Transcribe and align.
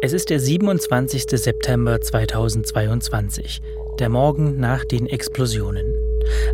Es 0.00 0.12
ist 0.12 0.30
der 0.30 0.38
27. 0.38 1.24
September 1.28 2.00
2022, 2.00 3.60
der 3.98 4.08
Morgen 4.08 4.60
nach 4.60 4.84
den 4.84 5.08
Explosionen. 5.08 5.92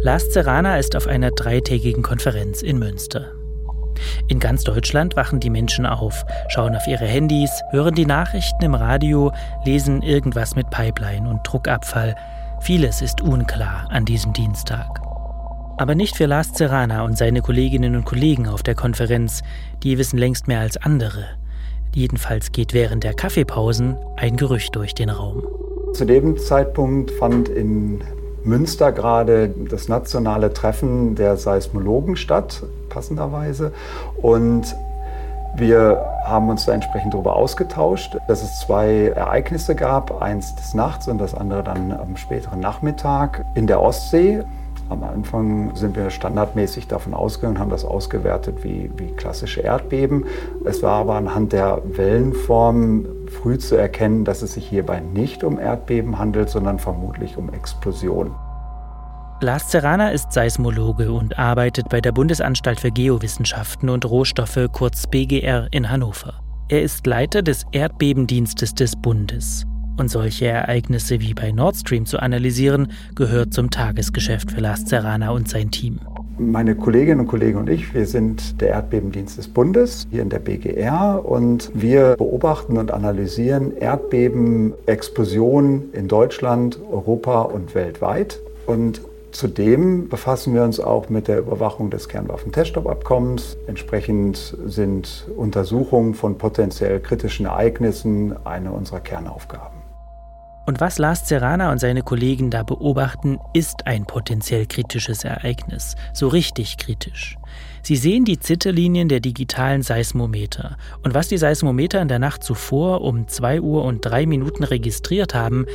Lars 0.00 0.32
Serrana 0.32 0.78
ist 0.78 0.96
auf 0.96 1.06
einer 1.06 1.30
dreitägigen 1.30 2.02
Konferenz 2.02 2.62
in 2.62 2.78
Münster. 2.78 3.32
In 4.28 4.40
ganz 4.40 4.64
Deutschland 4.64 5.14
wachen 5.14 5.40
die 5.40 5.50
Menschen 5.50 5.84
auf, 5.84 6.24
schauen 6.48 6.74
auf 6.74 6.86
ihre 6.86 7.04
Handys, 7.04 7.50
hören 7.70 7.94
die 7.94 8.06
Nachrichten 8.06 8.64
im 8.64 8.74
Radio, 8.74 9.30
lesen 9.66 10.00
irgendwas 10.00 10.56
mit 10.56 10.70
Pipeline 10.70 11.28
und 11.28 11.40
Druckabfall. 11.44 12.16
Vieles 12.62 13.02
ist 13.02 13.20
unklar 13.20 13.88
an 13.90 14.06
diesem 14.06 14.32
Dienstag. 14.32 14.88
Aber 15.76 15.94
nicht 15.94 16.16
für 16.16 16.26
Lars 16.26 16.48
Serrana 16.54 17.04
und 17.04 17.18
seine 17.18 17.42
Kolleginnen 17.42 17.94
und 17.94 18.06
Kollegen 18.06 18.48
auf 18.48 18.62
der 18.62 18.74
Konferenz, 18.74 19.42
die 19.82 19.98
wissen 19.98 20.18
längst 20.18 20.48
mehr 20.48 20.60
als 20.60 20.78
andere. 20.78 21.26
Jedenfalls 21.94 22.50
geht 22.50 22.74
während 22.74 23.04
der 23.04 23.14
Kaffeepausen 23.14 23.96
ein 24.16 24.36
Gerücht 24.36 24.74
durch 24.74 24.94
den 24.94 25.10
Raum. 25.10 25.44
Zu 25.92 26.04
dem 26.04 26.36
Zeitpunkt 26.38 27.12
fand 27.12 27.48
in 27.48 28.02
Münster 28.42 28.90
gerade 28.90 29.48
das 29.70 29.88
nationale 29.88 30.52
Treffen 30.52 31.14
der 31.14 31.36
Seismologen 31.36 32.16
statt, 32.16 32.64
passenderweise. 32.88 33.72
Und 34.20 34.74
wir 35.56 36.04
haben 36.24 36.48
uns 36.48 36.64
da 36.66 36.72
entsprechend 36.72 37.14
darüber 37.14 37.36
ausgetauscht, 37.36 38.16
dass 38.26 38.42
es 38.42 38.58
zwei 38.58 39.12
Ereignisse 39.14 39.76
gab, 39.76 40.20
eins 40.20 40.56
des 40.56 40.74
Nachts 40.74 41.06
und 41.06 41.18
das 41.18 41.32
andere 41.32 41.62
dann 41.62 41.92
am 41.92 42.16
späteren 42.16 42.58
Nachmittag 42.58 43.44
in 43.54 43.68
der 43.68 43.80
Ostsee. 43.80 44.42
Am 44.90 45.02
Anfang 45.02 45.74
sind 45.74 45.96
wir 45.96 46.10
standardmäßig 46.10 46.88
davon 46.88 47.14
ausgegangen 47.14 47.56
und 47.56 47.60
haben 47.60 47.70
das 47.70 47.84
ausgewertet 47.84 48.62
wie, 48.62 48.90
wie 48.96 49.12
klassische 49.12 49.62
Erdbeben. 49.62 50.26
Es 50.64 50.82
war 50.82 51.00
aber 51.00 51.14
anhand 51.14 51.52
der 51.52 51.80
Wellenform 51.84 53.06
früh 53.28 53.58
zu 53.58 53.76
erkennen, 53.76 54.24
dass 54.24 54.42
es 54.42 54.54
sich 54.54 54.68
hierbei 54.68 55.00
nicht 55.00 55.42
um 55.42 55.58
Erdbeben 55.58 56.18
handelt, 56.18 56.50
sondern 56.50 56.78
vermutlich 56.78 57.36
um 57.38 57.52
Explosionen. 57.52 58.34
Lars 59.40 59.70
Serrana 59.70 60.10
ist 60.10 60.32
Seismologe 60.32 61.12
und 61.12 61.38
arbeitet 61.38 61.88
bei 61.88 62.00
der 62.00 62.12
Bundesanstalt 62.12 62.80
für 62.80 62.90
Geowissenschaften 62.90 63.88
und 63.88 64.04
Rohstoffe 64.04 64.68
kurz 64.72 65.06
BGR 65.06 65.68
in 65.70 65.90
Hannover. 65.90 66.34
Er 66.68 66.82
ist 66.82 67.06
Leiter 67.06 67.42
des 67.42 67.64
Erdbebendienstes 67.72 68.74
des 68.74 68.96
Bundes. 68.96 69.66
Und 69.96 70.10
solche 70.10 70.46
Ereignisse 70.46 71.20
wie 71.20 71.34
bei 71.34 71.52
Nord 71.52 71.76
Stream 71.76 72.06
zu 72.06 72.18
analysieren, 72.18 72.88
gehört 73.14 73.54
zum 73.54 73.70
Tagesgeschäft 73.70 74.50
für 74.50 74.60
Lars 74.60 74.88
Serrana 74.88 75.30
und 75.30 75.48
sein 75.48 75.70
Team. 75.70 76.00
Meine 76.36 76.74
Kolleginnen 76.74 77.20
und 77.20 77.26
Kollegen 77.28 77.58
und 77.58 77.70
ich, 77.70 77.94
wir 77.94 78.06
sind 78.06 78.60
der 78.60 78.70
Erdbebendienst 78.70 79.38
des 79.38 79.46
Bundes 79.46 80.08
hier 80.10 80.22
in 80.22 80.30
der 80.30 80.40
BGR 80.40 81.24
und 81.24 81.70
wir 81.74 82.16
beobachten 82.16 82.76
und 82.76 82.90
analysieren 82.90 83.76
Erdbeben, 83.76 84.74
Explosionen 84.86 85.92
in 85.92 86.08
Deutschland, 86.08 86.80
Europa 86.90 87.42
und 87.42 87.76
weltweit. 87.76 88.40
Und 88.66 89.00
Zudem 89.34 90.08
befassen 90.08 90.54
wir 90.54 90.62
uns 90.62 90.78
auch 90.78 91.08
mit 91.08 91.26
der 91.26 91.40
Überwachung 91.40 91.90
des 91.90 92.08
Kernwaffenteststoppabkommens. 92.08 93.56
Entsprechend 93.66 94.56
sind 94.64 95.26
Untersuchungen 95.36 96.14
von 96.14 96.38
potenziell 96.38 97.00
kritischen 97.00 97.46
Ereignissen 97.46 98.36
eine 98.46 98.70
unserer 98.70 99.00
Kernaufgaben. 99.00 99.73
Und 100.66 100.80
was 100.80 100.98
Lars 100.98 101.28
Serrana 101.28 101.70
und 101.72 101.78
seine 101.78 102.02
Kollegen 102.02 102.50
da 102.50 102.62
beobachten, 102.62 103.38
ist 103.52 103.86
ein 103.86 104.06
potenziell 104.06 104.66
kritisches 104.66 105.24
Ereignis. 105.24 105.94
So 106.14 106.28
richtig 106.28 106.78
kritisch. 106.78 107.36
Sie 107.82 107.96
sehen 107.96 108.24
die 108.24 108.38
Zitterlinien 108.38 109.08
der 109.08 109.20
digitalen 109.20 109.82
Seismometer. 109.82 110.78
Und 111.02 111.12
was 111.12 111.28
die 111.28 111.36
Seismometer 111.36 112.00
in 112.00 112.08
der 112.08 112.18
Nacht 112.18 112.42
zuvor 112.42 113.02
um 113.02 113.28
2 113.28 113.60
Uhr 113.60 113.84
und 113.84 114.00
3 114.00 114.24
Minuten 114.24 114.64
registriert 114.64 115.34
haben, 115.34 115.66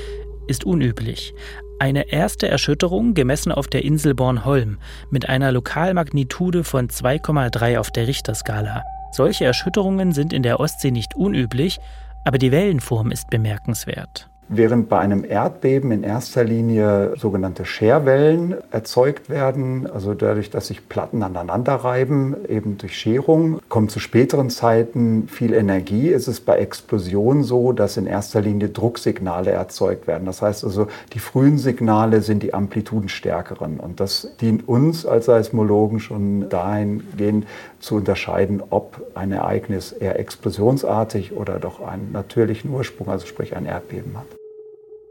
ist 0.48 0.64
unüblich. 0.64 1.36
Eine 1.78 2.12
erste 2.12 2.48
Erschütterung 2.48 3.14
gemessen 3.14 3.52
auf 3.52 3.68
der 3.68 3.86
Insel 3.86 4.16
Bornholm 4.16 4.80
mit 5.12 5.30
einer 5.30 5.52
Lokalmagnitude 5.52 6.64
von 6.64 6.88
2,3 6.88 7.78
auf 7.78 7.92
der 7.92 8.08
Richterskala. 8.08 8.84
Solche 9.12 9.46
Erschütterungen 9.46 10.12
sind 10.12 10.34
in 10.34 10.42
der 10.44 10.60
Ostsee 10.60 10.92
nicht 10.92 11.16
unüblich, 11.16 11.80
aber 12.26 12.40
die 12.40 12.52
Wellenform 12.52 13.12
ist 13.12 13.30
bemerkenswert. 13.30 14.30
Während 14.52 14.90
bei 14.90 14.98
einem 14.98 15.24
Erdbeben 15.24 15.92
in 15.92 16.02
erster 16.02 16.44
Linie 16.44 17.14
sogenannte 17.18 17.66
Scherwellen 17.66 18.56
erzeugt 18.72 19.30
werden, 19.30 19.88
also 19.88 20.16
dadurch, 20.16 20.50
dass 20.50 20.68
sich 20.68 20.90
Platten 20.90 21.22
aneinander 21.22 21.76
reiben, 21.76 22.36
eben 22.48 22.80
durch 22.80 22.98
Scherung, 22.98 23.60
kommt 23.70 23.92
zu 23.92 24.00
späteren 24.00 24.50
Zeiten 24.50 25.28
viel 25.28 25.54
Energie. 25.54 26.08
Ist 26.08 26.28
es 26.28 26.40
bei 26.40 26.58
Explosionen 26.58 27.44
so, 27.44 27.74
dass 27.74 27.96
in 27.96 28.08
erster 28.08 28.42
Linie 28.42 28.70
Drucksignale 28.70 29.52
erzeugt 29.52 30.08
werden. 30.08 30.26
Das 30.26 30.42
heißt 30.42 30.64
also, 30.64 30.88
die 31.14 31.20
frühen 31.20 31.60
Signale 31.60 32.24
sind 32.24 32.42
die 32.42 32.56
amplitudenstärkeren. 32.56 33.80
Und 33.80 34.00
das 34.00 34.30
dient 34.42 34.68
uns 34.68 35.06
als 35.06 35.26
Seismologen 35.26 36.00
schon 36.00 36.50
dahingehend 36.50 37.46
zu 37.80 37.98
unterscheiden, 37.98 38.64
ob 38.72 39.00
ein 39.14 39.32
Ereignis 39.32 39.92
eher 39.92 40.18
explosionsartig 40.18 41.34
oder 41.34 41.60
doch 41.60 41.82
einen 41.82 42.12
natürlichen 42.14 42.72
Ursprung, 42.72 43.10
also 43.10 43.28
sprich 43.28 43.56
ein 43.56 43.68
Erdbeben 43.68 44.18
hat. 44.18 44.39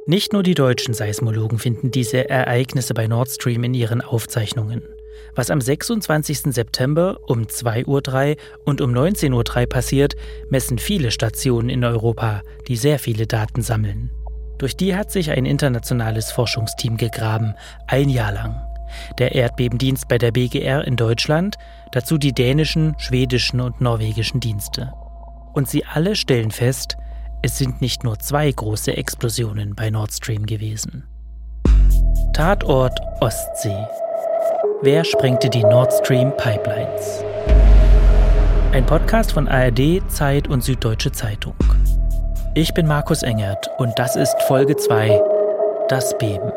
Nicht 0.08 0.32
nur 0.32 0.42
die 0.42 0.54
deutschen 0.54 0.94
Seismologen 0.94 1.58
finden 1.58 1.90
diese 1.90 2.30
Ereignisse 2.30 2.94
bei 2.94 3.06
Nord 3.06 3.28
Stream 3.28 3.62
in 3.64 3.74
ihren 3.74 4.00
Aufzeichnungen. 4.00 4.82
Was 5.34 5.50
am 5.50 5.60
26. 5.60 6.54
September 6.54 7.18
um 7.26 7.42
2.03 7.42 7.84
Uhr 7.86 8.36
und 8.64 8.80
um 8.80 8.90
19.03 8.90 9.34
Uhr 9.34 9.66
passiert, 9.66 10.16
messen 10.48 10.78
viele 10.78 11.10
Stationen 11.10 11.68
in 11.68 11.84
Europa, 11.84 12.40
die 12.68 12.76
sehr 12.76 12.98
viele 12.98 13.26
Daten 13.26 13.60
sammeln. 13.60 14.10
Durch 14.56 14.78
die 14.78 14.96
hat 14.96 15.12
sich 15.12 15.30
ein 15.30 15.44
internationales 15.44 16.32
Forschungsteam 16.32 16.96
gegraben, 16.96 17.52
ein 17.86 18.08
Jahr 18.08 18.32
lang. 18.32 18.62
Der 19.18 19.34
Erdbebendienst 19.34 20.08
bei 20.08 20.16
der 20.16 20.32
BGR 20.32 20.86
in 20.86 20.96
Deutschland, 20.96 21.56
dazu 21.92 22.16
die 22.16 22.32
dänischen, 22.32 22.94
schwedischen 22.96 23.60
und 23.60 23.82
norwegischen 23.82 24.40
Dienste. 24.40 24.90
Und 25.52 25.68
sie 25.68 25.84
alle 25.84 26.16
stellen 26.16 26.50
fest, 26.50 26.96
es 27.42 27.58
sind 27.58 27.80
nicht 27.80 28.04
nur 28.04 28.18
zwei 28.18 28.50
große 28.50 28.96
Explosionen 28.96 29.74
bei 29.74 29.90
Nord 29.90 30.12
Stream 30.12 30.46
gewesen. 30.46 31.04
Tatort 32.32 32.98
Ostsee. 33.20 33.86
Wer 34.82 35.04
sprengte 35.04 35.48
die 35.48 35.62
Nord 35.62 35.92
Stream 35.92 36.32
Pipelines? 36.36 37.24
Ein 38.72 38.84
Podcast 38.86 39.32
von 39.32 39.48
ARD, 39.48 40.02
Zeit 40.08 40.48
und 40.48 40.62
Süddeutsche 40.62 41.12
Zeitung. 41.12 41.54
Ich 42.54 42.74
bin 42.74 42.86
Markus 42.86 43.22
Engert 43.22 43.70
und 43.78 43.98
das 43.98 44.16
ist 44.16 44.36
Folge 44.42 44.76
2, 44.76 45.20
das 45.88 46.16
Beben. 46.18 46.52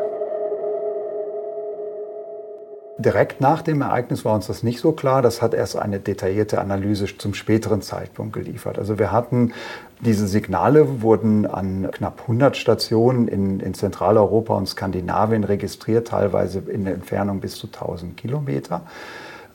Direkt 2.98 3.40
nach 3.40 3.62
dem 3.62 3.80
Ereignis 3.80 4.24
war 4.24 4.34
uns 4.34 4.46
das 4.46 4.62
nicht 4.62 4.80
so 4.80 4.92
klar. 4.92 5.22
Das 5.22 5.40
hat 5.40 5.54
erst 5.54 5.76
eine 5.76 5.98
detaillierte 5.98 6.60
Analyse 6.60 7.06
zum 7.16 7.32
späteren 7.32 7.80
Zeitpunkt 7.80 8.34
geliefert. 8.34 8.78
Also 8.78 8.98
wir 8.98 9.10
hatten 9.10 9.52
diese 10.00 10.26
Signale 10.26 11.00
wurden 11.00 11.46
an 11.46 11.88
knapp 11.92 12.22
100 12.22 12.56
Stationen 12.56 13.28
in, 13.28 13.60
in 13.60 13.72
Zentraleuropa 13.72 14.54
und 14.54 14.68
Skandinavien 14.68 15.44
registriert, 15.44 16.08
teilweise 16.08 16.58
in 16.58 16.84
der 16.84 16.94
Entfernung 16.94 17.40
bis 17.40 17.54
zu 17.54 17.68
1000 17.68 18.16
Kilometer 18.16 18.82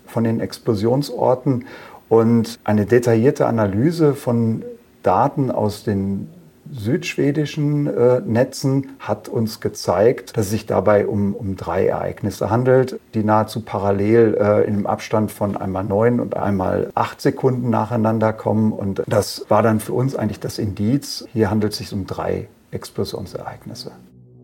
von 0.06 0.24
den 0.24 0.40
Explosionsorten. 0.40 1.66
Und 2.10 2.58
eine 2.64 2.86
detaillierte 2.86 3.46
Analyse 3.46 4.16
von 4.16 4.64
Daten 5.04 5.52
aus 5.52 5.84
den 5.84 6.30
südschwedischen 6.72 7.88
äh, 7.88 8.22
Netzen 8.26 8.92
hat 9.00 9.30
uns 9.30 9.60
gezeigt, 9.60 10.38
dass 10.38 10.46
es 10.46 10.52
sich 10.52 10.66
dabei 10.66 11.08
um, 11.08 11.34
um 11.34 11.56
drei 11.56 11.88
Ereignisse 11.88 12.50
handelt, 12.50 13.00
die 13.14 13.24
nahezu 13.24 13.62
parallel 13.62 14.38
äh, 14.40 14.68
in 14.68 14.76
einem 14.76 14.88
Abstand 14.88 15.32
von 15.32 15.58
einmal 15.58 15.84
neun 15.84 16.20
und 16.20 16.36
einmal 16.36 16.90
acht 16.96 17.22
Sekunden 17.22 17.70
nacheinander 17.70 18.34
kommen. 18.34 18.72
Und 18.72 19.04
das 19.08 19.46
war 19.50 19.64
dann 19.64 19.80
für 19.80 19.94
uns 19.94 20.16
eigentlich 20.16 20.40
das 20.40 20.58
Indiz. 20.58 21.28
Hier 21.34 21.50
handelt 21.50 21.74
es 21.74 21.80
sich 21.80 21.94
um 21.94 22.06
drei 22.06 22.48
Explosionsereignisse. 22.72 23.92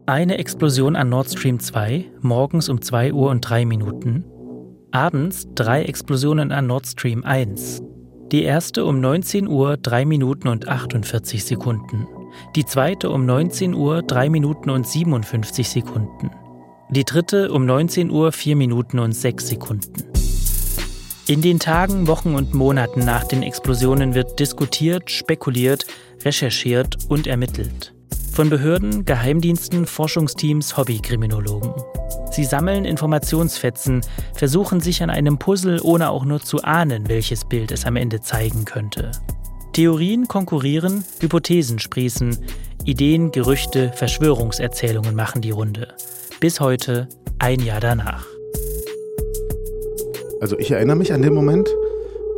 Eine 0.05 0.37
Explosion 0.37 0.95
an 0.95 1.09
Nord 1.09 1.29
Stream 1.29 1.59
2, 1.59 2.05
morgens 2.21 2.67
um 2.67 2.81
2 2.81 3.13
Uhr 3.13 3.29
und 3.29 3.41
3 3.41 3.65
Minuten. 3.65 4.25
Abends 4.91 5.47
drei 5.55 5.83
Explosionen 5.85 6.51
an 6.51 6.67
Nord 6.67 6.85
Stream 6.85 7.23
1, 7.23 7.81
die 8.33 8.43
erste 8.43 8.83
um 8.83 8.99
19 8.99 9.47
Uhr 9.47 9.77
3 9.77 10.05
Minuten 10.05 10.47
und 10.47 10.67
48 10.67 11.45
Sekunden. 11.45 12.07
Die 12.55 12.65
zweite 12.65 13.11
um 13.11 13.27
19 13.27 13.75
Uhr 13.75 14.01
3 14.01 14.31
Minuten 14.31 14.71
und 14.71 14.87
57 14.87 15.69
Sekunden. 15.69 16.31
Die 16.89 17.03
dritte 17.03 17.51
um 17.51 17.67
19 17.67 18.09
Uhr 18.09 18.31
4 18.31 18.55
Minuten 18.55 18.97
und 18.97 19.11
6 19.11 19.47
Sekunden. 19.47 20.03
In 21.27 21.43
den 21.43 21.59
Tagen, 21.59 22.07
Wochen 22.07 22.33
und 22.33 22.55
Monaten 22.55 23.05
nach 23.05 23.23
den 23.23 23.43
Explosionen 23.43 24.15
wird 24.15 24.39
diskutiert, 24.39 25.11
spekuliert, 25.11 25.85
recherchiert 26.25 26.97
und 27.09 27.27
ermittelt. 27.27 27.92
Von 28.33 28.49
Behörden, 28.49 29.05
Geheimdiensten, 29.05 29.85
Forschungsteams, 29.85 30.75
Hobbykriminologen. 30.75 31.71
Sie 32.31 32.43
sammeln 32.43 32.83
Informationsfetzen, 32.83 34.01
versuchen 34.33 34.79
sich 34.79 35.03
an 35.03 35.11
einem 35.11 35.37
Puzzle, 35.37 35.79
ohne 35.83 36.09
auch 36.09 36.25
nur 36.25 36.41
zu 36.41 36.63
ahnen, 36.63 37.07
welches 37.09 37.45
Bild 37.45 37.71
es 37.71 37.85
am 37.85 37.95
Ende 37.95 38.21
zeigen 38.21 38.65
könnte. 38.65 39.11
Theorien 39.73 40.27
konkurrieren, 40.27 41.03
Hypothesen 41.19 41.77
sprießen, 41.77 42.39
Ideen, 42.85 43.31
Gerüchte, 43.31 43.91
Verschwörungserzählungen 43.93 45.13
machen 45.15 45.43
die 45.43 45.51
Runde. 45.51 45.93
Bis 46.39 46.59
heute, 46.59 47.07
ein 47.37 47.59
Jahr 47.59 47.81
danach. 47.81 48.25
Also 50.41 50.57
ich 50.57 50.71
erinnere 50.71 50.95
mich 50.95 51.13
an 51.13 51.21
den 51.21 51.35
Moment, 51.35 51.69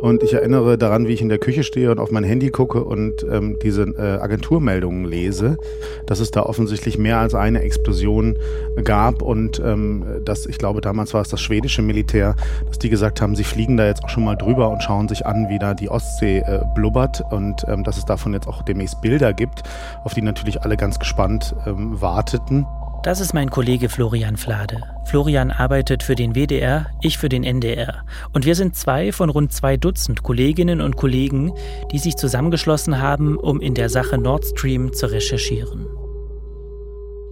und 0.06 0.22
ich 0.22 0.34
erinnere 0.34 0.78
daran, 0.78 1.08
wie 1.08 1.12
ich 1.12 1.20
in 1.20 1.28
der 1.28 1.38
Küche 1.38 1.64
stehe 1.64 1.90
und 1.90 1.98
auf 1.98 2.12
mein 2.12 2.22
Handy 2.22 2.50
gucke 2.50 2.84
und 2.84 3.26
ähm, 3.28 3.58
diese 3.60 3.82
äh, 3.82 4.20
Agenturmeldungen 4.20 5.04
lese, 5.04 5.58
dass 6.06 6.20
es 6.20 6.30
da 6.30 6.44
offensichtlich 6.44 6.96
mehr 6.96 7.18
als 7.18 7.34
eine 7.34 7.62
Explosion 7.62 8.38
gab 8.84 9.20
und 9.20 9.60
ähm, 9.64 10.04
dass, 10.24 10.46
ich 10.46 10.58
glaube, 10.58 10.80
damals 10.80 11.12
war 11.12 11.22
es 11.22 11.28
das 11.28 11.40
schwedische 11.40 11.82
Militär, 11.82 12.36
dass 12.68 12.78
die 12.78 12.88
gesagt 12.88 13.20
haben, 13.20 13.34
sie 13.34 13.42
fliegen 13.42 13.76
da 13.76 13.86
jetzt 13.86 14.04
auch 14.04 14.08
schon 14.08 14.24
mal 14.24 14.36
drüber 14.36 14.70
und 14.70 14.82
schauen 14.82 15.08
sich 15.08 15.26
an, 15.26 15.48
wie 15.48 15.58
da 15.58 15.74
die 15.74 15.88
Ostsee 15.88 16.38
äh, 16.38 16.60
blubbert 16.76 17.24
und 17.30 17.64
ähm, 17.66 17.82
dass 17.82 17.98
es 17.98 18.04
davon 18.04 18.32
jetzt 18.32 18.46
auch 18.46 18.62
demnächst 18.62 19.00
Bilder 19.00 19.32
gibt, 19.32 19.64
auf 20.04 20.14
die 20.14 20.22
natürlich 20.22 20.62
alle 20.62 20.76
ganz 20.76 21.00
gespannt 21.00 21.54
ähm, 21.66 22.00
warteten. 22.00 22.64
Das 23.06 23.20
ist 23.20 23.34
mein 23.34 23.50
Kollege 23.50 23.88
Florian 23.88 24.36
Flade. 24.36 24.82
Florian 25.04 25.52
arbeitet 25.52 26.02
für 26.02 26.16
den 26.16 26.34
WDR, 26.34 26.90
ich 27.02 27.18
für 27.18 27.28
den 27.28 27.44
NDR. 27.44 28.04
Und 28.32 28.44
wir 28.46 28.56
sind 28.56 28.74
zwei 28.74 29.12
von 29.12 29.30
rund 29.30 29.52
zwei 29.52 29.76
Dutzend 29.76 30.24
Kolleginnen 30.24 30.80
und 30.80 30.96
Kollegen, 30.96 31.52
die 31.92 32.00
sich 32.00 32.16
zusammengeschlossen 32.16 33.00
haben, 33.00 33.36
um 33.36 33.60
in 33.60 33.74
der 33.74 33.90
Sache 33.90 34.18
Nord 34.18 34.44
Stream 34.46 34.92
zu 34.92 35.06
recherchieren. 35.06 35.86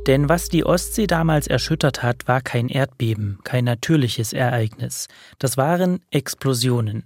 Denn 0.06 0.28
was 0.28 0.48
die 0.48 0.64
Ostsee 0.64 1.08
damals 1.08 1.48
erschüttert 1.48 2.04
hat, 2.04 2.28
war 2.28 2.40
kein 2.40 2.68
Erdbeben, 2.68 3.40
kein 3.42 3.64
natürliches 3.64 4.32
Ereignis. 4.32 5.08
Das 5.40 5.56
waren 5.56 5.98
Explosionen. 6.12 7.02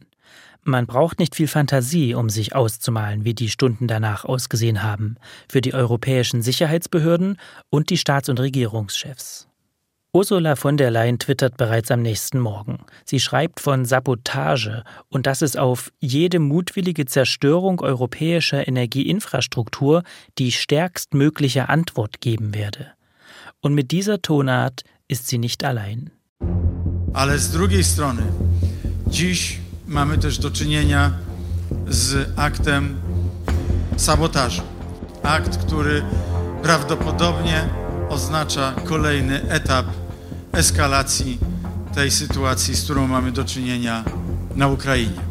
Man 0.62 0.86
braucht 0.86 1.18
nicht 1.18 1.34
viel 1.34 1.48
Fantasie, 1.48 2.14
um 2.14 2.28
sich 2.28 2.54
auszumalen, 2.54 3.24
wie 3.24 3.34
die 3.34 3.48
Stunden 3.48 3.86
danach 3.86 4.24
ausgesehen 4.24 4.82
haben, 4.82 5.16
für 5.48 5.60
die 5.60 5.74
europäischen 5.74 6.42
Sicherheitsbehörden 6.42 7.38
und 7.70 7.90
die 7.90 7.98
Staats- 7.98 8.28
und 8.28 8.40
Regierungschefs. 8.40 9.48
Ursula 10.14 10.56
von 10.56 10.78
der 10.78 10.90
Leyen 10.90 11.18
twittert 11.18 11.58
bereits 11.58 11.90
am 11.90 12.00
nächsten 12.00 12.38
Morgen. 12.38 12.78
Sie 13.04 13.20
schreibt 13.20 13.60
von 13.60 13.84
Sabotage 13.84 14.82
und 15.10 15.26
dass 15.26 15.42
es 15.42 15.54
auf 15.54 15.92
jede 16.00 16.38
mutwillige 16.38 17.04
Zerstörung 17.04 17.80
europäischer 17.80 18.66
Energieinfrastruktur 18.66 20.02
die 20.38 20.50
stärkstmögliche 20.50 21.68
Antwort 21.68 22.22
geben 22.22 22.54
werde. 22.54 22.92
Und 23.60 23.74
mit 23.74 23.90
dieser 23.90 24.22
Tonart 24.22 24.82
ist 25.08 25.28
sie 25.28 25.38
nicht 25.38 25.62
allein. 25.62 26.10
Ale 27.12 27.38
z 27.38 27.52
drugiej 27.52 27.84
strony, 27.84 28.22
dziś 29.06 29.60
mamy 29.88 30.18
też 30.18 30.38
do 30.38 30.50
czynienia 30.50 31.12
z 31.88 32.28
aktem 32.36 32.96
sabotażu. 33.96 34.62
Akt, 35.22 35.56
który 35.56 36.02
prawdopodobnie 36.62 37.68
oznacza 38.08 38.72
kolejny 38.84 39.48
etap 39.48 39.86
eskalacji 40.52 41.38
tej 41.94 42.10
sytuacji, 42.10 42.74
z 42.74 42.84
którą 42.84 43.06
mamy 43.06 43.32
do 43.32 43.44
czynienia 43.44 44.04
na 44.56 44.68
Ukrainie. 44.68 45.28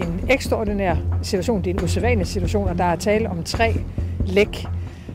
En 0.00 0.20
ekstraordinær 0.28 0.96
situation, 1.22 1.62
det 1.62 1.70
er 1.70 1.78
en 1.78 1.84
usædvanlig 1.84 2.26
situation, 2.26 2.68
og 2.68 2.78
der 2.78 2.84
er 2.84 2.96
tale 2.96 3.30
om 3.30 3.42
tre 3.42 3.74
læk 4.26 4.66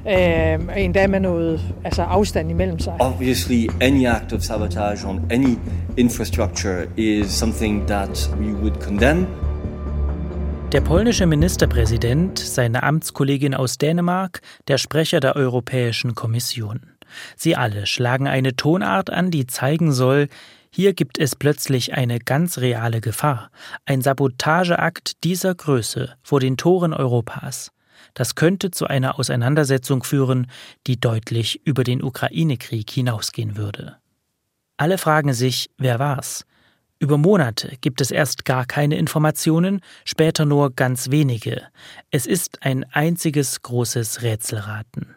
øh, 0.08 0.84
endda 0.84 1.08
med 1.08 1.20
noget 1.20 1.62
altså 1.84 2.02
afstand 2.02 2.52
imellem 2.52 2.80
sig. 2.80 2.94
Obviously, 3.00 3.70
any 3.82 4.08
act 4.08 4.34
of 4.34 4.42
sabotage 4.42 5.08
on 5.08 5.22
any 5.32 5.58
infrastructure 5.98 6.88
is 6.98 7.32
something 7.32 7.88
that 7.88 8.30
we 8.40 8.54
would 8.54 8.82
condemn. 8.82 9.28
Der 10.72 10.82
polnische 10.82 11.26
Ministerpräsident, 11.26 12.40
seine 12.40 12.84
Amtskollegin 12.84 13.54
aus 13.54 13.78
Dänemark, 13.78 14.40
der 14.70 14.78
Sprecher 14.78 15.20
der 15.20 15.36
Europäischen 15.36 16.16
Kommission. 16.16 16.80
Sie 17.36 17.58
alle 17.58 17.86
schlagen 17.86 18.26
eine 18.28 18.56
Tonart 18.56 19.10
an, 19.10 19.32
die 19.32 19.48
zeigen 19.48 19.92
soll, 19.92 20.30
hier 20.70 20.94
gibt 20.94 21.20
es 21.20 21.36
plötzlich 21.36 21.94
eine 21.96 22.20
ganz 22.20 22.58
reale 22.60 23.02
Gefahr, 23.02 23.52
ein 23.86 24.02
Sabotageakt 24.02 25.26
dieser 25.26 25.54
Größe 25.54 26.14
vor 26.24 26.40
den 26.40 26.56
Toren 26.56 26.94
Europas. 26.94 27.74
Das 28.14 28.36
könnte 28.36 28.72
zu 28.72 28.88
einer 28.88 29.20
Auseinandersetzung 29.20 30.04
führen, 30.04 30.48
die 30.88 31.00
deutlich 31.00 31.66
über 31.66 31.84
den 31.84 32.04
Ukraine-Krieg 32.04 32.90
hinausgehen 32.90 33.58
würde. 33.58 33.98
Alle 34.78 34.98
fragen 34.98 35.34
sich, 35.34 35.70
wer 35.78 36.00
war's? 36.00 36.46
Über 37.02 37.18
Monate 37.18 37.78
gibt 37.82 38.00
es 38.00 38.12
erst 38.12 38.46
gar 38.46 38.66
keine 38.66 38.96
Informationen, 38.96 39.82
später 40.06 40.46
nur 40.46 40.70
ganz 40.70 41.10
wenige. 41.10 41.64
Es 42.12 42.28
ist 42.28 42.64
ein 42.64 42.86
einziges 42.92 43.64
großes 43.64 44.22
Rätselraten. 44.22 45.16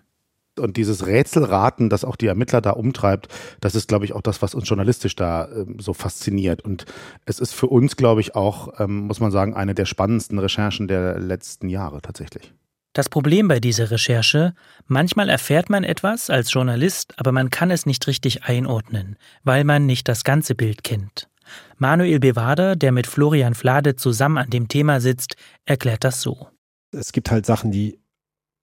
Und 0.59 0.77
dieses 0.77 1.07
Rätselraten, 1.07 1.91
das 1.91 2.05
auch 2.05 2.17
die 2.17 2.27
Ermittler 2.27 2.61
da 2.61 2.71
umtreibt, 2.71 3.29
das 3.61 3.75
ist, 3.75 3.89
glaube 3.89 4.05
ich, 4.05 4.15
auch 4.15 4.23
das, 4.23 4.41
was 4.41 4.55
uns 4.55 4.69
journalistisch 4.69 5.17
da 5.17 5.47
äh, 5.47 5.67
so 5.79 5.93
fasziniert. 5.93 6.63
Und 6.63 6.87
es 7.27 7.39
ist 7.39 7.53
für 7.53 7.67
uns, 7.67 7.97
glaube 7.97 8.23
ich, 8.23 8.35
auch, 8.35 8.81
ähm, 8.81 9.07
muss 9.07 9.21
man 9.21 9.31
sagen, 9.31 9.55
eine 9.55 9.75
der 9.75 9.85
spannendsten 9.85 10.39
Recherchen 10.39 10.89
der 10.89 11.19
letzten 11.19 11.69
Jahre 11.69 12.01
tatsächlich. 12.01 12.55
Das 12.95 13.09
Problem 13.09 13.49
bei 13.49 13.59
dieser 13.59 13.91
Recherche, 13.91 14.55
manchmal 14.87 15.29
erfährt 15.29 15.69
man 15.69 15.83
etwas 15.83 16.31
als 16.31 16.53
Journalist, 16.53 17.19
aber 17.19 17.33
man 17.33 17.51
kann 17.51 17.73
es 17.73 17.87
nicht 17.87 18.07
richtig 18.07 18.45
einordnen, 18.45 19.17
weil 19.43 19.65
man 19.65 19.85
nicht 19.85 20.09
das 20.09 20.23
ganze 20.23 20.55
Bild 20.55 20.85
kennt. 20.85 21.29
Manuel 21.77 22.21
Bewader, 22.21 22.77
der 22.77 22.93
mit 22.93 23.09
Florian 23.09 23.57
Flade 23.57 23.97
zusammen 23.97 24.39
an 24.39 24.51
dem 24.51 24.69
Thema 24.69 25.01
sitzt, 25.01 25.35
erklärt 25.65 26.05
das 26.05 26.23
so. 26.23 26.49
Es 26.93 27.11
gibt 27.11 27.33
halt 27.33 27.47
Sachen, 27.47 27.73
die 27.73 27.99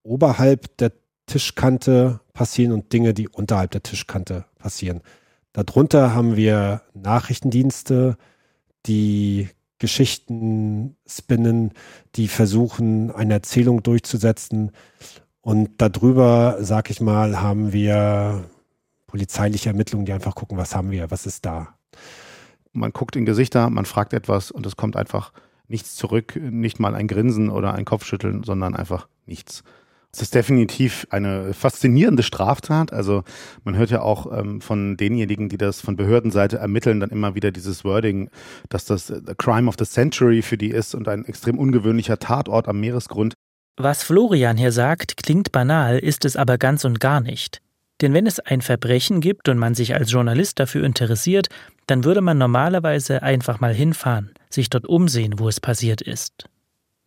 oberhalb 0.03 0.77
der 0.77 0.93
Tischkante 1.25 2.21
passieren 2.33 2.71
und 2.71 2.93
Dinge, 2.93 3.13
die 3.13 3.27
unterhalb 3.27 3.71
der 3.71 3.83
Tischkante 3.83 4.45
passieren. 4.57 5.01
Darunter 5.51 6.15
haben 6.15 6.37
wir 6.37 6.83
Nachrichtendienste, 6.93 8.15
die 8.85 9.49
Geschichten 9.81 10.95
spinnen, 11.07 11.71
die 12.15 12.27
versuchen, 12.27 13.09
eine 13.09 13.33
Erzählung 13.33 13.81
durchzusetzen. 13.81 14.71
Und 15.41 15.81
darüber, 15.81 16.57
sag 16.59 16.91
ich 16.91 17.01
mal, 17.01 17.41
haben 17.41 17.73
wir 17.73 18.43
polizeiliche 19.07 19.69
Ermittlungen, 19.69 20.05
die 20.05 20.13
einfach 20.13 20.35
gucken, 20.35 20.59
was 20.59 20.75
haben 20.75 20.91
wir, 20.91 21.09
was 21.09 21.25
ist 21.25 21.47
da. 21.47 21.75
Man 22.73 22.93
guckt 22.93 23.15
in 23.15 23.25
Gesichter, 23.25 23.71
man 23.71 23.85
fragt 23.85 24.13
etwas 24.13 24.51
und 24.51 24.67
es 24.67 24.77
kommt 24.77 24.95
einfach 24.95 25.33
nichts 25.67 25.95
zurück, 25.95 26.35
nicht 26.35 26.79
mal 26.79 26.93
ein 26.93 27.07
Grinsen 27.07 27.49
oder 27.49 27.73
ein 27.73 27.83
Kopfschütteln, 27.83 28.43
sondern 28.43 28.75
einfach 28.75 29.07
nichts. 29.25 29.63
Es 30.13 30.21
ist 30.21 30.35
definitiv 30.35 31.07
eine 31.09 31.53
faszinierende 31.53 32.23
Straftat. 32.23 32.91
Also 32.91 33.23
man 33.63 33.77
hört 33.77 33.91
ja 33.91 34.01
auch 34.01 34.37
ähm, 34.37 34.59
von 34.59 34.97
denjenigen, 34.97 35.47
die 35.47 35.57
das 35.57 35.79
von 35.79 35.95
Behördenseite 35.95 36.57
ermitteln, 36.57 36.99
dann 36.99 37.11
immer 37.11 37.33
wieder 37.33 37.51
dieses 37.51 37.85
Wording, 37.85 38.29
dass 38.67 38.83
das 38.83 39.07
the 39.07 39.33
Crime 39.37 39.69
of 39.69 39.75
the 39.79 39.85
Century 39.85 40.41
für 40.41 40.57
die 40.57 40.71
ist 40.71 40.95
und 40.95 41.07
ein 41.07 41.23
extrem 41.25 41.57
ungewöhnlicher 41.57 42.19
Tatort 42.19 42.67
am 42.67 42.81
Meeresgrund. 42.81 43.35
Was 43.77 44.03
Florian 44.03 44.57
hier 44.57 44.73
sagt, 44.73 45.15
klingt 45.15 45.53
banal, 45.53 45.97
ist 45.97 46.25
es 46.25 46.35
aber 46.35 46.57
ganz 46.57 46.83
und 46.83 46.99
gar 46.99 47.21
nicht. 47.21 47.61
Denn 48.01 48.13
wenn 48.13 48.27
es 48.27 48.39
ein 48.39 48.61
Verbrechen 48.61 49.21
gibt 49.21 49.47
und 49.47 49.57
man 49.57 49.75
sich 49.75 49.95
als 49.95 50.11
Journalist 50.11 50.59
dafür 50.59 50.83
interessiert, 50.83 51.47
dann 51.87 52.03
würde 52.03 52.21
man 52.21 52.37
normalerweise 52.37 53.23
einfach 53.23 53.59
mal 53.59 53.73
hinfahren, 53.73 54.31
sich 54.49 54.69
dort 54.69 54.87
umsehen, 54.87 55.39
wo 55.39 55.47
es 55.47 55.61
passiert 55.61 56.01
ist. 56.01 56.49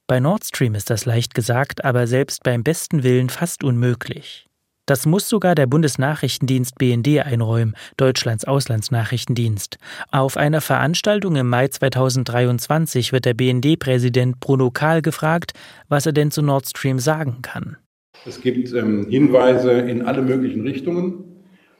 Bei 0.06 0.20
Nord 0.20 0.44
Stream 0.44 0.74
ist 0.74 0.90
das 0.90 1.06
leicht 1.06 1.34
gesagt, 1.34 1.82
aber 1.82 2.06
selbst 2.06 2.42
beim 2.42 2.62
besten 2.62 3.04
Willen 3.04 3.30
fast 3.30 3.64
unmöglich. 3.64 4.44
Das 4.84 5.06
muss 5.06 5.30
sogar 5.30 5.54
der 5.54 5.66
Bundesnachrichtendienst 5.66 6.76
BND 6.76 7.20
einräumen, 7.24 7.74
Deutschlands 7.96 8.44
Auslandsnachrichtendienst. 8.44 9.78
Auf 10.10 10.36
einer 10.36 10.60
Veranstaltung 10.60 11.36
im 11.36 11.48
Mai 11.48 11.68
2023 11.68 13.12
wird 13.12 13.24
der 13.24 13.32
BND-Präsident 13.32 14.40
Bruno 14.40 14.70
Kahl 14.70 15.00
gefragt, 15.00 15.52
was 15.88 16.04
er 16.04 16.12
denn 16.12 16.30
zu 16.30 16.42
Nord 16.42 16.68
Stream 16.68 16.98
sagen 16.98 17.38
kann. 17.40 17.78
Es 18.26 18.42
gibt 18.42 18.74
ähm, 18.74 19.06
Hinweise 19.08 19.72
in 19.72 20.02
alle 20.02 20.20
möglichen 20.20 20.60
Richtungen 20.60 21.24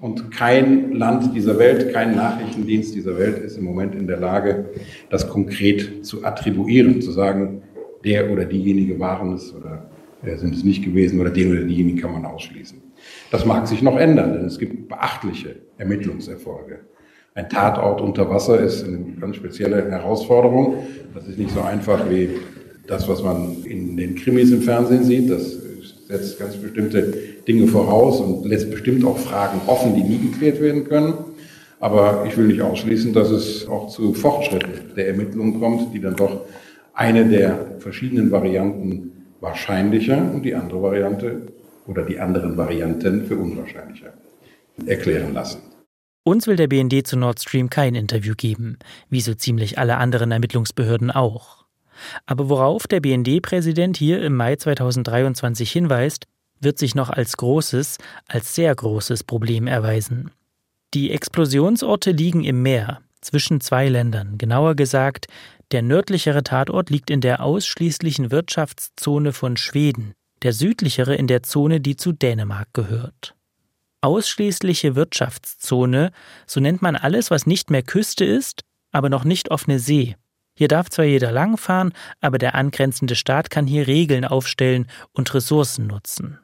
und 0.00 0.31
kein 0.31 0.93
Land 0.93 1.37
dieser 1.37 1.59
Welt, 1.59 1.93
kein 1.93 2.16
Nachrichtendienst 2.16 2.95
dieser 2.95 3.19
Welt 3.19 3.37
ist 3.37 3.59
im 3.59 3.64
Moment 3.64 3.95
in 3.95 4.07
der 4.07 4.19
Lage, 4.19 4.71
das 5.11 5.28
konkret 5.28 6.07
zu 6.07 6.25
attribuieren, 6.25 7.02
zu 7.02 7.12
sagen, 7.12 7.62
der 8.04 8.30
oder 8.30 8.44
diejenige 8.44 8.99
waren 9.00 9.34
es 9.34 9.54
oder 9.54 9.88
sind 10.37 10.54
es 10.54 10.64
nicht 10.64 10.84
gewesen 10.84 11.20
oder 11.20 11.30
den 11.30 11.52
oder 11.52 11.62
diejenigen 11.62 11.99
kann 11.99 12.12
man 12.12 12.25
ausschließen. 12.25 12.80
Das 13.30 13.44
mag 13.44 13.66
sich 13.66 13.82
noch 13.82 13.99
ändern, 13.99 14.32
denn 14.32 14.44
es 14.46 14.58
gibt 14.58 14.88
beachtliche 14.88 15.56
Ermittlungserfolge. 15.76 16.80
Ein 17.34 17.49
Tatort 17.49 18.00
unter 18.00 18.30
Wasser 18.30 18.61
ist 18.61 18.84
eine 18.87 18.99
ganz 19.20 19.37
spezielle 19.37 19.90
Herausforderung. 19.90 20.76
Das 21.14 21.26
ist 21.26 21.38
nicht 21.38 21.50
so 21.50 21.61
einfach 21.61 22.08
wie 22.08 22.30
das, 22.87 23.08
was 23.08 23.23
man 23.23 23.64
in 23.64 23.96
den 23.96 24.14
Krimis 24.14 24.52
im 24.52 24.62
Fernsehen 24.62 25.04
sieht. 25.04 25.30
Das 25.30 25.58
setzt 26.06 26.38
ganz 26.38 26.56
bestimmte 26.56 27.12
Dinge 27.46 27.66
voraus 27.66 28.20
und 28.20 28.46
lässt 28.46 28.70
bestimmt 28.70 29.04
auch 29.04 29.18
Fragen 29.18 29.61
offen, 29.66 29.94
die 29.94 30.02
nie 30.02 30.30
geklärt 30.30 30.61
werden 30.61 30.84
können. 30.84 31.14
Aber 31.80 32.25
ich 32.26 32.37
will 32.37 32.46
nicht 32.46 32.62
ausschließen, 32.62 33.12
dass 33.12 33.30
es 33.30 33.66
auch 33.68 33.88
zu 33.88 34.14
Fortschritten 34.14 34.94
der 34.96 35.08
Ermittlungen 35.08 35.61
kommt, 35.61 35.92
die 35.92 36.00
dann 36.00 36.16
doch 36.16 36.42
eine 36.95 37.29
der 37.29 37.81
verschiedenen 37.81 38.31
Varianten 38.31 39.13
wahrscheinlicher 39.41 40.19
und 40.33 40.43
die 40.43 40.55
andere 40.55 40.83
Variante 40.83 41.53
oder 41.87 42.05
die 42.05 42.19
anderen 42.19 42.57
Varianten 42.57 43.27
für 43.27 43.37
unwahrscheinlicher 43.37 44.13
erklären 44.87 45.35
lassen. 45.35 45.61
Uns 46.23 46.47
will 46.47 46.57
der 46.57 46.69
BND 46.69 47.07
zu 47.07 47.19
Nord 47.19 47.41
Stream 47.41 47.69
kein 47.69 47.95
Interview 47.95 48.35
geben, 48.35 48.79
wie 49.11 49.21
so 49.21 49.35
ziemlich 49.35 49.79
alle 49.79 49.99
anderen 49.99 50.31
Ermittlungsbehörden 50.33 51.11
auch. 51.11 51.67
Aber 52.27 52.49
worauf 52.49 52.87
der 52.87 53.01
BND-Präsident 53.01 53.97
hier 53.97 54.23
im 54.23 54.35
Mai 54.35 54.57
2023 54.57 55.71
hinweist, 55.71 56.27
wird 56.61 56.79
sich 56.79 56.95
noch 56.95 57.11
als 57.11 57.37
großes, 57.37 57.99
als 58.27 58.55
sehr 58.55 58.75
großes 58.75 59.25
Problem 59.25 59.67
erweisen. 59.67 60.31
Die 60.95 61.11
Explosionsorte 61.11 62.13
liegen 62.13 62.43
im 62.43 62.63
Meer, 62.63 63.01
zwischen 63.21 63.61
zwei 63.61 63.89
Ländern, 63.89 64.39
genauer 64.39 64.77
gesagt, 64.77 65.27
der 65.75 65.83
nördlichere 65.83 66.45
Tatort 66.45 66.88
liegt 66.88 67.11
in 67.11 67.21
der 67.21 67.43
ausschließlichen 67.43 68.31
Wirtschaftszone 68.31 69.33
von 69.33 69.57
Schweden, 69.57 70.14
der 70.43 70.52
südlichere 70.52 71.16
in 71.16 71.26
der 71.26 71.43
Zone, 71.43 71.81
die 71.81 71.97
zu 71.97 72.12
Dänemark 72.12 72.69
gehört. 72.73 73.35
Ausschließliche 74.00 74.95
Wirtschaftszone, 74.95 76.12
so 76.47 76.61
nennt 76.61 76.81
man 76.81 76.95
alles, 76.95 77.33
was 77.33 77.47
nicht 77.47 77.71
mehr 77.71 77.83
Küste 77.83 78.25
ist, 78.25 78.62
aber 78.93 79.09
noch 79.09 79.25
nicht 79.25 79.50
offene 79.50 79.81
See. 79.81 80.14
Hier 80.57 80.69
darf 80.69 80.90
zwar 80.90 81.07
jeder 81.07 81.33
langfahren, 81.33 81.93
aber 82.21 82.38
der 82.38 82.54
angrenzende 82.54 83.16
Staat 83.16 83.50
kann 83.50 83.66
hier 83.66 83.88
Regeln 83.88 84.25
aufstellen 84.25 84.87
und 85.12 85.35
Ressourcen 85.35 85.88
nutzen. 85.88 86.38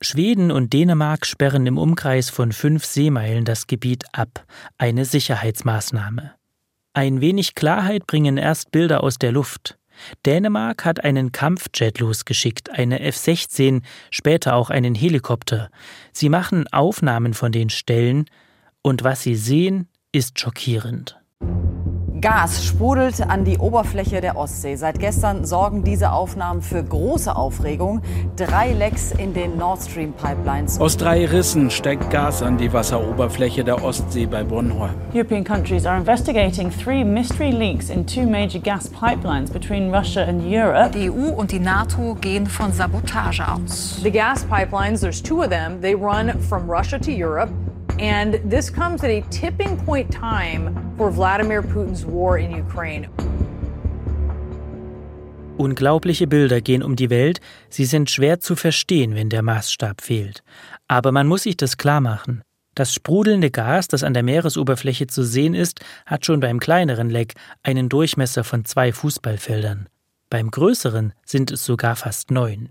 Schweden 0.00 0.50
und 0.50 0.72
Dänemark 0.72 1.24
sperren 1.24 1.68
im 1.68 1.78
Umkreis 1.78 2.30
von 2.30 2.50
fünf 2.50 2.84
Seemeilen 2.84 3.44
das 3.44 3.68
Gebiet 3.68 4.06
ab, 4.12 4.44
eine 4.76 5.04
Sicherheitsmaßnahme. 5.04 6.32
Ein 6.92 7.20
wenig 7.20 7.54
Klarheit 7.54 8.06
bringen 8.08 8.36
erst 8.36 8.72
Bilder 8.72 9.04
aus 9.04 9.16
der 9.16 9.30
Luft. 9.30 9.78
Dänemark 10.26 10.84
hat 10.84 11.04
einen 11.04 11.30
Kampfjet 11.30 12.00
losgeschickt, 12.00 12.70
eine 12.70 13.00
F-16, 13.00 13.82
später 14.10 14.54
auch 14.56 14.70
einen 14.70 14.96
Helikopter. 14.96 15.70
Sie 16.12 16.28
machen 16.28 16.66
Aufnahmen 16.72 17.34
von 17.34 17.52
den 17.52 17.70
Stellen, 17.70 18.24
und 18.82 19.04
was 19.04 19.22
sie 19.22 19.36
sehen, 19.36 19.88
ist 20.10 20.40
schockierend. 20.40 21.20
Gas 22.20 22.66
sprudelt 22.66 23.22
an 23.22 23.46
die 23.46 23.56
Oberfläche 23.56 24.20
der 24.20 24.36
Ostsee. 24.36 24.76
Seit 24.76 25.00
gestern 25.00 25.46
sorgen 25.46 25.84
diese 25.84 26.12
Aufnahmen 26.12 26.60
für 26.60 26.82
große 26.82 27.34
Aufregung. 27.34 28.02
Drei 28.36 28.72
Lecks 28.72 29.12
in 29.12 29.32
den 29.32 29.56
Nord 29.56 29.80
Stream 29.80 30.12
Pipelines. 30.12 30.78
Aus 30.78 30.98
drei 30.98 31.24
Rissen 31.24 31.70
steckt 31.70 32.10
Gas 32.10 32.42
an 32.42 32.58
die 32.58 32.70
Wasseroberfläche 32.70 33.64
der 33.64 33.82
Ostsee 33.82 34.26
bei 34.26 34.44
Bornholm. 34.44 34.90
European 35.14 35.42
countries 35.42 35.86
are 35.86 35.96
investigating 35.96 36.70
three 36.70 37.02
mystery 37.04 37.52
leaks 37.52 37.88
in 37.88 38.04
two 38.04 38.26
major 38.26 38.60
gas 38.60 38.86
pipelines 38.90 39.50
between 39.50 39.90
Russia 39.90 40.22
and 40.22 40.42
Europe. 40.44 40.90
Die 40.90 41.08
EU 41.08 41.32
und 41.34 41.52
die 41.52 41.58
NATO 41.58 42.16
gehen 42.20 42.46
von 42.46 42.70
Sabotage 42.70 43.40
aus. 43.40 43.98
The 44.02 44.10
gas 44.10 44.44
pipelines, 44.44 45.00
there's 45.00 45.22
two 45.22 45.40
of 45.40 45.48
them, 45.48 45.80
they 45.80 45.94
run 45.94 46.38
from 46.42 46.70
Russia 46.70 46.98
to 46.98 47.10
Europe. 47.10 47.50
And 48.00 48.40
this 48.50 48.72
comes 48.72 49.04
at 49.04 49.10
a 49.10 49.20
tipping 49.30 49.76
point 49.84 50.10
time 50.10 50.74
for 50.96 51.12
Vladimir 51.12 51.62
Putin's 51.62 52.06
war 52.06 52.38
in 52.38 52.58
Ukraine. 52.58 53.08
Unglaubliche 55.58 56.26
Bilder 56.26 56.62
gehen 56.62 56.82
um 56.82 56.96
die 56.96 57.10
Welt, 57.10 57.40
sie 57.68 57.84
sind 57.84 58.08
schwer 58.08 58.40
zu 58.40 58.56
verstehen, 58.56 59.14
wenn 59.14 59.28
der 59.28 59.42
Maßstab 59.42 60.00
fehlt. 60.00 60.42
Aber 60.88 61.12
man 61.12 61.26
muss 61.26 61.42
sich 61.42 61.58
das 61.58 61.76
klar 61.76 62.00
machen. 62.00 62.40
Das 62.74 62.94
sprudelnde 62.94 63.50
Gas, 63.50 63.86
das 63.86 64.02
an 64.02 64.14
der 64.14 64.22
Meeresoberfläche 64.22 65.06
zu 65.06 65.22
sehen 65.22 65.52
ist, 65.52 65.80
hat 66.06 66.24
schon 66.24 66.40
beim 66.40 66.60
kleineren 66.60 67.10
Leck 67.10 67.34
einen 67.62 67.90
Durchmesser 67.90 68.44
von 68.44 68.64
zwei 68.64 68.90
Fußballfeldern. 68.94 69.90
Beim 70.30 70.50
größeren 70.50 71.12
sind 71.26 71.50
es 71.50 71.66
sogar 71.66 71.96
fast 71.96 72.30
neun. 72.30 72.70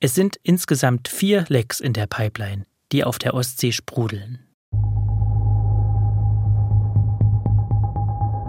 Es 0.00 0.14
sind 0.14 0.36
insgesamt 0.42 1.08
vier 1.08 1.46
Lecks 1.48 1.80
in 1.80 1.94
der 1.94 2.06
Pipeline, 2.06 2.66
die 2.92 3.04
auf 3.04 3.18
der 3.18 3.32
Ostsee 3.32 3.72
sprudeln. 3.72 4.49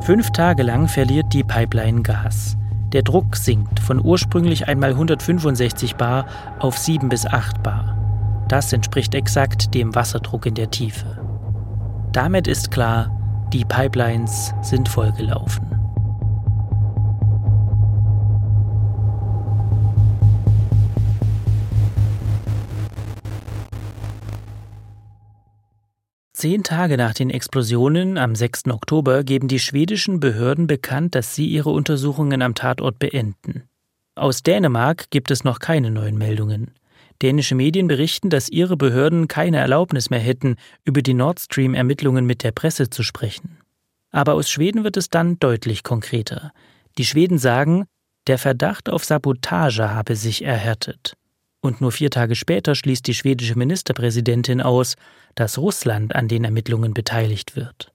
Fünf 0.02 0.32
Tage 0.32 0.64
lang 0.64 0.88
verliert 0.88 1.32
die 1.32 1.44
Pipeline 1.44 2.02
Gas. 2.02 2.58
Der 2.92 3.04
Druck 3.04 3.36
sinkt 3.36 3.80
von 3.80 4.04
ursprünglich 4.04 4.68
einmal 4.68 4.90
165 4.90 5.96
Bar 5.96 6.26
auf 6.58 6.76
7 6.76 7.08
bis 7.08 7.28
8 7.28 7.62
Bar. 7.62 8.46
Das 8.48 8.74
entspricht 8.74 9.14
exakt 9.14 9.76
dem 9.76 9.94
Wasserdruck 9.94 10.48
in 10.48 10.56
der 10.56 10.72
Tiefe. 10.72 11.20
Damit 12.14 12.48
ist 12.48 12.72
klar, 12.72 13.12
die 13.54 13.64
Pipelines 13.64 14.56
sind 14.64 14.90
vollgelaufen. 14.90 15.81
Zehn 26.42 26.64
Tage 26.64 26.98
nach 26.98 27.14
den 27.14 27.30
Explosionen 27.30 28.18
am 28.18 28.34
6. 28.34 28.66
Oktober 28.72 29.24
geben 29.24 29.48
die 29.48 29.60
schwedischen 29.60 30.20
Behörden 30.20 30.66
bekannt, 30.66 31.14
dass 31.14 31.36
sie 31.36 31.46
ihre 31.46 31.70
Untersuchungen 31.70 32.42
am 32.42 32.56
Tatort 32.56 32.98
beenden. 32.98 33.70
Aus 34.16 34.42
Dänemark 34.42 35.12
gibt 35.12 35.30
es 35.30 35.44
noch 35.44 35.60
keine 35.60 35.92
neuen 35.92 36.18
Meldungen. 36.18 36.72
Dänische 37.22 37.54
Medien 37.54 37.88
berichten, 37.88 38.32
dass 38.32 38.50
ihre 38.50 38.76
Behörden 38.76 39.28
keine 39.28 39.58
Erlaubnis 39.58 40.10
mehr 40.10 40.20
hätten, 40.20 40.56
über 40.84 41.04
die 41.04 41.14
Nord 41.14 41.40
Stream-Ermittlungen 41.40 42.26
mit 42.26 42.42
der 42.42 42.54
Presse 42.54 42.90
zu 42.90 43.04
sprechen. 43.04 43.60
Aber 44.10 44.34
aus 44.34 44.50
Schweden 44.50 44.84
wird 44.84 44.98
es 44.98 45.12
dann 45.12 45.38
deutlich 45.38 45.84
konkreter. 45.84 46.54
Die 46.98 47.06
Schweden 47.06 47.38
sagen, 47.38 47.86
der 48.26 48.40
Verdacht 48.40 48.90
auf 48.90 49.06
Sabotage 49.06 49.92
habe 49.92 50.16
sich 50.16 50.44
erhärtet. 50.44 51.14
Und 51.62 51.82
nur 51.82 51.92
vier 51.92 52.10
Tage 52.10 52.34
später 52.34 52.74
schließt 52.74 53.06
die 53.06 53.14
schwedische 53.14 53.56
Ministerpräsidentin 53.56 54.60
aus, 54.60 54.96
dass 55.36 55.58
Russland 55.58 56.16
an 56.16 56.28
den 56.28 56.44
Ermittlungen 56.44 56.94
beteiligt 56.94 57.56
wird. 57.56 57.92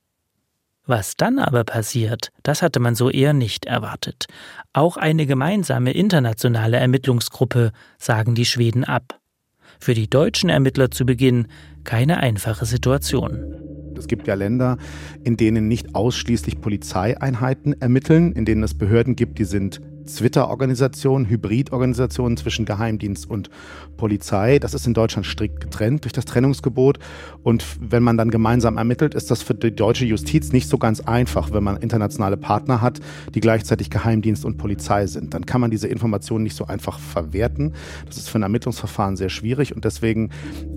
Was 0.87 1.17
dann 1.17 1.41
aber 1.41 1.65
passiert, 1.65 2.31
das 2.45 2.63
hatte 2.63 2.79
man 2.79 2.95
so 2.95 3.11
eher 3.11 3.33
nicht 3.33 3.67
erwartet. 3.67 4.27
Auch 4.73 4.97
eine 4.97 5.27
gemeinsame 5.27 5.93
internationale 5.93 6.77
Ermittlungsgruppe 6.77 7.73
sagen 7.99 8.37
die 8.37 8.45
Schweden 8.45 8.85
ab. 8.85 9.19
Für 9.81 9.95
die 9.95 10.09
deutschen 10.09 10.49
Ermittler 10.49 10.91
zu 10.91 11.05
Beginn 11.05 11.49
keine 11.83 12.19
einfache 12.19 12.67
Situation. 12.67 13.57
Es 13.99 14.07
gibt 14.07 14.29
ja 14.29 14.35
Länder, 14.35 14.79
in 15.25 15.37
denen 15.37 15.69
nicht 15.69 15.95
ausschließlich 15.95 16.61
Polizeieinheiten 16.61 17.81
ermitteln, 17.81 18.33
in 18.33 18.45
denen 18.45 18.63
es 18.63 18.75
Behörden 18.75 19.17
gibt, 19.17 19.39
die 19.39 19.45
sind 19.45 19.81
Twitter-Organisation, 20.07 21.29
Hybridorganisation 21.29 22.37
zwischen 22.37 22.65
Geheimdienst 22.65 23.29
und 23.29 23.51
Polizei. 23.97 24.59
Das 24.59 24.75
ist 24.75 24.87
in 24.87 24.95
Deutschland 24.95 25.27
strikt 25.27 25.61
getrennt 25.61 26.05
durch 26.05 26.13
das 26.13 26.25
Trennungsgebot. 26.25 26.99
Und 27.43 27.65
wenn 27.81 28.03
man 28.03 28.17
dann 28.17 28.31
gemeinsam 28.31 28.77
ermittelt, 28.77 29.15
ist 29.15 29.31
das 29.31 29.43
für 29.43 29.55
die 29.55 29.75
deutsche 29.75 30.05
Justiz 30.05 30.53
nicht 30.53 30.69
so 30.69 30.79
ganz 30.79 31.01
einfach, 31.01 31.53
wenn 31.53 31.65
man 31.65 31.77
internationale 31.79 32.37
Partner 32.37 32.81
hat, 32.81 33.01
die 33.35 33.41
gleichzeitig 33.41 33.91
Geheimdienst 33.91 34.45
und 34.45 34.57
Polizei 34.59 35.07
sind. 35.07 35.35
Dann 35.35 35.47
kann 35.47 35.61
man 35.61 35.71
diese 35.71 35.89
Informationen 35.89 36.45
nicht 36.45 36.57
so 36.57 36.67
einfach 36.67 36.99
verwerten. 36.99 37.75
Das 38.07 38.17
ist 38.17 38.29
für 38.29 38.39
ein 38.39 38.43
Ermittlungsverfahren 38.43 39.17
sehr 39.17 39.29
schwierig 39.29 39.75
und 39.75 39.85
deswegen 39.85 40.31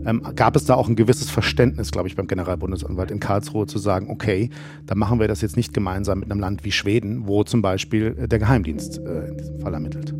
ähm, 0.05 0.23
gab 0.35 0.55
es 0.55 0.65
da 0.65 0.75
auch 0.75 0.87
ein 0.87 0.95
gewisses 0.95 1.29
Verständnis, 1.29 1.91
glaube 1.91 2.07
ich, 2.07 2.15
beim 2.15 2.27
Generalbundesanwalt 2.27 3.11
in 3.11 3.19
Karlsruhe 3.19 3.67
zu 3.67 3.79
sagen, 3.79 4.09
okay, 4.09 4.49
dann 4.85 4.97
machen 4.97 5.19
wir 5.19 5.27
das 5.27 5.41
jetzt 5.41 5.57
nicht 5.57 5.73
gemeinsam 5.73 6.19
mit 6.19 6.31
einem 6.31 6.39
Land 6.39 6.63
wie 6.63 6.71
Schweden, 6.71 7.27
wo 7.27 7.43
zum 7.43 7.61
Beispiel 7.61 8.27
der 8.27 8.39
Geheimdienst 8.39 8.99
äh, 8.99 9.18
in 9.27 9.37
diesem 9.37 9.59
Fall 9.59 9.73
ermittelt. 9.73 10.13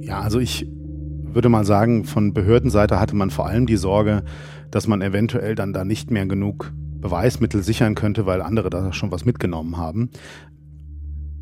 Ja, 0.00 0.20
also 0.20 0.38
ich 0.38 0.66
würde 1.34 1.48
mal 1.48 1.64
sagen, 1.64 2.04
von 2.04 2.34
Behördenseite 2.34 3.00
hatte 3.00 3.16
man 3.16 3.30
vor 3.30 3.46
allem 3.46 3.66
die 3.66 3.76
Sorge, 3.76 4.22
dass 4.70 4.86
man 4.86 5.02
eventuell 5.02 5.54
dann 5.54 5.72
da 5.72 5.84
nicht 5.84 6.10
mehr 6.10 6.26
genug 6.26 6.72
Beweismittel 7.00 7.62
sichern 7.62 7.94
könnte, 7.94 8.26
weil 8.26 8.42
andere 8.42 8.70
da 8.70 8.92
schon 8.92 9.10
was 9.10 9.24
mitgenommen 9.24 9.76
haben. 9.76 10.10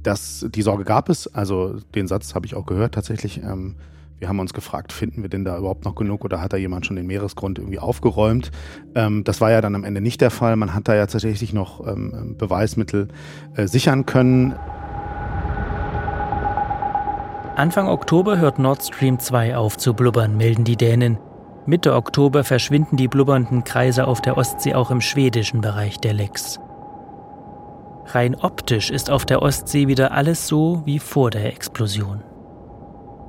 Das, 0.02 0.46
die 0.49 0.62
Sorge 0.62 0.84
gab 0.84 1.08
es, 1.08 1.32
also 1.32 1.78
den 1.94 2.06
Satz 2.06 2.34
habe 2.34 2.46
ich 2.46 2.54
auch 2.54 2.66
gehört 2.66 2.94
tatsächlich. 2.94 3.42
Ähm, 3.42 3.76
wir 4.18 4.28
haben 4.28 4.38
uns 4.38 4.52
gefragt, 4.52 4.92
finden 4.92 5.22
wir 5.22 5.30
denn 5.30 5.44
da 5.44 5.56
überhaupt 5.56 5.84
noch 5.84 5.94
genug 5.94 6.25
oder 6.25 6.40
hat 6.40 6.52
da 6.52 6.56
jemand 6.58 6.87
schon 6.87 6.96
den 6.96 7.06
Meeresgrund 7.06 7.58
irgendwie 7.58 7.78
aufgeräumt? 7.78 8.50
Ähm, 8.94 9.25
das 9.25 9.40
war 9.40 9.50
ja 9.50 9.60
dann 9.60 9.75
am 9.75 9.84
Ende 9.84 10.00
nicht 10.00 10.20
der 10.20 10.30
Fall. 10.30 10.56
Man 10.56 10.75
hat 10.75 10.88
da 10.88 10.94
ja 10.94 11.06
tatsächlich 11.06 11.52
noch 11.52 11.87
ähm, 11.87 12.37
Beweismittel 12.38 13.08
äh, 13.56 13.66
sichern 13.66 14.06
können. 14.06 14.54
Anfang 17.61 17.88
Oktober 17.88 18.38
hört 18.38 18.59
Nord 18.59 18.83
Stream 18.83 19.19
2 19.19 19.55
auf 19.55 19.76
zu 19.76 19.93
blubbern, 19.93 20.35
melden 20.35 20.64
die 20.64 20.79
Dänen. 20.79 21.19
Mitte 21.67 21.95
Oktober 21.95 22.43
verschwinden 22.43 22.97
die 22.97 23.07
blubbernden 23.07 23.64
Kreise 23.64 24.07
auf 24.07 24.23
der 24.23 24.38
Ostsee 24.38 24.75
auch 24.75 24.90
im 24.90 25.02
schwedischen 25.02 25.61
Bereich 25.61 26.00
der 26.00 26.14
Lecks. 26.14 26.59
Rein 28.07 28.35
optisch 28.35 28.90
ist 28.90 29.11
auf 29.11 29.26
der 29.26 29.43
Ostsee 29.43 29.88
wieder 29.88 30.12
alles 30.12 30.49
so 30.49 30.81
wie 30.87 30.99
vor 30.99 31.29
der 31.29 31.52
Explosion. 31.52 32.23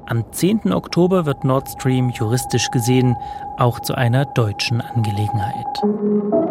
Am 0.06 0.24
10. 0.32 0.72
Oktober 0.72 1.26
wird 1.26 1.44
Nord 1.44 1.68
Stream 1.68 2.10
juristisch 2.12 2.72
gesehen 2.72 3.18
auch 3.58 3.82
zu 3.82 3.96
einer 3.96 4.24
deutschen 4.24 4.80
Angelegenheit. 4.80 6.51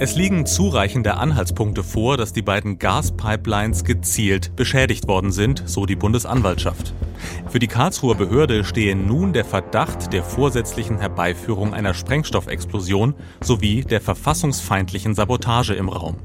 Es 0.00 0.14
liegen 0.14 0.46
zureichende 0.46 1.16
Anhaltspunkte 1.16 1.82
vor, 1.82 2.16
dass 2.16 2.32
die 2.32 2.42
beiden 2.42 2.78
Gaspipelines 2.78 3.82
gezielt 3.82 4.54
beschädigt 4.54 5.08
worden 5.08 5.32
sind, 5.32 5.64
so 5.66 5.86
die 5.86 5.96
Bundesanwaltschaft. 5.96 6.94
Für 7.48 7.58
die 7.58 7.66
Karlsruher 7.66 8.14
Behörde 8.14 8.62
stehe 8.62 8.94
nun 8.94 9.32
der 9.32 9.44
Verdacht 9.44 10.12
der 10.12 10.22
vorsätzlichen 10.22 11.00
Herbeiführung 11.00 11.74
einer 11.74 11.94
Sprengstoffexplosion 11.94 13.14
sowie 13.40 13.82
der 13.82 14.00
verfassungsfeindlichen 14.00 15.16
Sabotage 15.16 15.74
im 15.74 15.88
Raum. 15.88 16.18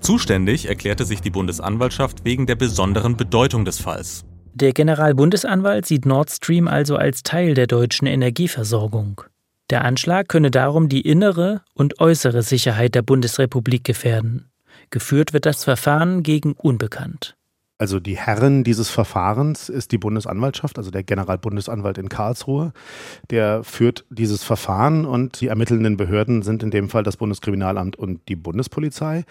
Zuständig 0.00 0.68
erklärte 0.68 1.06
sich 1.06 1.22
die 1.22 1.30
Bundesanwaltschaft 1.30 2.26
wegen 2.26 2.44
der 2.46 2.56
besonderen 2.56 3.16
Bedeutung 3.16 3.64
des 3.64 3.80
Falls. 3.80 4.26
Der 4.52 4.74
Generalbundesanwalt 4.74 5.86
sieht 5.86 6.04
Nord 6.04 6.30
Stream 6.30 6.68
also 6.68 6.96
als 6.96 7.22
Teil 7.22 7.54
der 7.54 7.68
deutschen 7.68 8.06
Energieversorgung. 8.06 9.22
Der 9.70 9.84
Anschlag 9.84 10.28
könne 10.28 10.50
darum 10.50 10.88
die 10.88 11.02
innere 11.02 11.60
und 11.74 12.00
äußere 12.00 12.42
Sicherheit 12.42 12.94
der 12.94 13.02
Bundesrepublik 13.02 13.84
gefährden. 13.84 14.50
Geführt 14.90 15.34
wird 15.34 15.44
das 15.44 15.64
Verfahren 15.64 16.22
gegen 16.22 16.52
Unbekannt. 16.52 17.36
Also 17.80 18.00
die 18.00 18.16
Herren 18.16 18.64
dieses 18.64 18.88
Verfahrens 18.88 19.68
ist 19.68 19.92
die 19.92 19.98
Bundesanwaltschaft, 19.98 20.78
also 20.78 20.90
der 20.90 21.04
Generalbundesanwalt 21.04 21.98
in 21.98 22.08
Karlsruhe. 22.08 22.72
Der 23.30 23.62
führt 23.62 24.04
dieses 24.10 24.42
Verfahren 24.42 25.04
und 25.04 25.40
die 25.40 25.46
ermittelnden 25.46 25.96
Behörden 25.96 26.42
sind 26.42 26.64
in 26.64 26.72
dem 26.72 26.88
Fall 26.88 27.04
das 27.04 27.18
Bundeskriminalamt 27.18 27.94
und 27.94 28.26
die 28.28 28.34
Bundespolizei. 28.34 29.24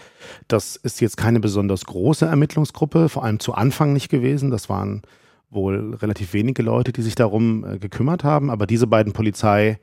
Das 0.48 0.78
ist 0.78 1.02
jetzt 1.02 1.18
keine 1.18 1.42
besonders 1.42 1.84
große 1.86 2.26
Ermittlungsgruppe, 2.26 3.10
vor 3.10 3.26
allem 3.26 3.40
zu 3.40 3.54
Anfang 3.54 3.92
nicht 3.92 4.08
gewesen. 4.08 4.50
Das 4.50 4.70
waren 4.70 5.02
wohl 5.50 5.96
relativ 5.96 6.32
wenige 6.32 6.62
Leute, 6.62 6.94
die 6.94 7.02
sich 7.02 7.16
darum 7.16 7.66
äh, 7.66 7.80
gekümmert 7.80 8.24
haben. 8.24 8.50
Aber 8.50 8.66
diese 8.66 8.88
beiden 8.88 9.12
Polizei 9.12 9.78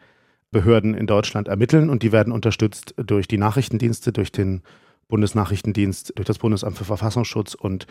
Behörden 0.54 0.94
in 0.94 1.06
Deutschland 1.06 1.48
ermitteln 1.48 1.90
und 1.90 2.02
die 2.02 2.12
werden 2.12 2.32
unterstützt 2.32 2.94
durch 2.96 3.28
die 3.28 3.36
Nachrichtendienste, 3.36 4.12
durch 4.12 4.32
den 4.32 4.62
Bundesnachrichtendienst, 5.08 6.12
durch 6.14 6.26
das 6.26 6.38
Bundesamt 6.38 6.78
für 6.78 6.84
Verfassungsschutz 6.84 7.54
und 7.54 7.86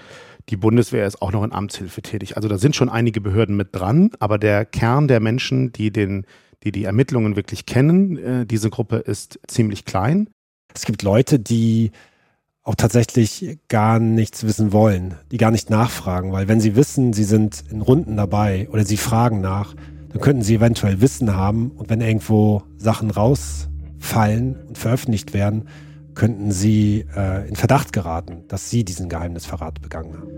die 0.50 0.56
Bundeswehr 0.58 1.06
ist 1.06 1.22
auch 1.22 1.32
noch 1.32 1.44
in 1.44 1.52
Amtshilfe 1.52 2.02
tätig. 2.02 2.38
Also 2.38 2.50
da 2.50 2.58
sind 2.58 2.76
schon 2.76 2.90
einige 2.90 3.22
Behörden 3.22 3.56
mit 3.56 3.76
dran, 3.76 4.12
aber 4.20 4.40
der 4.40 4.66
Kern 4.66 5.08
der 5.08 5.20
Menschen, 5.20 5.74
die 5.74 5.92
den, 5.92 6.26
die, 6.64 6.72
die 6.72 6.86
Ermittlungen 6.86 7.36
wirklich 7.36 7.66
kennen, 7.66 8.18
äh, 8.18 8.46
diese 8.46 8.70
Gruppe 8.70 8.96
ist 8.96 9.40
ziemlich 9.48 9.86
klein. 9.86 10.30
Es 10.74 10.86
gibt 10.86 11.04
Leute, 11.04 11.38
die 11.38 11.92
auch 12.64 12.76
tatsächlich 12.76 13.60
gar 13.68 14.00
nichts 14.00 14.46
wissen 14.46 14.72
wollen, 14.72 15.16
die 15.32 15.38
gar 15.38 15.52
nicht 15.52 15.70
nachfragen, 15.70 16.32
weil 16.32 16.48
wenn 16.48 16.62
sie 16.62 16.78
wissen, 16.78 17.12
sie 17.12 17.26
sind 17.26 17.64
in 17.70 17.82
Runden 17.82 18.16
dabei 18.16 18.70
oder 18.72 18.86
sie 18.86 18.96
fragen 18.96 19.42
nach, 19.42 19.76
dann 20.14 20.22
könnten 20.22 20.44
sie 20.44 20.56
eventuell 20.56 21.02
Wissen 21.02 21.36
haben 21.36 21.72
und 21.72 21.90
wenn 21.90 22.00
irgendwo 22.00 22.62
Sachen 22.78 23.10
rausfallen 23.10 24.56
und 24.68 24.78
veröffentlicht 24.78 25.34
werden, 25.34 25.68
könnten 26.14 26.52
sie 26.52 27.06
äh, 27.16 27.48
in 27.50 27.56
Verdacht 27.56 27.92
geraten, 27.94 28.44
dass 28.48 28.70
sie 28.70 28.86
diesen 28.86 29.10
Geheimnisverrat 29.10 29.82
begangen 29.82 30.14
haben. 30.14 30.30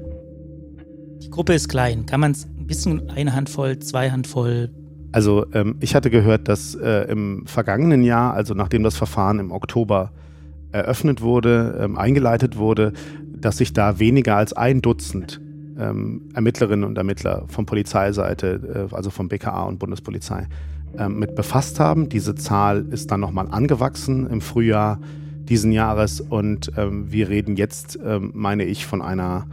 Die 1.21 1.29
Gruppe 1.29 1.53
ist 1.53 1.67
klein. 1.67 2.05
Kann 2.05 2.21
man 2.21 2.31
es 2.31 2.45
ein 2.45 2.67
bisschen 2.67 3.09
eine 3.09 3.33
Handvoll, 3.33 3.79
zwei 3.79 4.11
Handvoll? 4.11 4.69
Also 5.11 5.45
ähm, 5.53 5.75
ich 5.81 5.93
hatte 5.93 6.09
gehört, 6.09 6.47
dass 6.47 6.75
äh, 6.75 7.09
im 7.11 7.45
vergangenen 7.45 8.03
Jahr, 8.03 8.33
also 8.33 8.53
nachdem 8.53 8.83
das 8.83 8.95
Verfahren 8.95 9.39
im 9.39 9.51
Oktober 9.51 10.13
eröffnet 10.71 11.21
wurde, 11.21 11.79
ähm, 11.81 11.97
eingeleitet 11.97 12.57
wurde, 12.57 12.93
dass 13.37 13.57
sich 13.57 13.73
da 13.73 13.99
weniger 13.99 14.37
als 14.37 14.53
ein 14.53 14.81
Dutzend 14.81 15.41
ähm, 15.79 16.29
Ermittlerinnen 16.33 16.85
und 16.85 16.97
Ermittler 16.97 17.45
von 17.47 17.65
Polizeiseite, 17.65 18.87
äh, 18.91 18.95
also 18.95 19.09
vom 19.09 19.27
BKA 19.27 19.63
und 19.63 19.79
Bundespolizei, 19.79 20.47
äh, 20.97 21.09
mit 21.09 21.35
befasst 21.35 21.79
haben. 21.79 22.09
Diese 22.09 22.35
Zahl 22.35 22.85
ist 22.91 23.11
dann 23.11 23.19
nochmal 23.19 23.47
angewachsen 23.49 24.27
im 24.27 24.41
Frühjahr 24.41 24.99
diesen 25.47 25.71
Jahres 25.71 26.21
und 26.21 26.71
ähm, 26.77 27.11
wir 27.11 27.29
reden 27.29 27.55
jetzt, 27.55 27.99
ähm, 28.03 28.31
meine 28.33 28.63
ich, 28.63 28.85
von 28.85 29.01
einer 29.01 29.45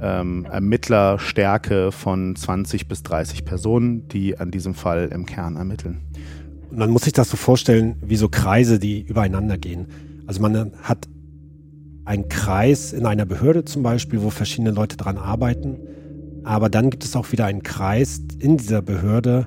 ähm, 0.00 0.46
Ermittlerstärke 0.50 1.90
von 1.90 2.36
20 2.36 2.86
bis 2.86 3.02
30 3.02 3.44
Personen, 3.44 4.08
die 4.08 4.38
an 4.38 4.50
diesem 4.50 4.74
Fall 4.74 5.08
im 5.12 5.26
Kern 5.26 5.56
ermitteln. 5.56 6.00
Man 6.70 6.90
muss 6.90 7.02
sich 7.02 7.14
das 7.14 7.30
so 7.30 7.36
vorstellen, 7.36 7.96
wie 8.02 8.16
so 8.16 8.28
Kreise, 8.28 8.78
die 8.78 9.00
übereinander 9.00 9.56
gehen. 9.56 9.86
Also 10.26 10.42
man 10.42 10.72
hat 10.82 11.08
ein 12.08 12.30
Kreis 12.30 12.94
in 12.94 13.04
einer 13.04 13.26
Behörde 13.26 13.66
zum 13.66 13.82
Beispiel, 13.82 14.22
wo 14.22 14.30
verschiedene 14.30 14.70
Leute 14.70 14.96
dran 14.96 15.18
arbeiten. 15.18 15.76
Aber 16.42 16.70
dann 16.70 16.88
gibt 16.88 17.04
es 17.04 17.14
auch 17.14 17.32
wieder 17.32 17.44
einen 17.44 17.62
Kreis 17.62 18.22
in 18.38 18.56
dieser 18.56 18.80
Behörde, 18.80 19.46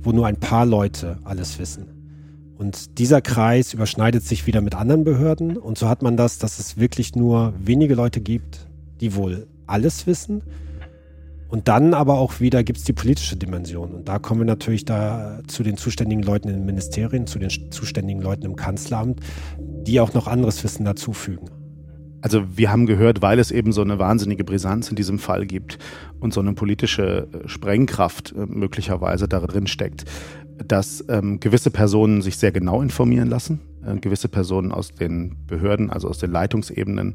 wo 0.00 0.12
nur 0.12 0.26
ein 0.26 0.38
paar 0.38 0.64
Leute 0.64 1.18
alles 1.24 1.58
wissen. 1.58 1.86
Und 2.56 2.98
dieser 2.98 3.20
Kreis 3.20 3.74
überschneidet 3.74 4.24
sich 4.24 4.46
wieder 4.46 4.62
mit 4.62 4.74
anderen 4.74 5.04
Behörden. 5.04 5.58
Und 5.58 5.76
so 5.76 5.86
hat 5.86 6.00
man 6.00 6.16
das, 6.16 6.38
dass 6.38 6.58
es 6.58 6.78
wirklich 6.78 7.14
nur 7.14 7.52
wenige 7.62 7.94
Leute 7.94 8.22
gibt, 8.22 8.66
die 9.02 9.14
wohl 9.14 9.46
alles 9.66 10.06
wissen. 10.06 10.40
Und 11.50 11.68
dann 11.68 11.92
aber 11.92 12.14
auch 12.14 12.40
wieder 12.40 12.64
gibt 12.64 12.78
es 12.78 12.84
die 12.84 12.94
politische 12.94 13.36
Dimension. 13.36 13.92
Und 13.92 14.08
da 14.08 14.18
kommen 14.18 14.40
wir 14.40 14.46
natürlich 14.46 14.86
da 14.86 15.40
zu 15.46 15.62
den 15.62 15.76
zuständigen 15.76 16.22
Leuten 16.22 16.48
in 16.48 16.54
den 16.54 16.64
Ministerien, 16.64 17.26
zu 17.26 17.38
den 17.38 17.50
zuständigen 17.70 18.22
Leuten 18.22 18.46
im 18.46 18.56
Kanzleramt, 18.56 19.20
die 19.58 20.00
auch 20.00 20.14
noch 20.14 20.26
anderes 20.26 20.64
Wissen 20.64 20.86
dazufügen. 20.86 21.50
Also 22.20 22.44
wir 22.56 22.70
haben 22.70 22.86
gehört, 22.86 23.22
weil 23.22 23.38
es 23.38 23.50
eben 23.50 23.72
so 23.72 23.82
eine 23.82 23.98
wahnsinnige 23.98 24.44
Brisanz 24.44 24.90
in 24.90 24.96
diesem 24.96 25.18
Fall 25.18 25.46
gibt 25.46 25.78
und 26.20 26.34
so 26.34 26.40
eine 26.40 26.52
politische 26.52 27.28
äh, 27.32 27.48
Sprengkraft 27.48 28.34
äh, 28.36 28.46
möglicherweise 28.46 29.28
darin 29.28 29.66
steckt, 29.66 30.04
dass 30.66 31.04
ähm, 31.08 31.38
gewisse 31.38 31.70
Personen 31.70 32.22
sich 32.22 32.36
sehr 32.36 32.50
genau 32.50 32.82
informieren 32.82 33.28
lassen, 33.28 33.60
äh, 33.86 33.96
gewisse 33.98 34.28
Personen 34.28 34.72
aus 34.72 34.92
den 34.92 35.36
Behörden, 35.46 35.90
also 35.90 36.08
aus 36.08 36.18
den 36.18 36.32
Leitungsebenen, 36.32 37.14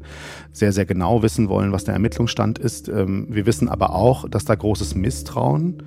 sehr, 0.52 0.72
sehr 0.72 0.86
genau 0.86 1.22
wissen 1.22 1.48
wollen, 1.48 1.72
was 1.72 1.84
der 1.84 1.94
Ermittlungsstand 1.94 2.58
ist. 2.58 2.88
Ähm, 2.88 3.26
wir 3.28 3.44
wissen 3.44 3.68
aber 3.68 3.94
auch, 3.94 4.28
dass 4.28 4.46
da 4.46 4.54
großes 4.54 4.94
Misstrauen 4.94 5.82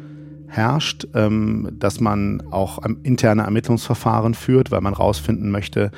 herrscht, 0.48 1.08
ähm, 1.14 1.70
dass 1.74 2.00
man 2.00 2.42
auch 2.52 2.80
interne 3.04 3.44
Ermittlungsverfahren 3.44 4.34
führt, 4.34 4.72
weil 4.72 4.82
man 4.82 4.94
herausfinden 4.94 5.52
möchte, 5.52 5.92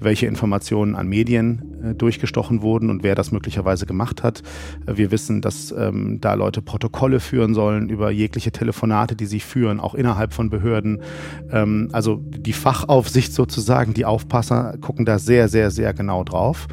welche 0.00 0.26
Informationen 0.26 0.94
an 0.96 1.08
Medien 1.08 1.62
äh, 1.82 1.94
durchgestochen 1.94 2.62
wurden 2.62 2.90
und 2.90 3.02
wer 3.02 3.14
das 3.14 3.32
möglicherweise 3.32 3.86
gemacht 3.86 4.22
hat. 4.22 4.42
Äh, 4.86 4.96
wir 4.96 5.10
wissen, 5.10 5.40
dass 5.40 5.72
ähm, 5.72 6.18
da 6.20 6.34
Leute 6.34 6.62
Protokolle 6.62 7.20
führen 7.20 7.54
sollen 7.54 7.88
über 7.88 8.10
jegliche 8.10 8.52
Telefonate, 8.52 9.16
die 9.16 9.26
sie 9.26 9.40
führen, 9.40 9.80
auch 9.80 9.94
innerhalb 9.94 10.32
von 10.32 10.50
Behörden. 10.50 11.02
Ähm, 11.50 11.88
also 11.92 12.16
die 12.16 12.52
Fachaufsicht 12.52 13.32
sozusagen, 13.32 13.94
die 13.94 14.04
Aufpasser 14.04 14.76
gucken 14.80 15.04
da 15.04 15.18
sehr, 15.18 15.48
sehr, 15.48 15.70
sehr 15.70 15.94
genau 15.94 16.24
drauf. 16.24 16.66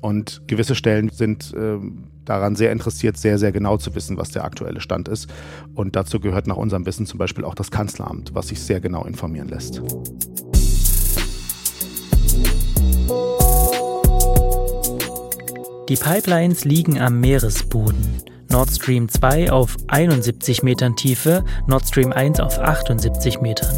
Und 0.00 0.42
gewisse 0.46 0.76
Stellen 0.76 1.08
sind 1.08 1.52
daran 2.28 2.56
sehr 2.56 2.72
interessiert, 2.72 3.16
sehr, 3.16 3.38
sehr 3.38 3.52
genau 3.52 3.76
zu 3.76 3.94
wissen, 3.94 4.16
was 4.16 4.30
der 4.30 4.44
aktuelle 4.44 4.80
Stand 4.80 5.08
ist. 5.08 5.28
Und 5.74 5.96
dazu 5.96 6.20
gehört 6.20 6.46
nach 6.46 6.56
unserem 6.56 6.86
Wissen 6.86 7.06
zum 7.06 7.18
Beispiel 7.18 7.44
auch 7.44 7.54
das 7.54 7.70
Kanzleramt, 7.70 8.34
was 8.34 8.48
sich 8.48 8.60
sehr 8.60 8.80
genau 8.80 9.04
informieren 9.04 9.48
lässt. 9.48 9.82
Die 15.88 15.96
Pipelines 15.96 16.64
liegen 16.66 17.00
am 17.00 17.18
Meeresboden. 17.20 18.22
Nord 18.50 18.70
Stream 18.70 19.08
2 19.08 19.50
auf 19.50 19.76
71 19.88 20.62
Metern 20.62 20.96
Tiefe, 20.96 21.44
Nord 21.66 21.86
Stream 21.86 22.12
1 22.12 22.40
auf 22.40 22.58
78 22.58 23.40
Metern. 23.40 23.74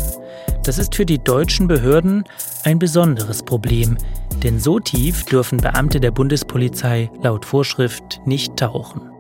Das 0.65 0.79
ist 0.79 0.95
für 0.95 1.07
die 1.07 1.23
deutschen 1.23 1.69
Behörden 1.69 2.25
ein 2.65 2.79
besonderes 2.79 3.43
Problem, 3.43 3.97
denn 4.41 4.59
so 4.59 4.81
tief 4.81 5.25
dürfen 5.25 5.59
Beamte 5.59 6.01
der 6.01 6.11
Bundespolizei 6.11 7.11
laut 7.23 7.45
Vorschrift 7.45 8.21
nicht 8.25 8.57
tauchen. 8.57 9.20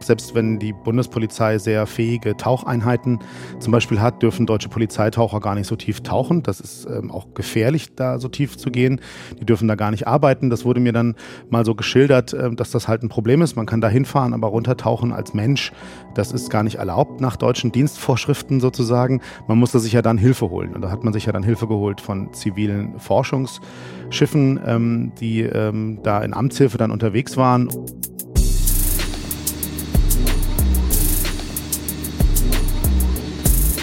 Selbst 0.00 0.34
wenn 0.34 0.58
die 0.58 0.72
Bundespolizei 0.72 1.58
sehr 1.58 1.86
fähige 1.86 2.36
Taucheinheiten 2.36 3.18
zum 3.58 3.72
Beispiel 3.72 4.00
hat, 4.00 4.22
dürfen 4.22 4.46
deutsche 4.46 4.68
Polizeitaucher 4.68 5.40
gar 5.40 5.54
nicht 5.54 5.66
so 5.66 5.76
tief 5.76 6.02
tauchen. 6.02 6.42
Das 6.42 6.60
ist 6.60 6.86
ähm, 6.86 7.10
auch 7.10 7.34
gefährlich, 7.34 7.94
da 7.94 8.18
so 8.18 8.28
tief 8.28 8.56
zu 8.56 8.70
gehen. 8.70 9.00
Die 9.40 9.44
dürfen 9.44 9.68
da 9.68 9.74
gar 9.74 9.90
nicht 9.90 10.06
arbeiten. 10.06 10.50
Das 10.50 10.64
wurde 10.64 10.80
mir 10.80 10.92
dann 10.92 11.14
mal 11.50 11.64
so 11.64 11.74
geschildert, 11.74 12.32
äh, 12.32 12.54
dass 12.54 12.70
das 12.70 12.88
halt 12.88 13.02
ein 13.02 13.08
Problem 13.08 13.42
ist. 13.42 13.56
Man 13.56 13.66
kann 13.66 13.80
da 13.80 13.88
hinfahren, 13.88 14.34
aber 14.34 14.48
runtertauchen 14.48 15.12
als 15.12 15.34
Mensch, 15.34 15.72
das 16.14 16.32
ist 16.32 16.50
gar 16.50 16.62
nicht 16.62 16.76
erlaubt 16.76 17.20
nach 17.20 17.36
deutschen 17.36 17.72
Dienstvorschriften 17.72 18.60
sozusagen. 18.60 19.20
Man 19.46 19.58
musste 19.58 19.78
sich 19.78 19.92
ja 19.92 20.02
dann 20.02 20.18
Hilfe 20.18 20.50
holen. 20.50 20.74
Und 20.74 20.82
da 20.82 20.90
hat 20.90 21.04
man 21.04 21.12
sich 21.12 21.26
ja 21.26 21.32
dann 21.32 21.42
Hilfe 21.42 21.66
geholt 21.66 22.00
von 22.00 22.32
zivilen 22.32 22.98
Forschungsschiffen, 22.98 24.60
ähm, 24.64 25.12
die 25.20 25.42
ähm, 25.42 26.00
da 26.02 26.22
in 26.22 26.34
Amtshilfe 26.34 26.78
dann 26.78 26.90
unterwegs 26.90 27.36
waren. 27.36 27.68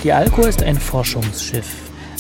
Die 0.05 0.13
Alcor 0.13 0.47
ist 0.47 0.61
ein 0.61 0.77
Forschungsschiff. 0.77 1.65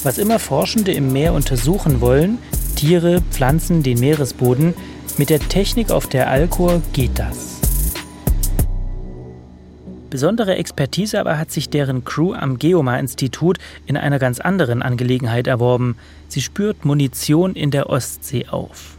Was 0.01 0.17
immer 0.17 0.39
Forschende 0.39 0.91
im 0.91 1.13
Meer 1.13 1.33
untersuchen 1.33 2.01
wollen, 2.01 2.39
Tiere, 2.75 3.21
Pflanzen, 3.29 3.83
den 3.83 3.99
Meeresboden, 3.99 4.73
mit 5.19 5.29
der 5.29 5.37
Technik 5.37 5.91
auf 5.91 6.07
der 6.07 6.27
Alcor 6.27 6.81
geht 6.93 7.19
das. 7.19 7.59
Besondere 10.09 10.55
Expertise 10.55 11.19
aber 11.19 11.37
hat 11.37 11.51
sich 11.51 11.69
deren 11.69 12.03
Crew 12.03 12.33
am 12.33 12.57
Geomar-Institut 12.57 13.59
in 13.85 13.97
einer 13.97 14.17
ganz 14.17 14.39
anderen 14.39 14.81
Angelegenheit 14.81 15.45
erworben. 15.45 15.95
Sie 16.27 16.41
spürt 16.41 16.85
Munition 16.85 17.53
in 17.53 17.69
der 17.69 17.91
Ostsee 17.91 18.47
auf. 18.47 18.97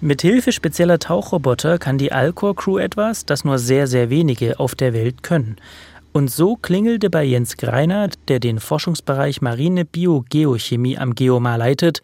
Mit 0.00 0.22
Hilfe 0.22 0.52
spezieller 0.52 1.00
Tauchroboter 1.00 1.78
kann 1.78 1.98
die 1.98 2.12
Alcor-Crew 2.12 2.78
etwas, 2.78 3.26
das 3.26 3.44
nur 3.44 3.58
sehr, 3.58 3.88
sehr 3.88 4.10
wenige 4.10 4.60
auf 4.60 4.76
der 4.76 4.92
Welt 4.92 5.24
können. 5.24 5.56
Und 6.12 6.30
so 6.30 6.56
klingelte 6.56 7.08
bei 7.08 7.24
Jens 7.24 7.56
Greinert, 7.56 8.14
der 8.28 8.38
den 8.38 8.60
Forschungsbereich 8.60 9.40
Marine 9.40 9.86
Biogeochemie 9.86 10.98
am 10.98 11.14
Geomar 11.14 11.56
leitet, 11.56 12.02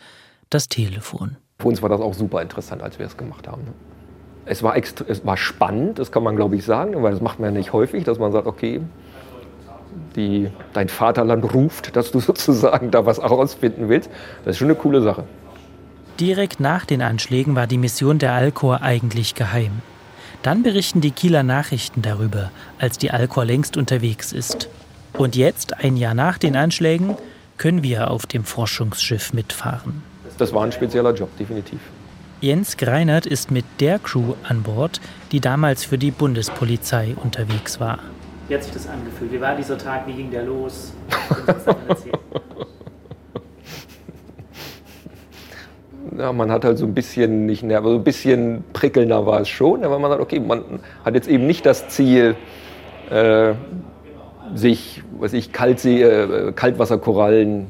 das 0.48 0.68
Telefon. 0.68 1.36
Für 1.58 1.68
uns 1.68 1.82
war 1.82 1.90
das 1.90 2.00
auch 2.00 2.14
super 2.14 2.40
interessant, 2.40 2.82
als 2.82 2.98
wir 2.98 3.04
es 3.04 3.18
gemacht 3.18 3.46
haben. 3.46 3.62
Es 4.46 4.62
war, 4.62 4.76
es 4.76 5.26
war 5.26 5.36
spannend, 5.36 5.98
das 5.98 6.10
kann 6.10 6.22
man 6.22 6.36
glaube 6.36 6.56
ich 6.56 6.64
sagen, 6.64 7.02
weil 7.02 7.12
das 7.12 7.20
macht 7.20 7.38
man 7.38 7.52
ja 7.52 7.58
nicht 7.58 7.74
häufig, 7.74 8.04
dass 8.04 8.18
man 8.18 8.32
sagt, 8.32 8.46
okay, 8.46 8.80
die, 10.16 10.50
dein 10.72 10.88
Vaterland 10.88 11.52
ruft, 11.52 11.94
dass 11.94 12.10
du 12.10 12.20
sozusagen 12.20 12.90
da 12.90 13.04
was 13.04 13.18
herausfinden 13.18 13.90
willst. 13.90 14.08
Das 14.44 14.52
ist 14.52 14.58
schon 14.58 14.68
eine 14.68 14.76
coole 14.76 15.02
Sache. 15.02 15.24
Direkt 16.18 16.60
nach 16.60 16.86
den 16.86 17.02
Anschlägen 17.02 17.54
war 17.54 17.66
die 17.66 17.78
Mission 17.78 18.18
der 18.18 18.32
Alcor 18.32 18.80
eigentlich 18.80 19.34
geheim. 19.34 19.82
Dann 20.42 20.62
berichten 20.62 21.00
die 21.00 21.10
Kieler 21.10 21.42
Nachrichten 21.42 22.02
darüber, 22.02 22.50
als 22.78 22.98
die 22.98 23.10
Alcor 23.10 23.44
längst 23.44 23.76
unterwegs 23.76 24.32
ist. 24.32 24.68
Und 25.12 25.34
jetzt, 25.34 25.82
ein 25.82 25.96
Jahr 25.96 26.14
nach 26.14 26.38
den 26.38 26.56
Anschlägen, 26.56 27.16
können 27.56 27.82
wir 27.82 28.10
auf 28.10 28.26
dem 28.26 28.44
Forschungsschiff 28.44 29.32
mitfahren. 29.32 30.02
Das 30.38 30.52
war 30.52 30.64
ein 30.64 30.72
spezieller 30.72 31.12
Job, 31.12 31.36
definitiv. 31.36 31.80
Jens 32.40 32.76
Greinert 32.76 33.26
ist 33.26 33.50
mit 33.50 33.64
der 33.80 33.98
Crew 33.98 34.34
an 34.44 34.62
Bord, 34.62 35.00
die 35.32 35.40
damals 35.40 35.84
für 35.84 35.98
die 35.98 36.12
Bundespolizei 36.12 37.16
unterwegs 37.20 37.80
war. 37.80 37.98
Wie 38.46 38.54
hat 38.54 38.62
sich 38.62 38.72
das 38.72 38.86
angefühlt? 38.86 39.32
Wie 39.32 39.40
war 39.40 39.56
dieser 39.56 39.76
Tag? 39.76 40.06
Wie 40.06 40.12
ging 40.12 40.30
der 40.30 40.44
los? 40.44 40.92
ja, 46.16 46.32
man 46.32 46.50
hat 46.50 46.64
halt 46.64 46.78
so 46.78 46.86
ein 46.86 46.94
bisschen 46.94 47.46
nicht 47.46 47.62
nervös, 47.62 47.92
so 47.92 47.98
ein 47.98 48.04
bisschen 48.04 48.64
prickelnder 48.72 49.26
war 49.26 49.40
es 49.40 49.48
schon, 49.48 49.84
aber 49.84 49.98
man 49.98 50.10
sagt, 50.10 50.22
okay, 50.22 50.40
man 50.40 50.62
hat 51.04 51.14
jetzt 51.14 51.28
eben 51.28 51.46
nicht 51.46 51.66
das 51.66 51.88
Ziel, 51.88 52.36
äh, 53.10 53.54
sich, 54.54 55.02
was 55.18 55.32
ich, 55.32 55.52
Kaltsee, 55.52 56.02
äh, 56.02 56.52
Kaltwasserkorallen 56.52 57.66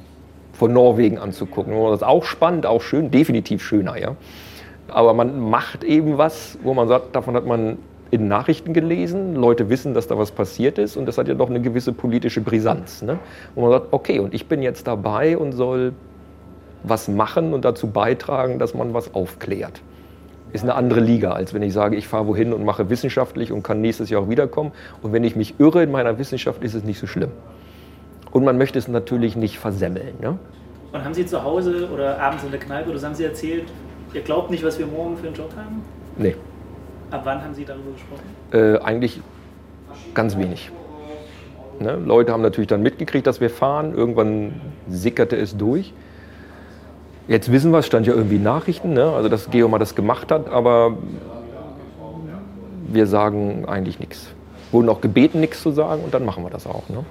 von 0.53 0.72
Norwegen 0.72 1.18
anzugucken. 1.18 1.72
Das 1.72 2.01
ist 2.01 2.07
auch 2.07 2.24
spannend, 2.24 2.66
auch 2.66 2.83
schön, 2.83 3.11
definitiv 3.11 3.62
schöner, 3.62 3.96
ja. 3.96 4.16
Aber 4.88 5.14
man 5.14 5.38
macht 5.38 5.85
eben 5.85 6.18
was, 6.18 6.59
wo 6.62 6.74
man 6.74 6.88
sagt, 6.88 7.14
davon 7.14 7.35
hat 7.35 7.46
man 7.46 7.79
in 8.11 8.27
Nachrichten 8.27 8.72
gelesen, 8.72 9.35
Leute 9.35 9.68
wissen, 9.68 9.92
dass 9.92 10.07
da 10.07 10.16
was 10.18 10.31
passiert 10.31 10.79
ist 10.79 10.96
und 10.96 11.07
das 11.07 11.18
hat 11.18 11.29
ja 11.29 11.35
doch 11.35 11.51
eine 11.51 11.61
gewisse 11.61 11.92
politische 11.92 12.40
Brisanz. 12.40 13.03
Ne? 13.03 13.18
Wo 13.55 13.62
man 13.62 13.72
sagt, 13.72 13.88
okay, 13.90 14.18
und 14.18 14.33
ich 14.33 14.46
bin 14.46 14.62
jetzt 14.62 14.87
dabei 14.87 15.37
und 15.37 15.53
soll 15.53 15.92
was 16.83 17.09
machen 17.09 17.53
und 17.53 17.64
dazu 17.64 17.88
beitragen, 17.88 18.59
dass 18.59 18.75
man 18.75 18.95
was 18.95 19.14
aufklärt. 19.14 19.81
Ist 20.53 20.64
eine 20.64 20.75
andere 20.75 21.01
Liga, 21.01 21.33
als 21.33 21.53
wenn 21.53 21.62
ich 21.62 21.73
sage, 21.73 21.97
ich 21.97 22.09
fahre 22.09 22.27
wohin 22.27 22.53
und 22.53 22.64
mache 22.64 22.88
wissenschaftlich 22.88 23.53
und 23.53 23.62
kann 23.62 23.81
nächstes 23.81 24.09
Jahr 24.09 24.23
auch 24.23 24.29
wiederkommen. 24.31 24.73
Und 25.03 25.12
wenn 25.12 25.25
ich 25.25 25.37
mich 25.37 25.55
irre 25.59 25.83
in 25.83 25.91
meiner 25.91 26.19
Wissenschaft, 26.19 26.64
ist 26.64 26.75
es 26.75 26.85
nicht 26.85 26.99
so 26.99 27.07
schlimm. 27.07 27.31
Und 28.31 28.45
man 28.45 28.57
möchte 28.57 28.79
es 28.79 28.88
natürlich 28.88 29.37
nicht 29.37 29.59
versemmeln. 29.59 30.14
Ne? 30.21 30.38
Und 30.93 31.05
haben 31.05 31.12
Sie 31.12 31.27
zu 31.27 31.43
Hause 31.43 31.88
oder 31.93 32.19
abends 32.19 32.45
in 32.45 32.51
der 32.51 32.61
Kneipe 32.61 32.91
oder 32.91 33.01
haben 33.03 33.14
Sie 33.14 33.25
erzählt, 33.25 33.64
ihr 34.14 34.23
glaubt 34.23 34.51
nicht, 34.51 34.64
was 34.64 34.79
wir 34.79 34.87
morgen 34.87 35.17
für 35.19 35.27
einen 35.27 35.37
Job 35.37 35.51
haben? 35.55 35.83
Nee. 36.17 36.35
Ab 37.11 37.23
wann 37.25 37.43
haben 37.43 37.55
Sie 37.55 37.64
darüber 37.64 37.91
gesprochen? 37.93 38.23
Äh, 38.53 38.79
eigentlich 38.83 39.21
ganz 40.14 40.37
wenig. 40.37 40.71
Ne? 41.81 41.97
Leute 41.97 42.33
haben 42.33 42.43
natürlich 42.43 42.69
dann 42.69 42.83
mitgekriegt, 42.83 43.27
dass 43.27 43.41
wir 43.41 43.51
fahren. 43.51 43.95
Irgendwann 43.95 44.61
sickerte 44.88 45.37
es 45.37 45.57
durch. 45.57 45.93
Jetzt 47.29 47.53
wissen 47.53 47.73
wir, 47.73 47.79
es 47.79 47.87
stand 47.87 48.07
ja 48.07 48.14
irgendwie 48.14 48.37
in 48.37 48.43
Nachrichten, 48.43 48.95
ne? 48.95 49.12
also 49.12 49.29
dass 49.29 49.51
Geoma 49.51 49.79
das 49.79 49.95
gemacht 49.95 50.33
hat, 50.33 50.49
aber 50.49 50.97
wir 52.88 53.07
sagen 53.07 53.67
eigentlich 53.67 54.01
nichts. 54.01 54.29
Wurden 54.73 54.88
auch 54.88 55.03
gebeten, 55.03 55.41
nichts 55.41 55.62
zu 55.62 55.71
sagen 55.71 56.03
und 56.03 56.14
dann 56.14 56.25
machen 56.25 56.43
wir 56.43 56.51
das 56.51 56.67
auch. 56.67 56.88
Ne? 56.88 57.05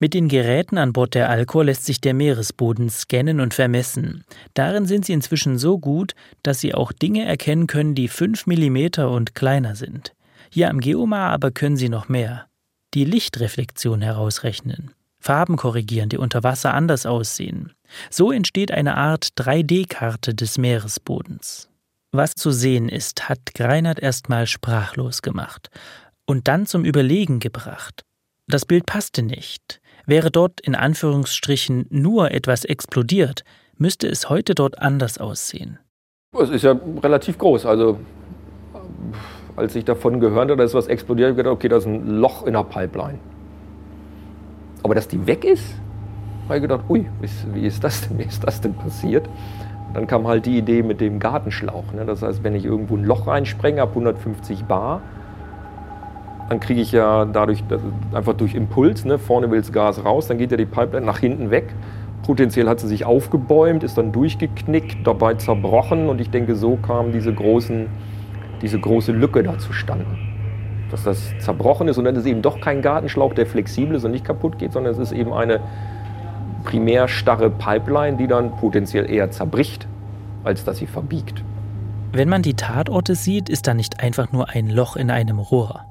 Mit 0.00 0.14
den 0.14 0.26
Geräten 0.26 0.76
an 0.76 0.92
Bord 0.92 1.14
der 1.14 1.30
Alcor 1.30 1.64
lässt 1.64 1.86
sich 1.86 2.00
der 2.00 2.14
Meeresboden 2.14 2.90
scannen 2.90 3.38
und 3.38 3.54
vermessen. 3.54 4.24
Darin 4.54 4.86
sind 4.86 5.04
sie 5.06 5.12
inzwischen 5.12 5.56
so 5.56 5.78
gut, 5.78 6.14
dass 6.42 6.58
sie 6.58 6.74
auch 6.74 6.90
Dinge 6.90 7.24
erkennen 7.24 7.68
können, 7.68 7.94
die 7.94 8.08
5 8.08 8.48
mm 8.48 9.02
und 9.02 9.36
kleiner 9.36 9.76
sind. 9.76 10.14
Hier 10.50 10.68
am 10.68 10.80
Geomar 10.80 11.30
aber 11.30 11.52
können 11.52 11.76
sie 11.76 11.88
noch 11.88 12.08
mehr. 12.08 12.46
Die 12.94 13.04
Lichtreflexion 13.04 14.02
herausrechnen. 14.02 14.90
Farben 15.22 15.56
korrigieren, 15.56 16.08
die 16.08 16.18
unter 16.18 16.42
Wasser 16.42 16.74
anders 16.74 17.06
aussehen. 17.06 17.72
So 18.10 18.32
entsteht 18.32 18.72
eine 18.72 18.96
Art 18.96 19.28
3D-Karte 19.38 20.34
des 20.34 20.58
Meeresbodens. 20.58 21.68
Was 22.10 22.34
zu 22.34 22.50
sehen 22.50 22.88
ist, 22.88 23.28
hat 23.28 23.54
Greinert 23.54 24.00
erstmal 24.00 24.46
sprachlos 24.46 25.22
gemacht 25.22 25.70
und 26.26 26.48
dann 26.48 26.66
zum 26.66 26.84
Überlegen 26.84 27.38
gebracht. 27.38 28.04
Das 28.48 28.66
Bild 28.66 28.84
passte 28.84 29.22
nicht. 29.22 29.80
Wäre 30.06 30.30
dort 30.30 30.60
in 30.60 30.74
Anführungsstrichen 30.74 31.86
nur 31.90 32.32
etwas 32.32 32.64
explodiert, 32.64 33.44
müsste 33.78 34.08
es 34.08 34.28
heute 34.28 34.54
dort 34.54 34.80
anders 34.80 35.18
aussehen. 35.18 35.78
Es 36.36 36.50
ist 36.50 36.62
ja 36.62 36.78
relativ 37.02 37.38
groß. 37.38 37.64
Also 37.64 37.98
als 39.54 39.76
ich 39.76 39.84
davon 39.84 40.18
gehört 40.18 40.50
habe, 40.50 40.56
dass 40.56 40.74
was 40.74 40.88
explodiert, 40.88 41.28
habe 41.28 41.32
ich 41.32 41.44
gedacht, 41.44 41.54
okay, 41.54 41.68
da 41.68 41.76
ist 41.76 41.86
ein 41.86 42.06
Loch 42.18 42.44
in 42.44 42.54
der 42.54 42.64
Pipeline. 42.64 43.18
Aber 44.82 44.94
dass 44.94 45.08
die 45.08 45.26
weg 45.26 45.44
ist, 45.44 45.74
habe 46.46 46.56
ich 46.56 46.62
gedacht, 46.62 46.84
ui, 46.88 47.06
wie 47.52 47.66
ist 47.66 47.82
das 47.84 48.08
denn, 48.08 48.18
wie 48.18 48.24
ist 48.24 48.44
das 48.44 48.60
denn 48.60 48.74
passiert? 48.74 49.28
Dann 49.94 50.06
kam 50.06 50.26
halt 50.26 50.46
die 50.46 50.58
Idee 50.58 50.82
mit 50.82 51.00
dem 51.00 51.18
Gartenschlauch. 51.18 51.92
Ne? 51.94 52.04
Das 52.04 52.22
heißt, 52.22 52.42
wenn 52.42 52.54
ich 52.54 52.64
irgendwo 52.64 52.96
ein 52.96 53.04
Loch 53.04 53.26
reinsprenge 53.26 53.82
ab 53.82 53.90
150 53.90 54.64
Bar, 54.64 55.02
dann 56.48 56.60
kriege 56.60 56.80
ich 56.80 56.92
ja 56.92 57.24
dadurch 57.24 57.62
einfach 58.12 58.34
durch 58.34 58.54
Impuls, 58.54 59.04
ne, 59.04 59.18
vorne 59.18 59.50
will 59.50 59.60
das 59.60 59.72
Gas 59.72 60.04
raus, 60.04 60.26
dann 60.26 60.36
geht 60.38 60.50
ja 60.50 60.56
die 60.56 60.66
Pipeline 60.66 61.06
nach 61.06 61.18
hinten 61.18 61.50
weg. 61.50 61.74
Potenziell 62.26 62.68
hat 62.68 62.80
sie 62.80 62.88
sich 62.88 63.04
aufgebäumt, 63.04 63.82
ist 63.82 63.96
dann 63.96 64.12
durchgeknickt, 64.12 65.06
dabei 65.06 65.34
zerbrochen 65.34 66.08
und 66.08 66.20
ich 66.20 66.30
denke, 66.30 66.54
so 66.54 66.76
kam 66.76 67.10
diese, 67.10 67.32
großen, 67.32 67.86
diese 68.60 68.78
große 68.78 69.12
Lücke 69.12 69.42
da 69.42 69.58
zustande. 69.58 70.04
Dass 70.92 71.04
das 71.04 71.32
zerbrochen 71.40 71.88
ist 71.88 71.98
und 71.98 72.04
dann 72.04 72.14
ist 72.14 72.26
eben 72.26 72.42
doch 72.42 72.60
kein 72.60 72.82
Gartenschlauch, 72.82 73.34
der 73.34 73.46
flexibel 73.46 73.96
ist 73.96 74.04
und 74.04 74.12
nicht 74.12 74.24
kaputt 74.24 74.58
geht, 74.58 74.74
sondern 74.74 74.92
es 74.92 74.98
ist 74.98 75.12
eben 75.12 75.32
eine 75.32 75.58
primär 76.64 77.08
starre 77.08 77.50
Pipeline, 77.50 78.18
die 78.18 78.26
dann 78.26 78.54
potenziell 78.56 79.10
eher 79.10 79.30
zerbricht, 79.30 79.88
als 80.44 80.64
dass 80.64 80.76
sie 80.76 80.86
verbiegt. 80.86 81.42
Wenn 82.12 82.28
man 82.28 82.42
die 82.42 82.54
Tatorte 82.54 83.14
sieht, 83.14 83.48
ist 83.48 83.66
da 83.66 83.74
nicht 83.74 84.00
einfach 84.00 84.32
nur 84.32 84.50
ein 84.50 84.68
Loch 84.68 84.96
in 84.96 85.10
einem 85.10 85.38
Rohr. 85.38 85.86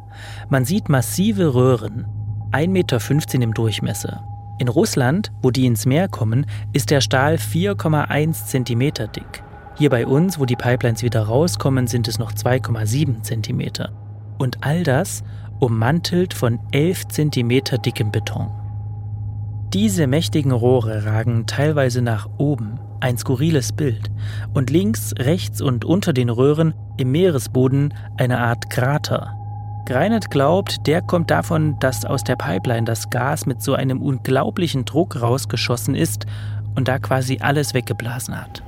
Man 0.49 0.65
sieht 0.65 0.87
massive 0.87 1.55
Röhren, 1.55 2.05
1,15 2.51 2.67
Meter 2.69 2.99
im 3.41 3.53
Durchmesser. 3.55 4.23
In 4.59 4.67
Russland, 4.67 5.31
wo 5.41 5.49
die 5.49 5.65
ins 5.65 5.87
Meer 5.87 6.07
kommen, 6.07 6.45
ist 6.73 6.91
der 6.91 7.01
Stahl 7.01 7.35
4,1 7.35 8.45
Zentimeter 8.45 9.07
dick. 9.07 9.43
Hier 9.75 9.89
bei 9.89 10.05
uns, 10.05 10.37
wo 10.37 10.45
die 10.45 10.55
Pipelines 10.55 11.01
wieder 11.01 11.23
rauskommen, 11.23 11.87
sind 11.87 12.07
es 12.07 12.19
noch 12.19 12.33
2,7 12.33 13.23
Zentimeter. 13.23 13.91
Und 14.41 14.58
all 14.62 14.82
das 14.82 15.23
ummantelt 15.60 16.34
von 16.34 16.58
11 16.71 17.10
Zentimeter 17.10 17.77
dickem 17.77 18.12
Beton. 18.12 18.49
Diese 19.71 20.08
mächtigen 20.08 20.51
Rohre 20.51 21.06
ragen 21.06 21.45
teilweise 21.45 22.01
nach 22.01 22.27
oben, 22.39 22.80
ein 23.01 23.19
skurriles 23.19 23.71
Bild, 23.71 24.10
und 24.56 24.71
links, 24.71 25.13
rechts 25.19 25.62
und 25.62 25.86
unter 25.86 26.12
den 26.12 26.32
Röhren 26.32 26.73
im 26.97 27.12
Meeresboden 27.12 27.93
eine 28.17 28.39
Art 28.39 28.71
Krater, 28.71 29.38
Greinert 29.86 30.32
glaubt, 30.32 30.88
der 30.88 31.04
kommt 31.04 31.30
davon, 31.30 31.77
dass 31.80 32.04
aus 32.04 32.23
der 32.23 32.36
Pipeline 32.36 32.86
das 32.86 33.12
Gas 33.12 33.45
mit 33.45 33.62
so 33.62 33.75
einem 33.75 34.01
unglaublichen 34.01 34.86
Druck 34.86 35.21
rausgeschossen 35.21 35.93
ist 35.93 36.25
und 36.73 36.88
da 36.88 36.97
quasi 36.97 37.38
alles 37.41 37.75
weggeblasen 37.75 38.39
hat. 38.39 38.63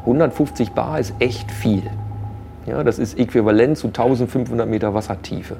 150 0.00 0.72
Bar 0.72 0.98
ist 0.98 1.14
echt 1.18 1.50
viel. 1.50 1.82
Ja, 2.66 2.82
das 2.82 2.98
ist 2.98 3.18
äquivalent 3.18 3.76
zu 3.76 3.88
1500 3.88 4.68
Meter 4.68 4.94
Wassertiefe. 4.94 5.56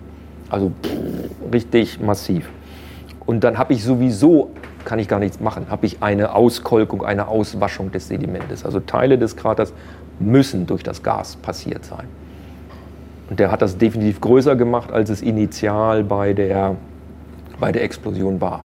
Also 0.49 0.73
pff, 0.83 1.53
richtig 1.53 2.01
massiv. 2.01 2.49
Und 3.27 3.45
dann 3.45 3.59
habe 3.59 3.73
ich 3.73 3.85
sowieso, 3.85 4.51
kann 4.85 4.99
ich 4.99 5.09
gar 5.09 5.19
nichts 5.19 5.41
machen, 5.41 5.67
habe 5.71 5.87
ich 5.87 6.03
eine 6.03 6.35
Auskolkung, 6.35 7.05
eine 7.05 7.29
Auswaschung 7.29 7.91
des 7.91 8.09
Sedimentes. 8.09 8.65
Also 8.65 8.81
Teile 8.81 9.19
des 9.19 9.37
Kraters 9.37 9.73
müssen 10.19 10.67
durch 10.67 10.83
das 10.83 11.03
Gas 11.03 11.37
passiert 11.37 11.85
sein. 11.85 12.07
Und 13.31 13.41
der 13.41 13.51
hat 13.51 13.63
das 13.63 13.79
definitiv 13.79 14.21
größer 14.21 14.57
gemacht, 14.57 14.93
als 14.93 15.11
es 15.11 15.23
initial 15.23 16.05
bei 16.05 16.35
der, 16.35 16.77
bei 17.59 17.73
der 17.73 17.83
Explosion 17.83 18.41
war. 18.41 18.64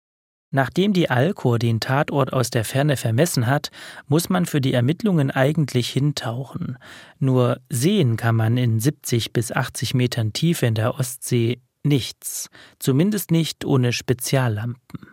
Nachdem 0.54 0.92
die 0.92 1.10
Alcor 1.10 1.58
den 1.58 1.80
Tatort 1.80 2.32
aus 2.32 2.48
der 2.48 2.64
Ferne 2.64 2.96
vermessen 2.96 3.48
hat, 3.48 3.72
muss 4.06 4.28
man 4.28 4.46
für 4.46 4.60
die 4.60 4.72
Ermittlungen 4.72 5.32
eigentlich 5.32 5.90
hintauchen. 5.90 6.78
Nur 7.18 7.58
sehen 7.68 8.16
kann 8.16 8.36
man 8.36 8.56
in 8.56 8.78
70 8.78 9.32
bis 9.32 9.50
80 9.50 9.94
Metern 9.94 10.32
Tiefe 10.32 10.66
in 10.66 10.76
der 10.76 10.94
Ostsee 11.00 11.58
Nichts, 11.82 12.50
zumindest 12.78 13.32
nicht 13.32 13.64
ohne 13.64 13.92
Speziallampen. 13.92 15.08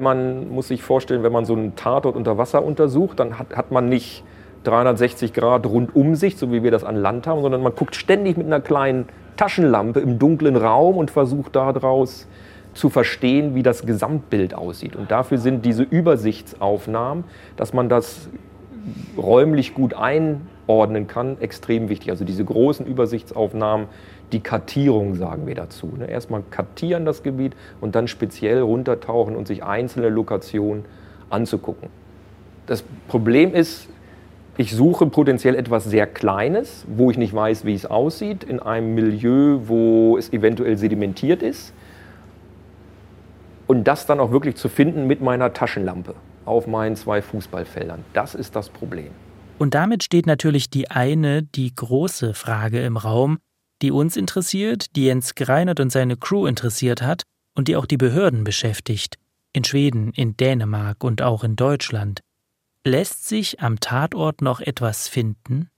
Man 0.00 0.50
muss 0.50 0.68
sich 0.68 0.82
vorstellen, 0.82 1.24
wenn 1.24 1.32
man 1.32 1.46
so 1.46 1.54
einen 1.54 1.74
Tatort 1.74 2.14
unter 2.14 2.38
Wasser 2.38 2.62
untersucht, 2.64 3.18
dann 3.18 3.40
hat, 3.40 3.56
hat 3.56 3.72
man 3.72 3.88
nicht 3.88 4.22
360 4.62 5.32
Grad 5.32 5.66
rund 5.66 5.96
um 5.96 6.14
sich, 6.14 6.36
so 6.36 6.52
wie 6.52 6.62
wir 6.62 6.70
das 6.70 6.84
an 6.84 6.94
Land 6.94 7.26
haben, 7.26 7.42
sondern 7.42 7.60
man 7.60 7.74
guckt 7.74 7.96
ständig 7.96 8.36
mit 8.36 8.46
einer 8.46 8.60
kleinen 8.60 9.08
Taschenlampe 9.36 9.98
im 9.98 10.20
dunklen 10.20 10.54
Raum 10.54 10.96
und 10.96 11.10
versucht 11.10 11.56
daraus 11.56 12.28
zu 12.76 12.90
verstehen, 12.90 13.54
wie 13.54 13.62
das 13.62 13.86
Gesamtbild 13.86 14.54
aussieht. 14.54 14.96
Und 14.96 15.10
dafür 15.10 15.38
sind 15.38 15.64
diese 15.64 15.82
Übersichtsaufnahmen, 15.82 17.24
dass 17.56 17.72
man 17.72 17.88
das 17.88 18.28
räumlich 19.16 19.74
gut 19.74 19.94
einordnen 19.94 21.06
kann, 21.08 21.40
extrem 21.40 21.88
wichtig. 21.88 22.10
Also 22.10 22.24
diese 22.24 22.44
großen 22.44 22.86
Übersichtsaufnahmen, 22.86 23.86
die 24.32 24.40
Kartierung 24.40 25.14
sagen 25.14 25.46
wir 25.46 25.54
dazu. 25.54 25.92
Ne? 25.96 26.08
Erstmal 26.08 26.42
kartieren 26.50 27.04
das 27.04 27.22
Gebiet 27.22 27.54
und 27.80 27.94
dann 27.94 28.08
speziell 28.08 28.60
runtertauchen 28.60 29.36
und 29.36 29.48
sich 29.48 29.64
einzelne 29.64 30.10
Lokationen 30.10 30.84
anzugucken. 31.30 31.88
Das 32.66 32.84
Problem 33.08 33.54
ist, 33.54 33.88
ich 34.58 34.74
suche 34.74 35.06
potenziell 35.06 35.54
etwas 35.54 35.84
sehr 35.84 36.06
Kleines, 36.06 36.84
wo 36.88 37.10
ich 37.10 37.18
nicht 37.18 37.34
weiß, 37.34 37.64
wie 37.64 37.74
es 37.74 37.86
aussieht, 37.86 38.44
in 38.44 38.60
einem 38.60 38.94
Milieu, 38.94 39.60
wo 39.66 40.16
es 40.18 40.32
eventuell 40.32 40.76
sedimentiert 40.76 41.42
ist. 41.42 41.72
Und 43.66 43.84
das 43.84 44.06
dann 44.06 44.20
auch 44.20 44.30
wirklich 44.30 44.56
zu 44.56 44.68
finden 44.68 45.06
mit 45.06 45.20
meiner 45.20 45.52
Taschenlampe 45.52 46.14
auf 46.44 46.66
meinen 46.66 46.96
zwei 46.96 47.20
Fußballfeldern. 47.22 48.04
Das 48.12 48.34
ist 48.34 48.56
das 48.56 48.68
Problem. 48.68 49.10
Und 49.58 49.74
damit 49.74 50.04
steht 50.04 50.26
natürlich 50.26 50.70
die 50.70 50.90
eine, 50.90 51.42
die 51.42 51.74
große 51.74 52.34
Frage 52.34 52.82
im 52.84 52.96
Raum, 52.96 53.38
die 53.82 53.90
uns 53.90 54.16
interessiert, 54.16 54.96
die 54.96 55.06
Jens 55.06 55.34
Greinert 55.34 55.80
und 55.80 55.90
seine 55.90 56.16
Crew 56.16 56.46
interessiert 56.46 57.02
hat 57.02 57.22
und 57.54 57.68
die 57.68 57.76
auch 57.76 57.86
die 57.86 57.96
Behörden 57.96 58.44
beschäftigt. 58.44 59.16
In 59.52 59.64
Schweden, 59.64 60.12
in 60.12 60.36
Dänemark 60.36 61.02
und 61.02 61.22
auch 61.22 61.42
in 61.42 61.56
Deutschland. 61.56 62.20
Lässt 62.84 63.26
sich 63.26 63.60
am 63.60 63.80
Tatort 63.80 64.42
noch 64.42 64.60
etwas 64.60 65.08
finden? 65.08 65.68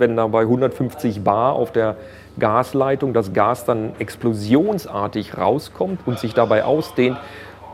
Wenn 0.00 0.16
da 0.16 0.26
bei 0.28 0.40
150 0.40 1.22
Bar 1.22 1.52
auf 1.52 1.72
der 1.72 1.96
Gasleitung 2.38 3.12
das 3.12 3.34
Gas 3.34 3.66
dann 3.66 3.92
explosionsartig 3.98 5.36
rauskommt 5.36 6.00
und 6.06 6.18
sich 6.18 6.32
dabei 6.32 6.64
ausdehnt, 6.64 7.18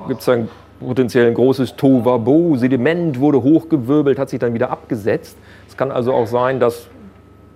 gibt 0.09 0.21
es 0.21 0.27
dann 0.27 0.49
potenziell 0.81 1.29
ein 1.29 1.35
großes 1.35 1.77
Tovabo, 1.77 2.57
Sediment 2.57 3.21
wurde 3.21 3.45
hochgewirbelt, 3.45 4.19
hat 4.19 4.29
sich 4.29 4.41
dann 4.41 4.55
wieder 4.55 4.71
abgesetzt. 4.71 5.39
Es 5.69 5.77
kann 5.77 5.93
also 5.93 6.13
auch 6.13 6.27
sein, 6.27 6.59
dass 6.59 6.89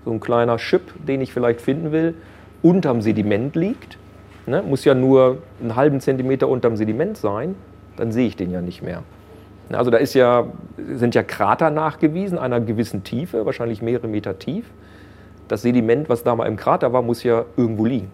so 0.04 0.12
ein 0.12 0.20
kleiner 0.20 0.56
Chip, 0.58 0.82
den 1.04 1.20
ich 1.20 1.32
vielleicht 1.32 1.60
finden 1.60 1.90
will, 1.90 2.14
unterm 2.62 3.02
Sediment 3.02 3.56
liegt. 3.56 3.98
Ne? 4.46 4.62
Muss 4.62 4.84
ja 4.84 4.94
nur 4.94 5.38
einen 5.60 5.74
halben 5.74 6.00
Zentimeter 6.00 6.48
unterm 6.48 6.76
Sediment 6.76 7.16
sein, 7.16 7.56
dann 7.96 8.12
sehe 8.12 8.28
ich 8.28 8.36
den 8.36 8.52
ja 8.52 8.60
nicht 8.60 8.82
mehr. 8.82 9.02
Also 9.72 9.90
da 9.90 9.98
ist 9.98 10.14
ja, 10.14 10.46
sind 10.94 11.14
ja 11.14 11.22
Krater 11.22 11.70
nachgewiesen 11.70 12.38
einer 12.38 12.60
gewissen 12.60 13.04
Tiefe, 13.04 13.46
wahrscheinlich 13.46 13.82
mehrere 13.82 14.08
Meter 14.08 14.38
tief. 14.38 14.64
Das 15.48 15.62
Sediment, 15.62 16.08
was 16.08 16.22
da 16.22 16.34
mal 16.34 16.46
im 16.46 16.56
Krater 16.56 16.92
war, 16.92 17.02
muss 17.02 17.22
ja 17.22 17.44
irgendwo 17.56 17.84
liegen. 17.84 18.10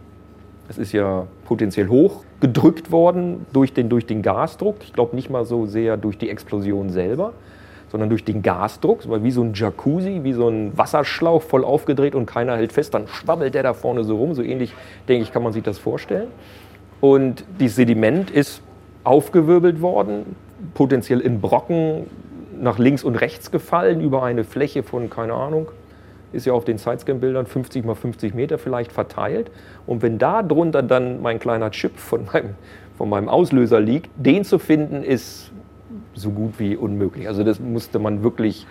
Es 0.69 0.79
ist 0.79 0.92
ja 0.92 1.27
potenziell 1.45 1.88
hoch 1.88 2.25
gedrückt 2.40 2.90
worden 2.90 3.47
durch 3.53 3.73
den, 3.73 3.88
durch 3.88 4.07
den 4.07 4.23
Gasdruck. 4.23 4.77
Ich 4.81 4.92
glaube 4.92 5.14
nicht 5.14 5.31
mal 5.31 5.45
so 5.45 5.66
sehr 5.66 5.97
durch 5.97 6.19
die 6.19 6.29
Explosion 6.29 6.90
selber, 6.90 7.33
sondern 7.88 8.09
durch 8.09 8.25
den 8.25 8.42
Gasdruck. 8.42 9.03
Wie 9.23 9.31
so 9.31 9.42
ein 9.42 9.53
Jacuzzi, 9.55 10.21
wie 10.25 10.33
so 10.33 10.49
ein 10.49 10.77
Wasserschlauch 10.77 11.42
voll 11.42 11.64
aufgedreht 11.64 12.14
und 12.14 12.27
keiner 12.27 12.57
hält 12.57 12.73
fest, 12.73 12.95
dann 12.95 13.07
schwabbelt 13.07 13.55
der 13.55 13.62
da 13.62 13.75
vorne 13.75 14.03
so 14.03 14.16
rum. 14.16 14.35
So 14.35 14.42
ähnlich, 14.42 14.75
denke 15.09 15.23
ich, 15.23 15.33
kann 15.33 15.42
man 15.42 15.53
sich 15.53 15.62
das 15.62 15.79
vorstellen. 15.79 16.29
Und 17.01 17.45
dieses 17.61 17.77
Sediment 17.77 18.31
ist 18.31 18.62
aufgewirbelt 19.05 19.81
worden, 19.81 20.35
potenziell 20.75 21.21
in 21.21 21.40
Brocken 21.40 22.07
nach 22.61 22.79
links 22.79 23.05
und 23.05 23.16
rechts 23.16 23.51
gefallen 23.51 24.01
über 24.01 24.23
eine 24.23 24.45
Fläche 24.45 24.83
von, 24.83 25.11
keine 25.11 25.35
Ahnung, 25.35 25.69
ist 26.33 26.47
ja 26.47 26.53
auf 26.53 26.64
den 26.64 26.79
Sidescan-Bildern 26.79 27.47
50 27.47 27.85
mal 27.85 27.95
50 27.95 28.35
Meter 28.35 28.59
vielleicht 28.59 28.92
verteilt. 28.92 29.51
Und 29.87 30.03
wenn 30.03 30.19
da 30.19 30.42
drunter 30.42 30.83
dann 30.83 31.23
mein 31.23 31.38
kleiner 31.38 31.71
Chip 31.71 31.99
von 31.99 32.27
meinem, 32.33 32.55
von 32.97 33.09
meinem 33.09 33.29
Auslöser 33.29 33.81
liegt, 33.81 34.11
den 34.16 34.45
zu 34.45 34.59
finden, 34.59 35.03
ist 35.03 35.51
so 36.14 36.31
gut 36.31 36.59
wie 36.59 36.77
unmöglich. 36.77 37.29
Also 37.29 37.45
das 37.45 37.61
musste 37.61 37.99
man 37.99 38.23
wirklich 38.23 38.66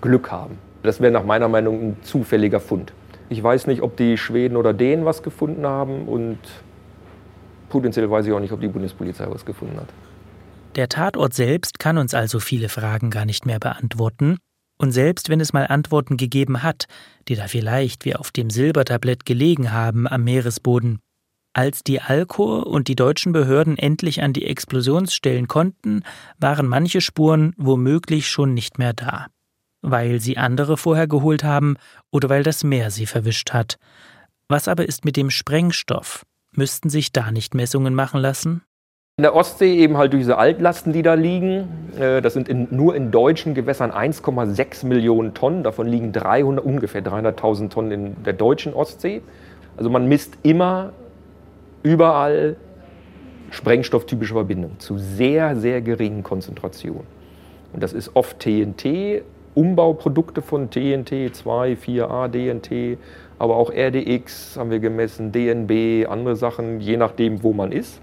Glück 0.00 0.30
haben. 0.30 0.58
Das 0.82 1.00
wäre 1.00 1.12
nach 1.12 1.24
meiner 1.24 1.48
Meinung 1.48 1.80
ein 1.80 1.96
zufälliger 2.02 2.60
Fund. 2.60 2.92
Ich 3.28 3.42
weiß 3.42 3.66
nicht, 3.66 3.82
ob 3.82 3.96
die 3.96 4.18
Schweden 4.18 4.56
oder 4.56 4.72
Dänen 4.72 5.04
was 5.04 5.22
gefunden 5.22 5.66
haben 5.66 6.06
und 6.06 6.38
potenziell 7.70 8.10
weiß 8.10 8.26
ich 8.26 8.32
auch 8.32 8.40
nicht, 8.40 8.52
ob 8.52 8.60
die 8.60 8.68
Bundespolizei 8.68 9.26
was 9.30 9.44
gefunden 9.44 9.76
hat. 9.76 9.88
Der 10.74 10.88
Tatort 10.88 11.34
selbst 11.34 11.78
kann 11.78 11.98
uns 11.98 12.14
also 12.14 12.40
viele 12.40 12.70
Fragen 12.70 13.10
gar 13.10 13.26
nicht 13.26 13.44
mehr 13.44 13.58
beantworten. 13.58 14.38
Und 14.78 14.92
selbst 14.92 15.28
wenn 15.28 15.40
es 15.40 15.52
mal 15.52 15.66
Antworten 15.66 16.16
gegeben 16.16 16.62
hat, 16.62 16.86
die 17.28 17.36
da 17.36 17.46
vielleicht 17.46 18.06
wie 18.06 18.16
auf 18.16 18.30
dem 18.30 18.48
Silbertablett 18.48 19.26
gelegen 19.26 19.70
haben 19.70 20.08
am 20.08 20.24
Meeresboden, 20.24 21.00
als 21.52 21.84
die 21.84 22.00
Alkor 22.00 22.66
und 22.66 22.88
die 22.88 22.96
deutschen 22.96 23.32
Behörden 23.32 23.76
endlich 23.76 24.22
an 24.22 24.32
die 24.32 24.46
Explosionsstellen 24.46 25.46
konnten, 25.46 26.02
waren 26.38 26.66
manche 26.66 27.02
Spuren 27.02 27.52
womöglich 27.58 28.26
schon 28.26 28.54
nicht 28.54 28.78
mehr 28.78 28.94
da. 28.94 29.26
Weil 29.82 30.20
sie 30.20 30.38
andere 30.38 30.78
vorher 30.78 31.06
geholt 31.06 31.44
haben 31.44 31.76
oder 32.10 32.30
weil 32.30 32.42
das 32.42 32.64
Meer 32.64 32.90
sie 32.90 33.04
verwischt 33.04 33.52
hat. 33.52 33.76
Was 34.48 34.68
aber 34.68 34.88
ist 34.88 35.04
mit 35.04 35.16
dem 35.16 35.28
Sprengstoff? 35.28 36.24
Müssten 36.52 36.88
sich 36.88 37.12
da 37.12 37.30
nicht 37.30 37.54
Messungen 37.54 37.94
machen 37.94 38.20
lassen? 38.20 38.62
In 39.18 39.24
der 39.24 39.36
Ostsee 39.36 39.76
eben 39.76 39.98
halt 39.98 40.14
durch 40.14 40.22
diese 40.22 40.38
Altlasten, 40.38 40.94
die 40.94 41.02
da 41.02 41.12
liegen. 41.12 41.68
Äh, 42.00 42.22
das 42.22 42.32
sind 42.32 42.48
in, 42.48 42.68
nur 42.70 42.96
in 42.96 43.10
deutschen 43.10 43.52
Gewässern 43.52 43.90
1,6 43.90 44.86
Millionen 44.86 45.34
Tonnen. 45.34 45.62
Davon 45.62 45.86
liegen 45.86 46.12
300, 46.12 46.64
ungefähr 46.64 47.04
300.000 47.04 47.68
Tonnen 47.68 47.90
in 47.90 48.24
der 48.24 48.32
deutschen 48.32 48.72
Ostsee. 48.72 49.20
Also 49.76 49.90
man 49.90 50.08
misst 50.08 50.38
immer 50.42 50.94
überall 51.82 52.56
sprengstofftypische 53.50 54.32
Verbindungen 54.32 54.80
zu 54.80 54.96
sehr, 54.96 55.56
sehr 55.56 55.82
geringen 55.82 56.22
Konzentrationen. 56.22 57.06
Und 57.74 57.82
das 57.82 57.92
ist 57.92 58.16
oft 58.16 58.40
TNT, 58.40 59.24
Umbauprodukte 59.54 60.40
von 60.40 60.70
TNT, 60.70 61.36
2, 61.36 61.74
4a 61.74 62.28
DNT, 62.28 62.98
aber 63.38 63.56
auch 63.56 63.70
RDX 63.70 64.56
haben 64.56 64.70
wir 64.70 64.78
gemessen, 64.78 65.32
DNB, 65.32 66.08
andere 66.08 66.34
Sachen, 66.34 66.80
je 66.80 66.96
nachdem, 66.96 67.42
wo 67.42 67.52
man 67.52 67.72
ist. 67.72 68.00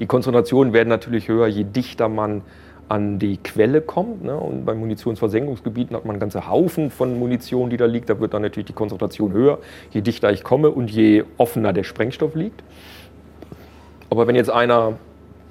Die 0.00 0.06
Konzentrationen 0.06 0.72
werden 0.72 0.88
natürlich 0.88 1.28
höher, 1.28 1.46
je 1.46 1.64
dichter 1.64 2.08
man 2.08 2.42
an 2.88 3.18
die 3.18 3.38
Quelle 3.38 3.80
kommt. 3.80 4.24
Ne? 4.24 4.36
Und 4.36 4.64
bei 4.64 4.74
Munitionsversenkungsgebieten 4.74 5.96
hat 5.96 6.04
man 6.04 6.18
ganze 6.18 6.48
Haufen 6.48 6.90
von 6.90 7.18
Munition, 7.18 7.70
die 7.70 7.76
da 7.76 7.86
liegt. 7.86 8.10
Da 8.10 8.20
wird 8.20 8.34
dann 8.34 8.42
natürlich 8.42 8.66
die 8.66 8.74
Konzentration 8.74 9.32
höher, 9.32 9.58
je 9.90 10.00
dichter 10.00 10.30
ich 10.32 10.44
komme 10.44 10.70
und 10.70 10.90
je 10.90 11.24
offener 11.38 11.72
der 11.72 11.84
Sprengstoff 11.84 12.34
liegt. 12.34 12.62
Aber 14.10 14.26
wenn 14.26 14.36
jetzt 14.36 14.50
einer 14.50 14.94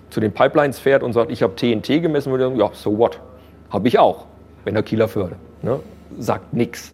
zu 0.10 0.20
den 0.20 0.32
Pipelines 0.32 0.80
fährt 0.80 1.04
und 1.04 1.14
sagt, 1.14 1.32
ich 1.32 1.42
habe 1.42 1.56
TNT 1.56 2.02
gemessen, 2.02 2.32
würde 2.32 2.46
er 2.46 2.48
sagen, 2.50 2.60
ja, 2.60 2.70
so 2.74 2.98
what? 2.98 3.20
Habe 3.72 3.88
ich 3.88 3.98
auch, 3.98 4.26
wenn 4.64 4.76
der 4.76 4.84
Kieler 4.84 5.08
Förde. 5.08 5.36
Ne? 5.64 5.80
Sagt 6.20 6.54
nichts. 6.54 6.94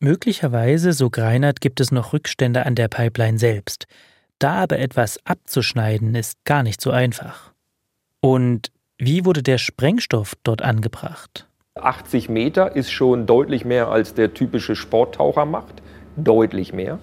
Möglicherweise, 0.00 0.92
so 0.92 1.08
Greinert, 1.10 1.60
gibt 1.60 1.80
es 1.80 1.92
noch 1.92 2.12
Rückstände 2.12 2.66
an 2.66 2.74
der 2.74 2.88
Pipeline 2.88 3.38
selbst. 3.38 3.86
Da 4.38 4.62
aber 4.62 4.78
etwas 4.78 5.18
abzuschneiden 5.24 6.14
ist 6.14 6.44
gar 6.44 6.62
nicht 6.62 6.80
so 6.80 6.90
einfach. 6.90 7.52
Und 8.20 8.70
wie 8.96 9.24
wurde 9.24 9.42
der 9.42 9.58
Sprengstoff 9.58 10.34
dort 10.44 10.62
angebracht? 10.62 11.46
80 11.74 12.28
Meter 12.28 12.74
ist 12.76 12.90
schon 12.90 13.26
deutlich 13.26 13.64
mehr 13.64 13.88
als 13.88 14.14
der 14.14 14.34
typische 14.34 14.76
Sporttaucher 14.76 15.44
macht. 15.44 15.82
Deutlich 16.16 16.72
mehr. 16.72 16.98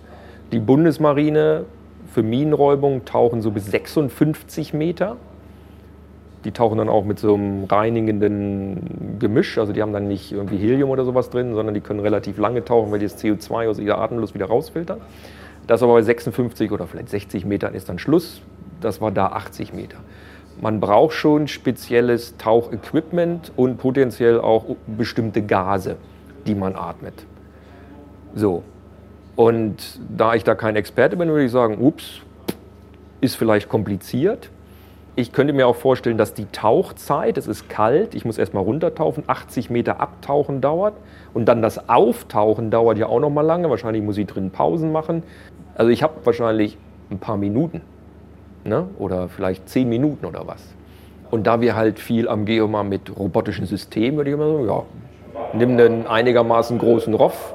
Die 0.52 0.60
Bundesmarine 0.60 1.66
für 2.14 2.24
Minenräubung 2.24 3.06
tauchen 3.06 3.42
so 3.42 3.52
bis 3.52 3.66
56 3.66 4.74
Meter. 4.74 5.18
Die 6.46 6.52
tauchen 6.52 6.78
dann 6.78 6.90
auch 6.90 7.04
mit 7.04 7.20
so 7.20 7.34
einem 7.34 7.66
reinigenden 7.66 9.18
Gemisch. 9.20 9.58
Also 9.58 9.74
die 9.74 9.82
haben 9.82 9.94
dann 9.94 10.08
nicht 10.08 10.32
irgendwie 10.32 10.58
Helium 10.58 10.90
oder 10.90 11.04
sowas 11.04 11.30
drin, 11.30 11.54
sondern 11.54 11.74
die 11.74 11.82
können 11.82 12.00
relativ 12.00 12.38
lange 12.38 12.64
tauchen, 12.64 12.92
weil 12.92 13.00
die 13.00 13.06
das 13.06 13.22
CO2 13.22 13.70
aus 13.70 13.80
ihrer 13.80 13.98
Atemluft 13.98 14.36
wieder 14.36 14.46
rausfiltern. 14.46 15.02
Das 15.68 15.82
aber 15.82 15.94
bei 15.94 16.02
56 16.02 16.72
oder 16.72 16.88
vielleicht 16.88 17.10
60 17.10 17.46
Metern 17.46 17.74
ist 17.74 17.90
dann 17.90 18.00
Schluss. 18.00 18.42
Das 18.82 19.02
war 19.02 19.12
da 19.12 19.28
80 19.28 19.74
Meter. 19.74 19.98
Man 20.62 20.80
braucht 20.80 21.14
schon 21.14 21.48
spezielles 21.48 22.38
Tauchequipment 22.38 23.52
und 23.56 23.78
potenziell 23.78 24.40
auch 24.40 24.66
bestimmte 24.86 25.42
Gase, 25.42 25.98
die 26.48 26.56
man 26.56 26.76
atmet. 26.76 27.26
So. 28.36 28.64
Und 29.36 30.00
da 30.16 30.34
ich 30.34 30.44
da 30.46 30.56
kein 30.56 30.78
Experte 30.78 31.18
bin, 31.18 31.28
würde 31.30 31.44
ich 31.44 31.52
sagen, 31.52 31.78
ups, 31.80 32.22
ist 33.20 33.36
vielleicht 33.36 33.68
kompliziert. 33.68 34.50
Ich 35.18 35.32
könnte 35.32 35.54
mir 35.54 35.68
auch 35.68 35.76
vorstellen, 35.76 36.18
dass 36.18 36.34
die 36.34 36.46
Tauchzeit, 36.46 37.38
es 37.38 37.48
ist 37.48 37.70
kalt, 37.70 38.16
ich 38.16 38.26
muss 38.26 38.38
erstmal 38.38 38.64
runtertauchen, 38.64 39.24
80 39.28 39.70
Meter 39.70 40.02
abtauchen 40.02 40.60
dauert 40.60 40.94
und 41.34 41.46
dann 41.46 41.62
das 41.62 41.90
Auftauchen 41.90 42.70
dauert 42.70 42.98
ja 42.98 43.08
auch 43.08 43.22
noch 43.22 43.30
mal 43.30 43.42
lange. 43.42 43.70
Wahrscheinlich 43.70 44.04
muss 44.04 44.18
ich 44.18 44.28
drin 44.28 44.52
Pausen 44.52 44.92
machen. 44.92 45.24
Also 45.76 45.92
ich 45.92 46.02
habe 46.04 46.14
wahrscheinlich 46.24 46.78
ein 47.12 47.20
paar 47.20 47.38
Minuten. 47.38 47.82
Ne? 48.64 48.88
Oder 48.98 49.30
vielleicht 49.30 49.70
zehn 49.70 49.88
Minuten 49.88 50.26
oder 50.26 50.48
was. 50.48 50.74
Und 51.30 51.46
da 51.46 51.62
wir 51.62 51.76
halt 51.76 52.00
viel 52.00 52.28
am 52.28 52.46
Geomar 52.46 52.84
mit 52.84 53.16
robotischen 53.16 53.66
Systemen, 53.66 54.18
würde 54.18 54.32
ich 54.32 54.34
immer 54.34 54.52
sagen, 54.52 54.68
ja, 54.68 54.84
nimm 55.54 55.72
einen 55.72 56.08
einigermaßen 56.08 56.78
großen 56.78 57.14
Roff, 57.14 57.54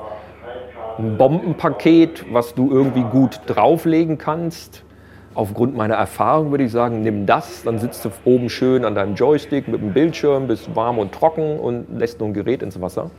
ein 0.99 1.17
Bombenpaket, 1.17 2.27
was 2.33 2.55
du 2.55 2.71
irgendwie 2.71 3.03
gut 3.03 3.41
drauflegen 3.47 4.19
kannst. 4.19 4.85
Aufgrund 5.35 5.77
meiner 5.77 5.95
Erfahrung 5.95 6.51
würde 6.51 6.65
ich 6.65 6.73
sagen, 6.73 7.03
nimm 7.03 7.25
das, 7.25 7.63
dann 7.63 7.79
sitzt 7.79 8.05
du 8.05 8.11
oben 8.25 8.51
schön 8.51 8.85
an 8.85 8.95
deinem 8.95 9.15
Joystick 9.15 9.69
mit 9.69 9.81
dem 9.81 9.93
Bildschirm, 9.93 10.49
bist 10.49 10.75
warm 10.75 10.99
und 10.99 11.13
trocken 11.13 11.59
und 11.59 11.99
lässt 11.99 12.19
nur 12.19 12.29
ein 12.29 12.35
Gerät 12.35 12.63
ins 12.63 12.81
Wasser. 12.81 13.11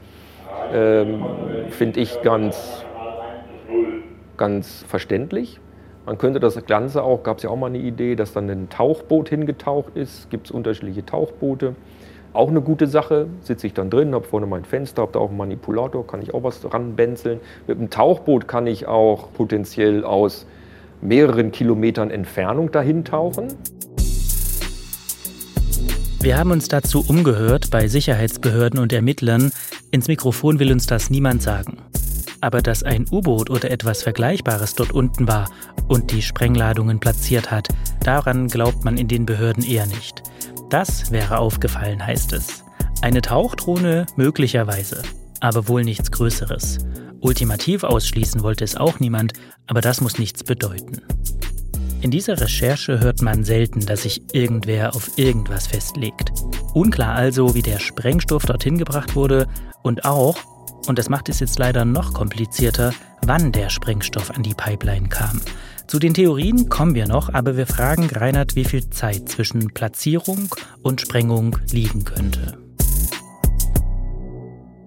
Ähm, 0.74 1.26
Finde 1.70 2.02
ich 2.02 2.22
ganz, 2.22 2.86
ganz 4.42 4.84
verständlich. 4.88 5.60
Man 6.08 6.18
könnte 6.18 6.40
das 6.40 6.66
Ganze 6.66 7.04
auch, 7.04 7.22
gab 7.22 7.38
es 7.38 7.44
ja 7.44 7.52
auch 7.52 7.58
mal 7.58 7.68
eine 7.68 7.78
Idee, 7.78 8.16
dass 8.16 8.34
dann 8.34 8.50
ein 8.50 8.70
Tauchboot 8.70 9.30
hingetaucht 9.30 9.96
ist. 9.96 10.32
Gibt 10.32 10.48
es 10.48 10.52
unterschiedliche 10.52 11.06
Tauchboote. 11.06 11.76
Auch 12.34 12.50
eine 12.50 12.62
gute 12.62 12.88
Sache, 12.88 13.28
sitze 13.42 13.68
ich 13.68 13.76
dann 13.76 13.92
drin, 13.92 14.16
habe 14.16 14.26
vorne 14.26 14.48
mein 14.48 14.66
Fenster, 14.66 15.04
habe 15.04 15.12
da 15.12 15.20
auch 15.20 15.30
einen 15.30 15.38
Manipulator, 15.38 16.08
kann 16.08 16.24
ich 16.24 16.34
auch 16.34 16.42
was 16.42 16.74
ranbenzeln. 16.74 17.40
Mit 17.68 17.78
dem 17.78 17.92
Tauchboot 17.92 18.48
kann 18.48 18.66
ich 18.66 18.88
auch 18.88 19.32
potenziell 19.34 20.04
aus 20.04 20.48
mehreren 21.02 21.52
Kilometern 21.52 22.10
Entfernung 22.10 22.72
dahin 22.72 23.06
tauchen. 23.06 23.50
Wir 26.20 26.40
haben 26.40 26.50
uns 26.50 26.68
dazu 26.68 27.06
umgehört 27.08 27.70
bei 27.70 27.88
Sicherheitsbehörden 27.88 28.80
und 28.80 28.92
Ermittlern. 28.92 29.52
Ins 29.92 30.08
Mikrofon 30.08 30.58
will 30.58 30.72
uns 30.72 30.88
das 30.88 31.12
niemand 31.12 31.44
sagen. 31.44 31.78
Aber 32.42 32.62
dass 32.62 32.84
ein 32.84 33.06
U-Boot 33.12 33.50
oder 33.50 33.70
etwas 33.72 34.02
Vergleichbares 34.04 34.74
dort 34.74 34.92
unten 34.92 35.28
war 35.28 35.50
und 35.88 36.12
die 36.12 36.24
Sprengladungen 36.24 37.00
platziert 37.00 37.52
hat, 37.52 37.70
daran 38.04 38.48
glaubt 38.48 38.84
man 38.84 38.98
in 38.98 39.08
den 39.08 39.26
Behörden 39.26 39.64
eher 39.64 39.86
nicht. 39.86 40.24
Das 40.70 41.12
wäre 41.12 41.38
aufgefallen, 41.38 42.06
heißt 42.06 42.34
es. 42.34 42.64
Eine 43.02 43.22
Tauchdrohne 43.22 44.06
möglicherweise, 44.16 45.04
aber 45.40 45.68
wohl 45.68 45.84
nichts 45.84 46.12
Größeres. 46.12 46.80
Ultimativ 47.20 47.84
ausschließen 47.84 48.42
wollte 48.42 48.64
es 48.64 48.76
auch 48.76 49.00
niemand, 49.00 49.34
aber 49.68 49.82
das 49.82 50.02
muss 50.02 50.18
nichts 50.18 50.44
bedeuten. 50.44 51.02
In 52.02 52.10
dieser 52.10 52.42
Recherche 52.42 53.00
hört 53.00 53.22
man 53.22 53.44
selten, 53.44 53.86
dass 53.86 54.04
sich 54.04 54.24
irgendwer 54.34 54.96
auf 54.96 55.20
irgendwas 55.20 55.68
festlegt. 55.68 56.32
Unklar 56.74 57.14
also, 57.14 57.54
wie 57.54 57.62
der 57.62 57.78
Sprengstoff 57.78 58.46
dorthin 58.46 58.80
gebracht 58.80 59.16
wurde 59.16 59.48
und 59.84 60.04
auch, 60.04 60.36
und 60.88 60.98
das 60.98 61.10
macht 61.10 61.30
es 61.30 61.40
jetzt 61.40 61.60
leider 61.60 61.86
noch 61.86 62.14
komplizierter, 62.14 62.94
wann 63.26 63.52
der 63.52 63.70
Sprengstoff 63.70 64.32
an 64.32 64.44
die 64.44 64.54
Pipeline 64.54 65.10
kam. 65.10 65.42
Zu 65.88 66.00
den 66.00 66.14
Theorien 66.14 66.70
kommen 66.70 66.96
wir 66.96 67.08
noch, 67.08 67.34
aber 67.34 67.58
wir 67.58 67.68
fragen 67.68 68.10
Reinhard, 68.10 68.56
wie 68.56 68.66
viel 68.66 68.90
Zeit 68.90 69.28
zwischen 69.28 69.74
Platzierung 69.74 70.48
und 70.84 71.02
Sprengung 71.02 71.58
liegen 71.72 72.06
könnte. 72.06 72.58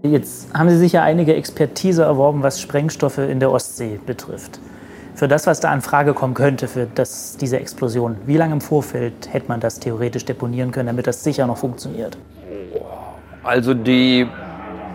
Jetzt 0.02 0.52
haben 0.52 0.68
Sie 0.68 0.76
sicher 0.76 1.02
einige 1.02 1.34
Expertise 1.34 2.02
erworben, 2.02 2.42
was 2.42 2.60
Sprengstoffe 2.60 3.18
in 3.18 3.40
der 3.40 3.50
Ostsee 3.50 3.98
betrifft. 4.04 4.60
Für 5.14 5.28
das, 5.28 5.46
was 5.46 5.60
da 5.60 5.70
an 5.70 5.80
Frage 5.80 6.12
kommen 6.12 6.34
könnte, 6.34 6.68
für 6.68 6.86
das, 6.92 7.36
diese 7.36 7.58
Explosion, 7.58 8.16
wie 8.26 8.36
lange 8.36 8.54
im 8.54 8.60
Vorfeld 8.60 9.32
hätte 9.32 9.48
man 9.48 9.60
das 9.60 9.78
theoretisch 9.78 10.24
deponieren 10.24 10.72
können, 10.72 10.88
damit 10.88 11.06
das 11.06 11.22
sicher 11.22 11.46
noch 11.46 11.56
funktioniert? 11.56 12.18
Also 13.44 13.74
die 13.74 14.26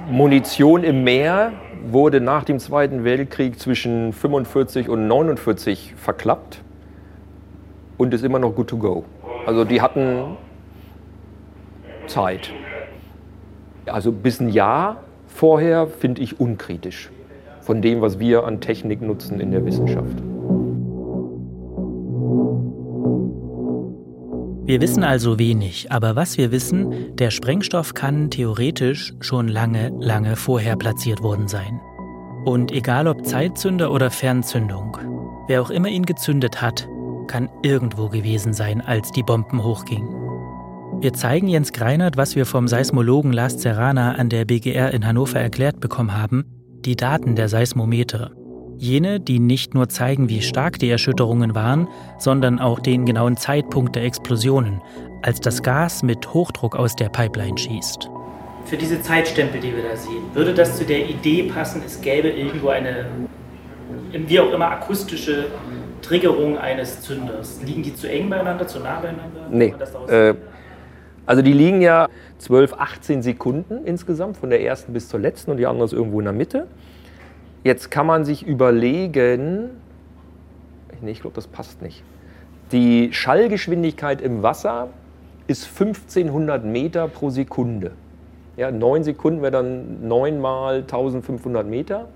Munition 0.10 0.84
im 0.84 1.04
Meer 1.04 1.54
wurde 1.86 2.20
nach 2.20 2.44
dem 2.44 2.58
Zweiten 2.58 3.04
Weltkrieg 3.04 3.60
zwischen 3.60 4.12
45 4.12 4.90
und 4.90 5.08
49 5.08 5.94
verklappt 5.96 6.62
und 7.98 8.14
ist 8.14 8.24
immer 8.24 8.40
noch 8.40 8.56
good 8.56 8.68
to 8.68 8.78
go. 8.78 9.06
Also 9.46 9.66
die 9.66 9.82
hatten 9.82 10.36
Zeit. 12.08 12.52
Also 13.86 14.12
bis 14.12 14.40
ein 14.40 14.50
Jahr 14.50 15.04
vorher 15.28 15.86
finde 15.86 16.22
ich 16.24 16.40
unkritisch 16.40 17.12
von 17.62 17.84
dem, 17.84 18.02
was 18.02 18.20
wir 18.20 18.46
an 18.46 18.62
Technik 18.62 19.04
nutzen 19.04 19.40
in 19.40 19.52
der 19.52 19.64
Wissenschaft. 19.64 20.18
Wir 24.70 24.82
wissen 24.82 25.04
also 25.04 25.40
wenig, 25.40 25.92
aber 25.92 26.16
was 26.16 26.38
wir 26.38 26.52
wissen, 26.52 27.16
der 27.16 27.32
Sprengstoff 27.32 27.96
kann 27.96 28.30
theoretisch 28.30 29.16
schon 29.20 29.48
lange, 29.48 29.92
lange 29.98 30.36
vorher 30.36 30.76
platziert 30.76 31.24
worden 31.24 31.48
sein. 31.48 31.82
Und 32.46 32.72
egal 32.72 33.08
ob 33.08 33.26
Zeitzünder 33.26 33.90
oder 33.90 34.12
Fernzündung, 34.12 34.96
wer 35.48 35.64
auch 35.64 35.72
immer 35.72 35.88
ihn 35.88 36.06
gezündet 36.06 36.62
hat, 36.62 36.88
kann 37.26 37.50
irgendwo 37.64 38.10
gewesen 38.10 38.54
sein, 38.54 38.82
als 38.82 39.12
die 39.12 39.24
Bomben 39.24 39.64
hochgingen. 39.64 40.14
Wir 41.02 41.14
zeigen 41.14 41.48
Jens 41.48 41.74
Greinert, 41.74 42.16
was 42.16 42.36
wir 42.36 42.46
vom 42.46 42.68
Seismologen 42.68 43.34
Lars 43.34 43.60
Serrana 43.60 44.12
an 44.12 44.30
der 44.30 44.46
BGR 44.46 44.94
in 44.94 45.04
Hannover 45.04 45.40
erklärt 45.40 45.80
bekommen 45.80 46.16
haben, 46.16 46.46
die 46.86 46.96
Daten 46.96 47.36
der 47.36 47.50
Seismometer. 47.50 48.34
Jene, 48.80 49.20
die 49.20 49.40
nicht 49.40 49.74
nur 49.74 49.90
zeigen, 49.90 50.30
wie 50.30 50.42
stark 50.42 50.80
die 50.80 50.90
Erschütterungen 50.90 51.54
waren, 51.54 51.90
sondern 52.18 52.60
auch 52.60 52.80
den 52.80 53.06
genauen 53.06 53.36
Zeitpunkt 53.36 53.98
der 53.98 54.06
Explosionen, 54.06 54.82
als 55.22 55.42
das 55.42 55.64
Gas 55.64 56.02
mit 56.02 56.34
Hochdruck 56.34 56.78
aus 56.78 56.96
der 56.96 57.10
Pipeline 57.10 57.58
schießt. 57.58 58.10
Für 58.64 58.78
diese 58.78 59.02
Zeitstempel, 59.02 59.60
die 59.60 59.76
wir 59.76 59.84
da 59.84 59.98
sehen, 59.98 60.24
würde 60.34 60.54
das 60.54 60.78
zu 60.78 60.86
der 60.86 61.10
Idee 61.10 61.44
passen, 61.44 61.82
es 61.86 62.00
gäbe 62.00 62.30
irgendwo 62.30 62.70
eine, 62.70 63.08
wie 64.14 64.40
auch 64.40 64.54
immer, 64.54 64.72
akustische 64.72 65.48
Triggerung 66.02 66.58
eines 66.58 67.02
Zünders? 67.02 67.60
Liegen 67.66 67.84
die 67.84 67.94
zu 67.94 68.10
eng 68.10 68.30
beieinander, 68.30 68.66
zu 68.66 68.80
nah 68.80 69.02
beieinander? 69.02 69.48
Nee. 69.52 69.74
Äh, 70.08 70.36
also 71.26 71.42
die 71.42 71.54
liegen 71.54 71.82
ja 71.82 72.08
12, 72.38 72.76
18 72.78 73.24
Sekunden 73.24 73.84
insgesamt, 73.84 74.38
von 74.38 74.50
der 74.50 74.64
ersten 74.64 74.94
bis 74.94 75.10
zur 75.10 75.20
letzten 75.20 75.52
und 75.52 75.58
die 75.58 75.66
andere 75.66 75.84
ist 75.84 75.94
irgendwo 75.94 76.20
in 76.20 76.26
der 76.26 76.34
Mitte. 76.34 76.68
Jetzt 77.64 77.92
kann 77.92 78.06
man 78.06 78.24
sich 78.24 78.46
überlegen, 78.46 79.72
nee, 81.02 81.12
ich 81.12 81.22
glaube, 81.22 81.36
das 81.36 81.48
passt 81.48 81.82
nicht. 81.82 82.04
Die 82.72 83.12
Schallgeschwindigkeit 83.12 84.22
im 84.22 84.44
Wasser 84.44 84.90
ist 85.48 85.66
1500 85.66 86.64
Meter 86.64 87.08
pro 87.08 87.30
Sekunde. 87.30 87.92
Ja, 88.56 88.72
9 88.72 89.04
Sekunden 89.04 89.42
wäre 89.42 89.52
dann 89.52 90.08
9 90.08 90.40
mal 90.40 90.82
1500 90.82 91.66
Meter. 91.66 92.08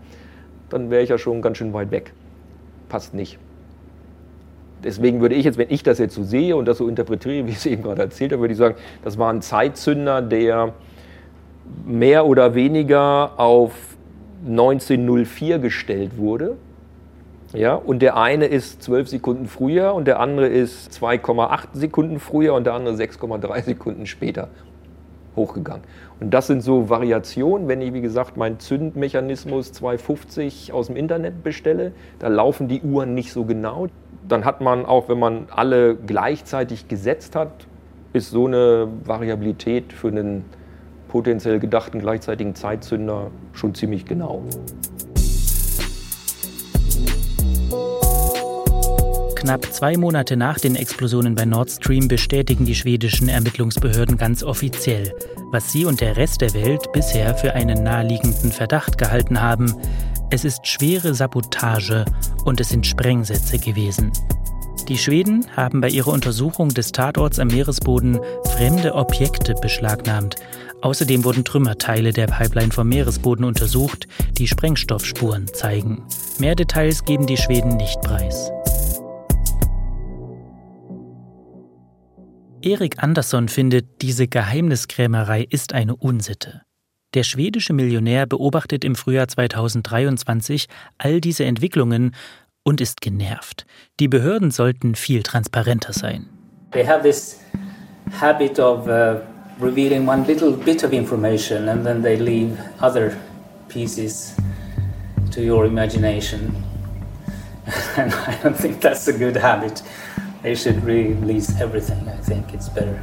Dann 0.69 0.89
wäre 0.89 1.01
ich 1.01 1.10
ja 1.10 1.17
schon 1.17 1.41
ganz 1.41 1.58
schön 1.58 1.73
weit 1.73 1.91
weg. 1.91 2.13
Passt 2.89 3.13
nicht. 3.13 3.39
Deswegen 4.84 5.21
würde 5.21 5.36
ich 5.36 5.45
jetzt, 5.45 5.58
wenn 5.58 5.71
ich 5.71 5.84
das 5.84 5.97
jetzt 5.97 6.13
so 6.13 6.23
sehe 6.23 6.56
und 6.56 6.65
das 6.67 6.77
so 6.77 6.88
interpretiere, 6.88 7.45
wie 7.47 7.51
ich 7.51 7.58
es 7.58 7.65
eben 7.65 7.84
gerade 7.84 8.01
erzählt 8.01 8.34
habe, 8.34 8.41
würde 8.41 8.53
ich 8.53 8.58
sagen, 8.58 8.75
das 9.03 9.17
war 9.17 9.32
ein 9.32 9.41
Zeitzünder, 9.41 10.21
der 10.21 10.73
mehr 11.86 12.25
oder 12.25 12.53
weniger 12.56 13.39
auf 13.39 13.92
1904 14.45 15.60
gestellt 15.60 16.17
wurde. 16.17 16.58
Ja, 17.53 17.75
und 17.75 18.01
der 18.01 18.17
eine 18.17 18.45
ist 18.45 18.82
12 18.82 19.10
Sekunden 19.10 19.45
früher 19.45 19.93
und 19.93 20.06
der 20.06 20.19
andere 20.19 20.47
ist 20.47 20.91
2,8 20.91 21.67
Sekunden 21.73 22.19
früher 22.19 22.56
und 22.56 22.65
der 22.65 22.73
andere 22.73 22.95
6,3 22.95 23.62
Sekunden 23.63 24.06
später 24.08 24.47
hochgegangen. 25.36 25.84
Und 26.19 26.34
das 26.34 26.47
sind 26.47 26.62
so 26.62 26.89
Variationen, 26.89 27.67
wenn 27.67 27.82
ich, 27.82 27.93
wie 27.93 28.01
gesagt, 28.01 28.38
meinen 28.38 28.60
Zündmechanismus 28.60 29.71
250 29.73 30.73
aus 30.73 30.88
dem 30.88 30.95
Internet 30.95 31.43
bestelle, 31.43 31.91
da 32.19 32.27
laufen 32.27 32.67
die 32.67 32.82
Uhren 32.82 33.13
nicht 33.13 33.32
so 33.32 33.45
genau. 33.45 33.88
Dann 34.27 34.45
hat 34.45 34.62
man 34.62 34.86
auch, 34.86 35.10
wenn 35.10 35.19
man 35.19 35.47
alle 35.51 35.95
gleichzeitig 35.95 36.88
gesetzt 36.88 37.36
hat, 37.36 37.67
ist 38.13 38.32
so 38.32 38.47
eine 38.47 38.88
Variabilität 39.06 39.91
für 39.91 40.08
einen 40.08 40.45
potenziell 41.13 41.60
gedachten 41.60 41.99
gleichzeitigen 41.99 42.56
Zeitzünder 42.56 43.30
schon 43.54 43.76
ziemlich 43.76 44.04
genau. 44.04 44.43
Knapp 49.36 49.71
zwei 49.71 49.95
Monate 49.95 50.36
nach 50.38 50.58
den 50.60 50.76
Explosionen 50.76 51.36
bei 51.36 51.45
Nord 51.45 51.69
Stream 51.69 52.08
bestätigen 52.08 52.65
die 52.65 52.73
schwedischen 52.73 53.30
Ermittlungsbehörden 53.30 54.17
ganz 54.17 54.41
offiziell, 54.41 55.13
was 55.52 55.71
sie 55.71 55.85
und 55.85 56.02
der 56.02 56.17
Rest 56.17 56.42
der 56.42 56.56
Welt 56.56 56.92
bisher 56.94 57.35
für 57.35 57.54
einen 57.54 57.83
naheliegenden 57.83 58.52
Verdacht 58.52 58.98
gehalten 58.98 59.40
haben. 59.40 59.71
Es 60.31 60.44
ist 60.44 60.65
schwere 60.65 61.13
Sabotage 61.13 62.06
und 62.44 62.60
es 62.60 62.69
sind 62.69 62.88
Sprengsätze 62.88 63.60
gewesen. 63.60 64.12
Die 64.88 64.98
Schweden 64.98 65.46
haben 65.56 65.79
bei 65.79 65.90
ihrer 65.90 66.12
Untersuchung 66.12 66.69
des 66.69 66.92
Tatorts 66.92 67.40
am 67.40 67.48
Meeresboden 67.48 68.19
fremde 68.58 68.96
Objekte 68.96 69.54
beschlagnahmt, 69.54 70.35
Außerdem 70.84 71.23
wurden 71.23 71.46
Trümmerteile 71.46 72.12
der 72.12 72.27
Pipeline 72.27 72.73
vom 72.73 72.90
Meeresboden 72.90 73.46
untersucht, 73.46 74.06
die 74.38 74.50
Sprengstoffspuren 74.50 75.48
zeigen. 75.48 76.04
Mehr 76.40 76.56
Details 76.56 77.06
geben 77.06 77.25
die 77.25 77.38
Schweden 77.38 77.77
nicht 77.77 78.02
preis. 78.02 78.52
Erik 82.62 83.02
Andersson 83.02 83.48
findet, 83.48 84.02
diese 84.02 84.27
Geheimniskrämerei 84.27 85.48
ist 85.50 85.71
eine 85.71 85.96
Unsitte. 85.96 86.63
Der 87.13 87.23
schwedische 87.23 87.71
Millionär 87.71 88.25
beobachtet 88.25 88.84
im 88.84 88.96
Frühjahr 88.96 89.29
2023 89.29 90.67
all 90.98 91.21
diese 91.21 91.46
Entwicklungen 91.46 92.13
und 92.63 92.81
ist 92.81 93.00
genervt. 93.00 93.65
Die 94.02 94.10
Behörden 94.10 94.52
sollten 94.52 94.96
viel 94.96 95.23
transparenter 95.23 95.94
sein. 95.94 96.27
They 96.71 96.86
have 96.86 97.04
this 97.04 97.40
habit 98.19 98.60
of 98.60 98.86
uh, 98.88 99.21
revealing 99.60 100.06
one 100.06 100.25
little 100.25 100.51
bit 100.51 100.83
of 100.83 100.93
information 100.93 101.69
and 101.69 101.85
then 101.85 102.01
they 102.01 102.17
leave 102.17 102.60
other 102.81 103.17
pieces 103.67 104.35
to 105.31 105.41
your 105.41 105.65
imagination. 105.65 106.56
and 107.97 108.13
I 108.13 108.37
don't 108.43 108.58
think 108.58 108.81
that's 108.81 109.08
a 109.08 109.13
good 109.13 109.35
habit. 109.35 109.81
They 110.41 110.56
should 110.56 110.83
release 110.83 111.60
everything. 111.62 112.08
I 112.10 112.17
think 112.17 112.54
it's 112.54 112.69
better. 112.69 112.99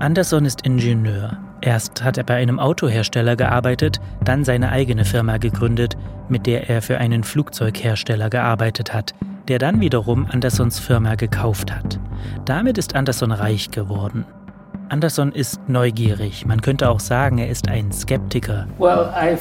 Anderson 0.00 0.44
ist 0.44 0.66
Ingenieur. 0.66 1.38
Erst 1.62 2.04
hat 2.04 2.18
er 2.18 2.24
bei 2.24 2.34
einem 2.34 2.58
Autohersteller 2.58 3.36
gearbeitet, 3.36 4.00
dann 4.22 4.44
seine 4.44 4.70
eigene 4.70 5.06
Firma 5.06 5.38
gegründet, 5.38 5.96
mit 6.28 6.46
der 6.46 6.68
er 6.68 6.82
für 6.82 6.98
einen 6.98 7.24
Flugzeughersteller 7.24 8.28
gearbeitet 8.28 8.92
hat, 8.92 9.14
der 9.48 9.58
dann 9.58 9.80
wiederum 9.80 10.26
Andersons 10.30 10.78
Firma 10.78 11.14
gekauft 11.14 11.74
hat. 11.74 11.98
Damit 12.44 12.76
ist 12.76 12.94
Anderson 12.94 13.32
reich 13.32 13.70
geworden. 13.70 14.26
Anderson 14.88 15.32
ist 15.32 15.60
neugierig. 15.68 16.44
Man 16.46 16.60
könnte 16.60 16.90
auch 16.90 17.00
sagen, 17.00 17.38
er 17.38 17.48
ist 17.48 17.68
ein 17.68 17.90
Skeptiker. 17.92 18.66
Well, 18.78 18.88
uh. 18.88 19.34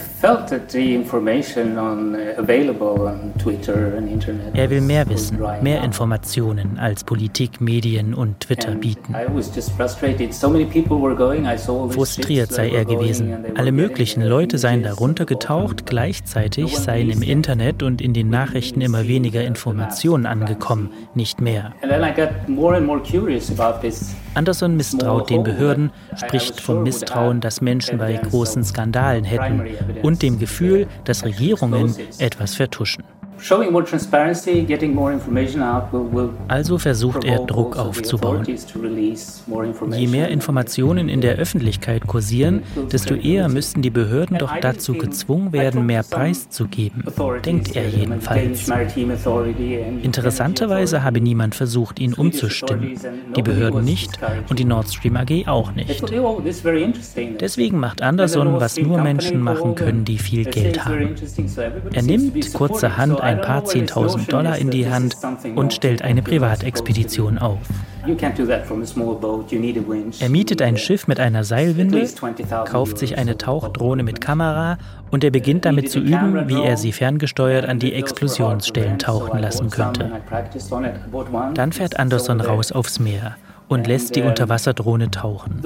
Er 4.53 4.69
will 4.69 4.81
mehr 4.81 5.09
wissen, 5.09 5.39
mehr 5.61 5.83
Informationen 5.83 6.79
als 6.79 7.03
Politik, 7.03 7.59
Medien 7.61 8.13
und 8.13 8.39
Twitter 8.39 8.75
bieten. 8.75 9.15
Frustriert 11.89 12.51
sei 12.51 12.69
er 12.69 12.85
gewesen. 12.85 13.33
Alle 13.55 13.71
möglichen 13.71 14.23
Leute 14.23 14.57
seien 14.57 14.83
darunter 14.83 15.25
getaucht, 15.25 15.85
gleichzeitig 15.85 16.77
seien 16.77 17.09
im 17.09 17.21
Internet 17.21 17.83
und 17.83 18.01
in 18.01 18.13
den 18.13 18.29
Nachrichten 18.29 18.81
immer 18.81 19.07
weniger 19.07 19.43
Informationen 19.43 20.25
angekommen, 20.25 20.91
nicht 21.15 21.41
mehr. 21.41 21.73
Anderson 24.35 24.77
misstraut 24.77 25.29
den 25.33 25.43
Behörden, 25.43 25.91
spricht 26.15 26.61
vom 26.61 26.83
Misstrauen, 26.83 27.41
das 27.41 27.61
Menschen 27.61 27.97
bei 27.97 28.13
großen 28.13 28.63
Skandalen 28.63 29.23
hätten 29.23 29.63
und 30.01 30.21
dem 30.21 30.39
Gefühl, 30.39 30.87
dass 31.03 31.25
Regierungen 31.25 31.95
etwas 32.19 32.55
vertuschen. 32.55 33.03
Also 36.47 36.77
versucht 36.77 37.25
er 37.25 37.39
Druck 37.45 37.75
aufzubauen. 37.75 38.45
Je 39.91 40.07
mehr 40.07 40.29
Informationen 40.29 41.09
in 41.09 41.19
der 41.19 41.35
Öffentlichkeit 41.35 42.07
kursieren, 42.07 42.63
desto 42.89 43.15
eher 43.15 43.49
müssten 43.49 43.81
die 43.81 43.89
Behörden 43.89 44.37
doch 44.37 44.55
dazu 44.61 44.93
gezwungen 44.93 45.51
werden, 45.51 45.85
mehr 45.85 46.03
preiszugeben, 46.03 47.03
denkt 47.45 47.75
er 47.75 47.89
jedenfalls. 47.89 48.71
Interessanterweise 50.01 51.03
habe 51.03 51.19
niemand 51.19 51.55
versucht, 51.55 51.99
ihn 51.99 52.13
umzustimmen. 52.13 52.97
Die 53.35 53.41
Behörden 53.41 53.83
nicht 53.83 54.19
und 54.49 54.57
die 54.57 54.65
Nord 54.65 54.87
Stream 54.87 55.17
AG 55.17 55.47
auch 55.47 55.73
nicht. 55.73 56.01
Deswegen 57.41 57.79
macht 57.79 58.01
Anderson, 58.01 58.61
was 58.61 58.77
nur 58.77 59.01
Menschen 59.01 59.41
machen 59.41 59.75
können, 59.75 60.05
die 60.05 60.17
viel 60.17 60.45
Geld 60.45 60.85
haben. 60.85 61.15
Er 61.93 62.03
nimmt 62.03 62.53
kurzerhand 62.53 63.19
ein 63.19 63.32
paar 63.41 63.65
Zehntausend 63.65 64.31
Dollar 64.31 64.57
in 64.57 64.69
die 64.69 64.89
Hand 64.89 65.15
und 65.55 65.73
stellt 65.73 66.01
eine 66.01 66.21
Privatexpedition 66.21 67.37
auf. 67.37 67.59
Er 70.19 70.29
mietet 70.29 70.61
ein 70.61 70.77
Schiff 70.77 71.07
mit 71.07 71.19
einer 71.21 71.43
Seilwinde, 71.45 72.09
kauft 72.65 72.97
sich 72.97 73.17
eine 73.17 73.37
Tauchdrohne 73.37 74.03
mit 74.03 74.19
Kamera 74.19 74.77
und 75.09 75.23
er 75.23 75.31
beginnt 75.31 75.63
damit 75.63 75.89
zu 75.89 75.99
üben, 75.99 76.49
wie 76.49 76.61
er 76.61 76.75
sie 76.75 76.91
ferngesteuert 76.91 77.65
an 77.65 77.79
die 77.79 77.93
Explosionsstellen 77.93 78.99
tauchen 78.99 79.39
lassen 79.39 79.69
könnte. 79.69 80.11
Dann 81.53 81.71
fährt 81.71 81.97
Anderson 81.97 82.41
raus 82.41 82.73
aufs 82.73 82.99
Meer 82.99 83.37
und 83.73 83.87
lässt 83.87 84.15
die 84.15 84.21
Unterwasserdrohne 84.21 85.11
tauchen. 85.11 85.61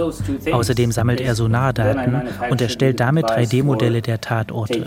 Außerdem 0.51 0.91
sammelt 0.91 1.21
er 1.21 1.35
Sonardaten 1.35 2.21
und 2.49 2.61
erstellt 2.61 2.99
damit 2.99 3.25
3D-Modelle 3.25 4.01
der 4.01 4.21
Tatorte. 4.21 4.85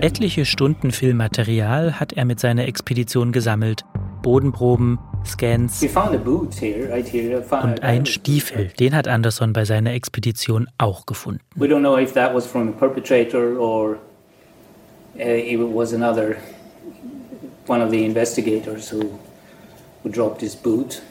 Etliche 0.00 0.44
Stunden 0.44 0.90
Filmmaterial 0.90 2.00
hat 2.00 2.12
er 2.12 2.24
mit 2.24 2.40
seiner 2.40 2.66
Expedition 2.66 3.32
gesammelt. 3.32 3.84
Bodenproben, 4.22 4.98
Scans 5.24 5.84
und 7.62 7.82
ein 7.82 8.06
Stiefel, 8.06 8.70
den 8.78 8.94
hat 8.94 9.06
Anderson 9.06 9.52
bei 9.52 9.64
seiner 9.64 9.92
Expedition 9.92 10.66
auch 10.76 11.06
gefunden. 11.06 11.40
We 11.54 11.66
don't 11.66 11.80
know 11.80 11.96
if 11.96 12.12
that 12.14 12.34
was 12.34 12.46
from 12.46 12.68
a 12.68 12.72
perpetrator 12.72 13.58
or 13.58 13.98
uh, 15.16 15.20
it 15.20 15.58
was 15.58 15.92
another 15.92 16.36
one 17.66 17.82
of 17.82 17.90
the 17.90 18.04
investigators 18.04 18.92
who 18.92 19.18
who 20.02 20.08
dropped 20.10 20.40
his 20.40 20.54
boot. 20.54 21.02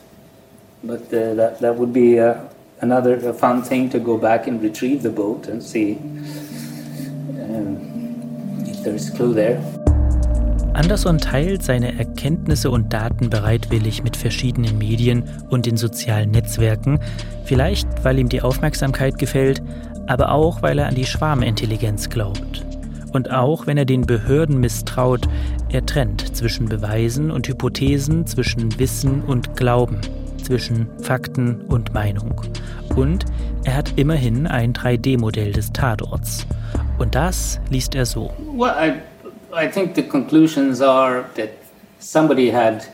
But 0.83 1.13
uh, 1.13 1.33
that, 1.35 1.59
that 1.59 1.75
would 1.75 1.93
be 1.93 2.19
uh, 2.19 2.35
another 2.81 3.33
fun 3.33 3.63
thing 3.63 3.89
to 3.89 3.99
go 3.99 4.17
back 4.17 4.47
and 4.47 4.61
retrieve 4.61 5.03
the 5.03 5.09
boat 5.09 5.47
and 5.47 5.61
see 5.61 5.97
um, 7.43 8.63
if 8.65 8.83
there's 8.83 9.09
a 9.09 9.11
clue 9.15 9.33
there. 9.33 9.61
Anderson 10.77 11.17
teilt 11.17 11.63
seine 11.63 11.97
Erkenntnisse 11.97 12.69
und 12.69 12.93
Daten 12.93 13.31
bereitwillig 13.31 14.03
mit 14.03 14.15
verschiedenen 14.15 14.77
Medien 14.77 15.23
und 15.49 15.65
den 15.65 15.75
sozialen 15.75 16.29
Netzwerken, 16.29 16.99
vielleicht 17.45 17.87
weil 18.03 18.19
ihm 18.19 18.29
die 18.29 18.43
Aufmerksamkeit 18.43 19.17
gefällt, 19.17 19.63
aber 20.05 20.31
auch 20.31 20.61
weil 20.61 20.77
er 20.77 20.87
an 20.87 20.93
die 20.93 21.07
Schwarmintelligenz 21.07 22.09
glaubt. 22.09 22.66
Und 23.13 23.31
auch 23.31 23.67
wenn 23.67 23.77
er 23.77 23.85
den 23.85 24.05
Behörden 24.05 24.59
misstraut, 24.59 25.27
er 25.69 25.85
trennt 25.85 26.35
zwischen 26.35 26.67
Beweisen 26.67 27.31
und 27.31 27.47
Hypothesen, 27.47 28.27
zwischen 28.27 28.77
Wissen 28.79 29.23
und 29.23 29.55
Glauben, 29.55 29.99
zwischen 30.43 30.87
Fakten 31.01 31.61
und 31.61 31.93
Meinung. 31.93 32.41
Und 32.95 33.25
er 33.63 33.75
hat 33.75 33.93
immerhin 33.95 34.47
ein 34.47 34.73
3D-Modell 34.73 35.51
des 35.51 35.71
Tatorts. 35.73 36.45
Und 36.97 37.15
das 37.15 37.59
liest 37.69 37.95
er 37.95 38.05
so. 38.05 38.31
Well, 38.55 38.73
I, 38.79 38.93
I 39.53 39.69
think 39.69 39.95
the 39.95 40.03
conclusions 40.03 40.81
are 40.81 41.25
that 41.35 41.49
somebody 41.99 42.49
had 42.49 42.87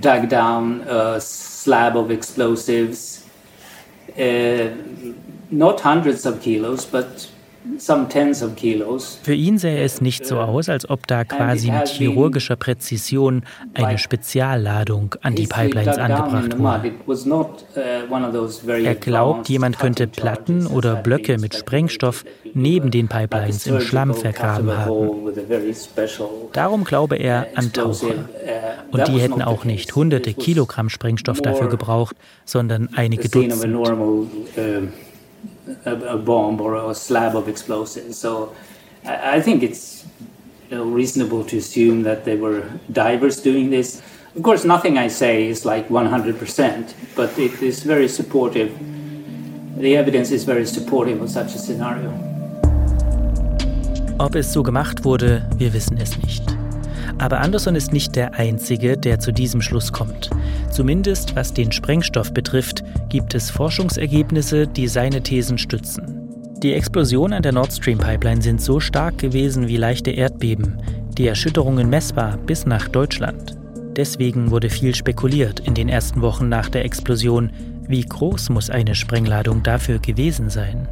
dug 0.00 0.28
down 0.28 0.82
a 0.88 1.20
slab 1.20 1.96
of 1.96 2.10
explosives, 2.10 3.24
uh, 4.18 4.70
not 5.50 5.80
hundreds 5.80 6.26
of 6.26 6.40
kilos, 6.40 6.84
but 6.84 7.28
für 9.22 9.34
ihn 9.34 9.58
sähe 9.58 9.82
es 9.82 10.00
nicht 10.00 10.26
so 10.26 10.38
aus, 10.38 10.68
als 10.68 10.88
ob 10.88 11.06
da 11.06 11.24
quasi 11.24 11.70
mit 11.70 11.88
chirurgischer 11.88 12.56
Präzision 12.56 13.42
eine 13.74 13.98
Spezialladung 13.98 15.14
an 15.22 15.34
die 15.34 15.46
Pipelines 15.46 15.98
angebracht 15.98 16.58
wurde. 16.58 16.92
Uh, 17.76 18.72
er 18.72 18.94
glaubt, 18.94 19.48
jemand 19.48 19.78
könnte 19.78 20.06
Platten 20.06 20.66
oder 20.66 20.96
Blöcke 20.96 21.38
mit 21.38 21.54
Sprengstoff 21.54 22.24
neben 22.54 22.90
den 22.90 23.08
Pipelines 23.08 23.66
im 23.66 23.80
Schlamm 23.80 24.14
vergraben 24.14 24.76
haben. 24.76 25.32
Darum 26.52 26.84
glaube 26.84 27.16
er 27.16 27.48
an 27.54 27.72
Taucher. 27.72 28.06
Uh, 28.06 28.96
Und 28.96 29.08
die 29.08 29.20
hätten 29.20 29.42
auch 29.42 29.64
nicht 29.64 29.94
hunderte 29.94 30.34
Kilogramm 30.34 30.88
Sprengstoff 30.88 31.40
dafür 31.40 31.68
gebraucht, 31.68 32.16
sondern 32.44 32.88
einige 32.94 33.28
Dutzend 33.28 33.74
a, 35.84 35.94
a 35.94 36.18
bomb 36.18 36.60
or 36.60 36.74
a 36.74 36.94
slab 36.94 37.36
of 37.36 37.48
explosives. 37.48 38.18
So 38.18 38.54
I, 39.04 39.36
I 39.36 39.40
think 39.40 39.62
it's 39.62 40.04
you 40.70 40.76
know, 40.76 40.84
reasonable 40.84 41.44
to 41.44 41.58
assume 41.58 42.02
that 42.04 42.24
they 42.24 42.36
were 42.36 42.64
divers 42.92 43.40
doing 43.40 43.70
this. 43.70 44.02
Of 44.34 44.42
course, 44.42 44.64
nothing 44.64 44.98
I 44.98 45.08
say 45.08 45.48
is 45.48 45.64
like 45.64 45.88
100%, 45.88 46.94
but 47.14 47.38
it 47.38 47.62
is 47.62 47.82
very 47.82 48.08
supportive. 48.08 48.70
The 49.78 49.96
evidence 49.96 50.30
is 50.30 50.44
very 50.44 50.66
supportive 50.66 51.22
of 51.22 51.30
such 51.30 51.54
a 51.54 51.58
scenario. 51.58 52.12
Ob 54.18 54.34
es 54.34 54.52
so 54.52 54.62
gemacht 54.62 55.04
wurde, 55.04 55.46
wir 55.58 55.72
wissen 55.74 55.98
es 55.98 56.16
nicht. 56.18 56.42
Aber 57.18 57.40
Anderson 57.40 57.76
ist 57.76 57.92
nicht 57.92 58.16
der 58.16 58.34
Einzige, 58.34 58.96
der 58.96 59.20
zu 59.20 59.32
diesem 59.32 59.62
Schluss 59.62 59.92
kommt. 59.92 60.30
Zumindest 60.70 61.36
was 61.36 61.54
den 61.54 61.72
Sprengstoff 61.72 62.32
betrifft, 62.32 62.84
gibt 63.08 63.34
es 63.34 63.50
Forschungsergebnisse, 63.50 64.66
die 64.66 64.88
seine 64.88 65.22
Thesen 65.22 65.58
stützen. 65.58 66.26
Die 66.62 66.72
Explosionen 66.72 67.34
an 67.34 67.42
der 67.42 67.52
Nord 67.52 67.72
Stream 67.72 67.98
Pipeline 67.98 68.42
sind 68.42 68.60
so 68.60 68.80
stark 68.80 69.18
gewesen 69.18 69.68
wie 69.68 69.76
leichte 69.76 70.10
Erdbeben, 70.10 70.80
die 71.16 71.26
Erschütterungen 71.26 71.88
messbar 71.88 72.36
bis 72.38 72.66
nach 72.66 72.88
Deutschland. 72.88 73.56
Deswegen 73.96 74.50
wurde 74.50 74.68
viel 74.68 74.94
spekuliert 74.94 75.60
in 75.60 75.74
den 75.74 75.88
ersten 75.88 76.20
Wochen 76.20 76.48
nach 76.48 76.68
der 76.68 76.84
Explosion, 76.84 77.50
wie 77.88 78.02
groß 78.02 78.50
muss 78.50 78.68
eine 78.68 78.94
Sprengladung 78.94 79.62
dafür 79.62 79.98
gewesen 79.98 80.50
sein. 80.50 80.88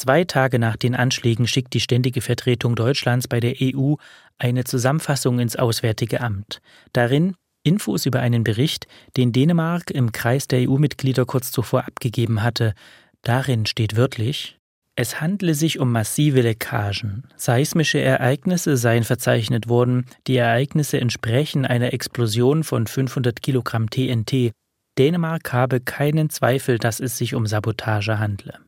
Zwei 0.00 0.24
Tage 0.24 0.58
nach 0.58 0.76
den 0.76 0.94
Anschlägen 0.94 1.46
schickt 1.46 1.74
die 1.74 1.80
Ständige 1.80 2.22
Vertretung 2.22 2.74
Deutschlands 2.74 3.28
bei 3.28 3.38
der 3.38 3.56
EU 3.60 3.96
eine 4.38 4.64
Zusammenfassung 4.64 5.38
ins 5.40 5.56
Auswärtige 5.56 6.22
Amt. 6.22 6.62
Darin 6.94 7.34
Infos 7.64 8.06
über 8.06 8.20
einen 8.20 8.42
Bericht, 8.42 8.86
den 9.18 9.30
Dänemark 9.32 9.90
im 9.90 10.10
Kreis 10.10 10.48
der 10.48 10.66
EU-Mitglieder 10.66 11.26
kurz 11.26 11.52
zuvor 11.52 11.84
abgegeben 11.84 12.42
hatte. 12.42 12.72
Darin 13.20 13.66
steht 13.66 13.94
wörtlich 13.94 14.56
Es 14.96 15.20
handle 15.20 15.52
sich 15.52 15.78
um 15.78 15.92
massive 15.92 16.40
Leckagen. 16.40 17.28
Seismische 17.36 18.00
Ereignisse 18.00 18.78
seien 18.78 19.04
verzeichnet 19.04 19.68
worden. 19.68 20.06
Die 20.26 20.38
Ereignisse 20.38 20.98
entsprechen 20.98 21.66
einer 21.66 21.92
Explosion 21.92 22.64
von 22.64 22.86
500 22.86 23.42
Kilogramm 23.42 23.90
TNT. 23.90 24.52
Dänemark 24.98 25.52
habe 25.52 25.80
keinen 25.80 26.30
Zweifel, 26.30 26.78
dass 26.78 27.00
es 27.00 27.18
sich 27.18 27.34
um 27.34 27.44
Sabotage 27.44 28.18
handle. 28.18 28.60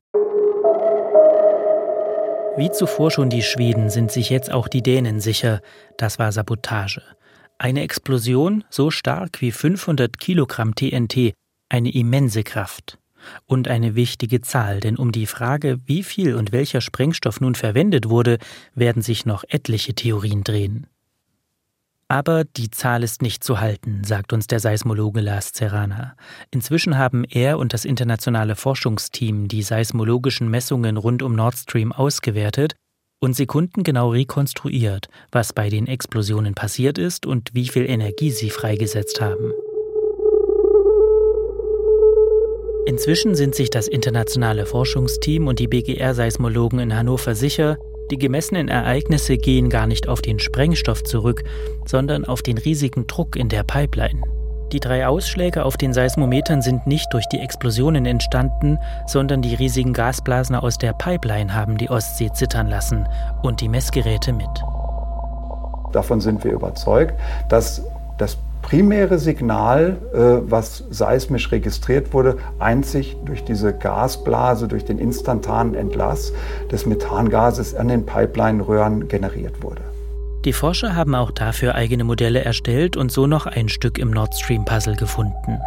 Wie 2.55 2.71
zuvor 2.71 3.11
schon 3.11 3.31
die 3.31 3.43
Schweden 3.43 3.89
sind 3.89 4.13
sich 4.13 4.29
jetzt 4.29 4.53
auch 4.53 4.69
die 4.69 4.83
Dänen 4.83 5.21
sicher, 5.21 5.63
das 5.97 6.19
war 6.19 6.33
Sabotage. 6.33 7.01
Eine 7.57 7.81
Explosion 7.81 8.63
so 8.69 8.91
stark 8.91 9.41
wie 9.41 9.53
500 9.53 10.19
Kilogramm 10.19 10.75
TNT, 10.75 11.33
eine 11.71 11.95
immense 11.95 12.43
Kraft 12.43 12.99
und 13.47 13.69
eine 13.69 13.95
wichtige 13.95 14.43
Zahl, 14.43 14.81
denn 14.81 14.97
um 14.97 15.13
die 15.13 15.27
Frage, 15.27 15.79
wie 15.87 16.03
viel 16.03 16.35
und 16.35 16.53
welcher 16.53 16.83
Sprengstoff 16.83 17.41
nun 17.41 17.55
verwendet 17.55 18.11
wurde, 18.11 18.37
werden 18.75 19.01
sich 19.01 19.25
noch 19.25 19.45
etliche 19.49 19.95
Theorien 19.95 20.45
drehen. 20.45 20.87
Aber 22.13 22.45
die 22.45 22.71
Zahl 22.71 23.03
ist 23.03 23.23
nicht 23.23 23.43
zu 23.43 23.59
halten, 23.59 24.03
sagt 24.05 24.35
uns 24.35 24.47
der 24.47 24.61
Seismologe 24.61 25.23
Lars 25.23 25.51
Serrana. 25.55 26.15
Inzwischen 26.51 26.99
haben 26.99 27.25
er 27.25 27.59
und 27.59 27.73
das 27.73 27.87
internationale 27.87 28.55
Forschungsteam 28.55 29.49
die 29.49 29.63
seismologischen 29.63 30.51
Messungen 30.51 30.99
rund 30.99 31.23
um 31.23 31.35
Nord 31.35 31.57
Stream 31.57 31.91
ausgewertet 31.91 32.75
und 33.19 33.35
sekundengenau 33.35 34.11
rekonstruiert, 34.11 35.09
was 35.31 35.55
bei 35.55 35.71
den 35.71 35.87
Explosionen 35.87 36.53
passiert 36.53 36.99
ist 36.99 37.25
und 37.25 37.49
wie 37.55 37.67
viel 37.67 37.89
Energie 37.89 38.31
sie 38.31 38.51
freigesetzt 38.51 39.23
haben. 39.23 39.51
Inzwischen 42.85 43.35
sind 43.35 43.55
sich 43.55 43.71
das 43.71 43.89
internationale 43.89 44.67
Forschungsteam 44.67 45.47
und 45.47 45.59
die 45.59 45.69
BGR-Seismologen 45.69 46.79
in 46.79 46.95
Hannover 46.95 47.35
sicher, 47.35 47.79
die 48.13 48.19
gemessenen 48.19 48.69
Ereignisse 48.69 49.39
gehen 49.39 49.71
gar 49.71 49.87
nicht 49.87 50.07
auf 50.07 50.21
den 50.21 50.39
Sprengstoff 50.39 51.03
zurück, 51.03 51.45
sondern 51.87 52.27
auf 52.27 52.43
den 52.43 52.59
riesigen 52.59 53.07
Druck 53.07 53.37
in 53.37 53.49
der 53.49 53.63
Pipeline. 53.63 54.21
Die 54.71 54.81
drei 54.81 55.07
Ausschläge 55.07 55.65
auf 55.65 55.79
den 55.79 55.95
Seismometern 55.95 56.61
sind 56.61 56.87
nicht 56.87 57.11
durch 57.15 57.27
die 57.33 57.39
Explosionen 57.39 58.05
entstanden, 58.05 58.79
sondern 59.07 59.41
die 59.41 59.55
riesigen 59.55 59.95
Gasblasen 59.95 60.57
aus 60.57 60.77
der 60.77 60.93
Pipeline 60.93 61.55
haben 61.55 61.79
die 61.79 61.89
Ostsee 61.89 62.31
zittern 62.35 62.69
lassen 62.69 63.09
und 63.43 63.63
die 63.63 63.69
Messgeräte 63.71 64.35
mit. 64.35 64.63
Davon 65.93 66.21
sind 66.21 66.45
wir 66.45 66.53
überzeugt, 66.53 67.19
dass 67.49 67.83
das 68.19 68.37
primäre 68.63 69.19
Signal, 69.19 69.99
äh, 70.13 70.51
was 70.51 70.85
seismisch 70.91 71.53
registriert 71.53 72.15
wurde, 72.15 72.39
einzig 72.59 73.17
durch 73.25 73.45
diese 73.45 73.75
Gasblase, 73.75 74.69
durch 74.69 74.85
den 74.85 74.99
instantanen 74.99 75.75
Entlass 75.75 76.33
des 76.71 76.87
Methangases 76.87 77.75
an 77.75 77.89
den 77.89 78.07
Pipeline-Röhren 78.07 79.09
generiert 79.09 79.63
wurde. 79.63 79.83
Die 80.45 80.53
Forscher 80.53 80.97
haben 80.97 81.15
auch 81.15 81.31
dafür 81.31 81.75
eigene 81.75 82.03
Modelle 82.03 82.45
erstellt 82.45 82.97
und 82.97 83.13
so 83.13 83.27
noch 83.27 83.47
ein 83.47 83.69
Stück 83.69 83.99
im 83.99 84.11
Nord 84.11 84.35
Stream 84.35 84.65
Puzzle 84.65 84.97
gefunden. 84.97 85.59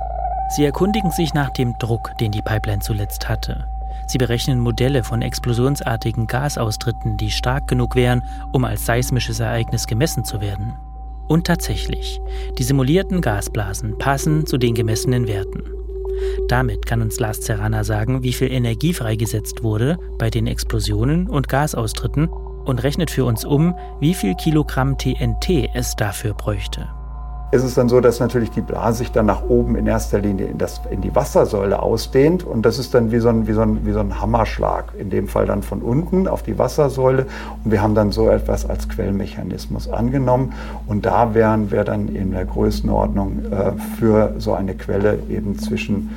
Sie 0.56 0.66
erkundigen 0.66 1.12
sich 1.12 1.34
nach 1.34 1.50
dem 1.52 1.74
Druck, 1.80 2.10
den 2.20 2.32
die 2.32 2.42
Pipeline 2.42 2.82
zuletzt 2.82 3.30
hatte. 3.30 3.66
Sie 4.08 4.18
berechnen 4.18 4.60
Modelle 4.60 5.04
von 5.04 5.22
explosionsartigen 5.22 6.28
Gasaustritten, 6.28 7.18
die 7.18 7.32
stark 7.32 7.68
genug 7.68 7.96
wären, 7.96 8.22
um 8.52 8.66
als 8.66 8.86
seismisches 8.86 9.40
Ereignis 9.40 9.88
gemessen 9.88 10.26
zu 10.26 10.42
werden. 10.42 10.74
Und 11.28 11.48
tatsächlich, 11.48 12.20
die 12.58 12.64
simulierten 12.64 13.22
Gasblasen 13.22 13.98
passen 13.98 14.46
zu 14.46 14.58
den 14.58 14.76
gemessenen 14.76 15.28
Werten. 15.28 15.64
Damit 16.48 16.86
kann 16.86 17.02
uns 17.02 17.20
Lars 17.20 17.42
Serrana 17.46 17.84
sagen, 17.84 18.24
wie 18.24 18.34
viel 18.34 18.52
Energie 18.52 18.94
freigesetzt 18.94 19.64
wurde 19.64 19.98
bei 20.18 20.30
den 20.30 20.48
Explosionen 20.48 21.28
und 21.28 21.50
Gasaustritten 21.50 22.30
und 22.30 22.84
rechnet 22.84 23.12
für 23.12 23.26
uns 23.26 23.44
um, 23.44 23.76
wie 24.00 24.14
viel 24.14 24.36
Kilogramm 24.36 24.98
TNT 24.98 25.70
es 25.74 25.96
dafür 25.96 26.34
bräuchte 26.34 26.95
ist 27.52 27.64
es 27.64 27.76
dann 27.76 27.90
so, 27.90 28.02
dass 28.02 28.20
natürlich 28.20 28.52
die 28.52 28.62
Blase 28.62 29.00
sich 29.00 29.12
dann 29.12 29.28
nach 29.28 29.44
oben 29.44 29.76
in 29.76 29.88
erster 29.88 30.20
Linie 30.20 30.48
in, 30.48 30.58
das, 30.58 30.82
in 30.90 31.02
die 31.02 31.16
Wassersäule 31.16 31.82
ausdehnt. 31.82 32.44
Und 32.44 32.66
das 32.66 32.80
ist 32.80 32.94
dann 32.94 33.12
wie 33.12 33.20
so, 33.20 33.30
ein, 33.30 33.48
wie, 33.48 33.54
so 33.54 33.62
ein, 33.62 33.86
wie 33.86 33.92
so 33.92 34.00
ein 34.00 34.20
Hammerschlag. 34.20 34.94
In 34.98 35.10
dem 35.10 35.28
Fall 35.28 35.46
dann 35.46 35.62
von 35.62 35.82
unten 35.82 36.28
auf 36.28 36.44
die 36.44 36.58
Wassersäule. 36.58 37.26
Und 37.64 37.72
wir 37.72 37.82
haben 37.82 37.96
dann 37.96 38.12
so 38.12 38.30
etwas 38.30 38.68
als 38.68 38.90
Quellmechanismus 38.90 39.88
angenommen. 39.90 40.54
Und 40.88 41.06
da 41.06 41.34
wären 41.34 41.72
wir 41.72 41.84
dann 41.84 42.08
in 42.08 42.32
der 42.32 42.46
Größenordnung 42.46 43.46
äh, 43.52 43.72
für 43.98 44.34
so 44.40 44.54
eine 44.54 44.76
Quelle 44.76 45.20
eben 45.30 45.58
zwischen 45.60 46.10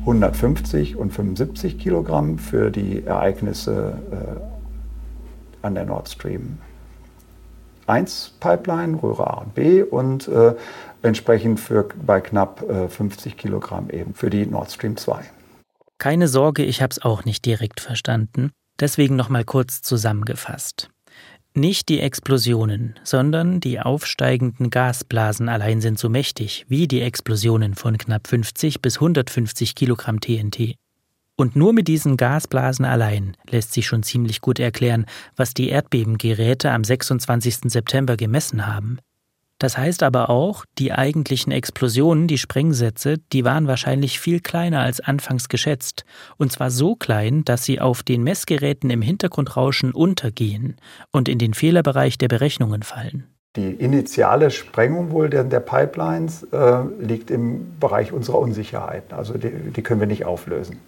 150 0.00 0.96
und 0.96 1.12
75 1.12 1.78
Kilogramm 1.78 2.38
für 2.38 2.70
die 2.70 3.04
Ereignisse 3.04 3.94
äh, 4.12 5.66
an 5.66 5.74
der 5.74 5.84
Nord 5.84 6.08
Stream 6.08 6.58
1 7.86 8.34
Pipeline, 8.40 9.02
Röhre 9.02 9.26
A 9.28 9.40
und 9.40 9.54
B 9.54 9.82
und 9.82 10.28
äh, 10.28 10.54
entsprechend 11.02 11.60
für 11.60 11.88
bei 12.04 12.20
knapp 12.20 12.62
äh, 12.68 12.88
50 12.88 13.36
Kilogramm 13.36 13.90
eben 13.90 14.14
für 14.14 14.30
die 14.30 14.46
Nord 14.46 14.70
Stream 14.70 14.96
2. 14.96 15.20
Keine 15.98 16.28
Sorge, 16.28 16.64
ich 16.64 16.82
habe 16.82 16.90
es 16.90 17.02
auch 17.02 17.24
nicht 17.24 17.44
direkt 17.44 17.80
verstanden. 17.80 18.50
Deswegen 18.78 19.16
nochmal 19.16 19.44
kurz 19.44 19.80
zusammengefasst. 19.80 20.90
Nicht 21.54 21.88
die 21.88 22.00
Explosionen, 22.00 23.00
sondern 23.02 23.60
die 23.60 23.80
aufsteigenden 23.80 24.68
Gasblasen 24.68 25.48
allein 25.48 25.80
sind 25.80 25.98
so 25.98 26.10
mächtig 26.10 26.66
wie 26.68 26.86
die 26.86 27.00
Explosionen 27.00 27.74
von 27.74 27.96
knapp 27.96 28.26
50 28.26 28.82
bis 28.82 28.96
150 28.96 29.74
Kilogramm 29.74 30.20
TNT. 30.20 30.76
Und 31.36 31.54
nur 31.54 31.74
mit 31.74 31.86
diesen 31.86 32.16
Gasblasen 32.16 32.86
allein 32.86 33.36
lässt 33.50 33.74
sich 33.74 33.86
schon 33.86 34.02
ziemlich 34.02 34.40
gut 34.40 34.58
erklären, 34.58 35.04
was 35.36 35.52
die 35.52 35.68
Erdbebengeräte 35.68 36.70
am 36.70 36.82
26. 36.82 37.70
September 37.70 38.16
gemessen 38.16 38.66
haben. 38.66 38.98
Das 39.58 39.78
heißt 39.78 40.02
aber 40.02 40.28
auch, 40.28 40.66
die 40.78 40.92
eigentlichen 40.92 41.50
Explosionen, 41.50 42.26
die 42.26 42.36
Sprengsätze, 42.36 43.16
die 43.32 43.44
waren 43.44 43.66
wahrscheinlich 43.66 44.20
viel 44.20 44.40
kleiner 44.40 44.80
als 44.80 45.00
anfangs 45.00 45.48
geschätzt, 45.48 46.04
und 46.36 46.52
zwar 46.52 46.70
so 46.70 46.94
klein, 46.94 47.42
dass 47.44 47.64
sie 47.64 47.80
auf 47.80 48.02
den 48.02 48.22
Messgeräten 48.22 48.90
im 48.90 49.00
Hintergrundrauschen 49.00 49.92
untergehen 49.92 50.76
und 51.10 51.28
in 51.28 51.38
den 51.38 51.54
Fehlerbereich 51.54 52.18
der 52.18 52.28
Berechnungen 52.28 52.82
fallen. 52.82 53.24
Die 53.56 53.70
initiale 53.70 54.50
Sprengung 54.50 55.10
wohl 55.10 55.30
der, 55.30 55.44
Pipelines 55.44 56.42
äh, 56.52 56.82
liegt 57.00 57.30
im 57.30 57.78
Bereich 57.80 58.12
unserer 58.12 58.38
Unsicherheiten, 58.38 59.16
also 59.16 59.38
die, 59.38 59.50
die 59.50 59.82
können 59.82 60.00
wir 60.00 60.06
nicht 60.06 60.26
auflösen. 60.26 60.78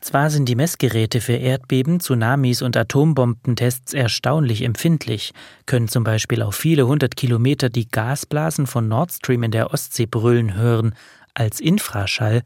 Zwar 0.00 0.30
sind 0.30 0.48
die 0.48 0.54
Messgeräte 0.54 1.20
für 1.20 1.34
Erdbeben, 1.34 2.00
Tsunamis 2.00 2.62
und 2.62 2.76
Atombombentests 2.76 3.94
erstaunlich 3.94 4.62
empfindlich, 4.62 5.32
können 5.64 5.88
zum 5.88 6.04
Beispiel 6.04 6.42
auf 6.42 6.54
viele 6.54 6.86
hundert 6.86 7.16
Kilometer 7.16 7.70
die 7.70 7.88
Gasblasen 7.88 8.66
von 8.66 8.88
Nord 8.88 9.12
Stream 9.12 9.42
in 9.42 9.50
der 9.50 9.72
Ostsee 9.72 10.06
brüllen 10.06 10.54
hören, 10.54 10.94
als 11.34 11.60
Infraschall, 11.60 12.42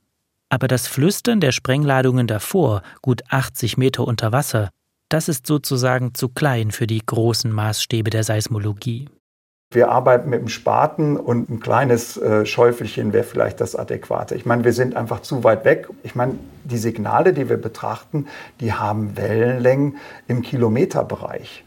aber 0.49 0.69
das 0.69 0.87
Flüstern 0.87 1.41
der 1.41 1.53
Sprengladungen 1.53 2.27
davor, 2.27 2.83
gut 3.03 3.23
80 3.29 3.77
Meter 3.77 4.07
unter 4.07 4.33
Wasser, 4.33 4.71
das 5.09 5.29
ist 5.29 5.47
sozusagen 5.47 6.15
zu 6.15 6.29
klein 6.29 6.71
für 6.71 6.87
die 6.87 7.05
großen 7.05 7.51
Maßstäbe 7.51 8.11
der 8.11 8.25
Seismologie. 8.25 9.09
Wir 9.73 9.89
arbeiten 9.89 10.29
mit 10.31 10.41
einem 10.41 10.49
Spaten 10.49 11.17
und 11.17 11.49
ein 11.49 11.61
kleines 11.61 12.17
äh, 12.17 12.45
Schäufelchen 12.45 13.13
wäre 13.13 13.23
vielleicht 13.23 13.61
das 13.61 13.77
Adäquate. 13.77 14.35
Ich 14.35 14.45
meine, 14.45 14.65
wir 14.65 14.73
sind 14.73 14.97
einfach 14.97 15.21
zu 15.21 15.45
weit 15.45 15.65
weg. 15.65 15.87
Ich 16.03 16.17
meine, 16.17 16.35
die 16.65 16.77
Signale, 16.77 17.33
die 17.33 17.49
wir 17.49 17.57
betrachten, 17.57 18.27
die 18.59 18.73
haben 18.73 19.17
Wellenlängen 19.17 19.99
im 20.27 20.43
Kilometerbereich. 20.43 21.65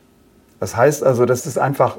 Das 0.59 0.75
heißt 0.75 1.01
also, 1.01 1.25
das 1.25 1.45
ist 1.45 1.57
einfach 1.57 1.97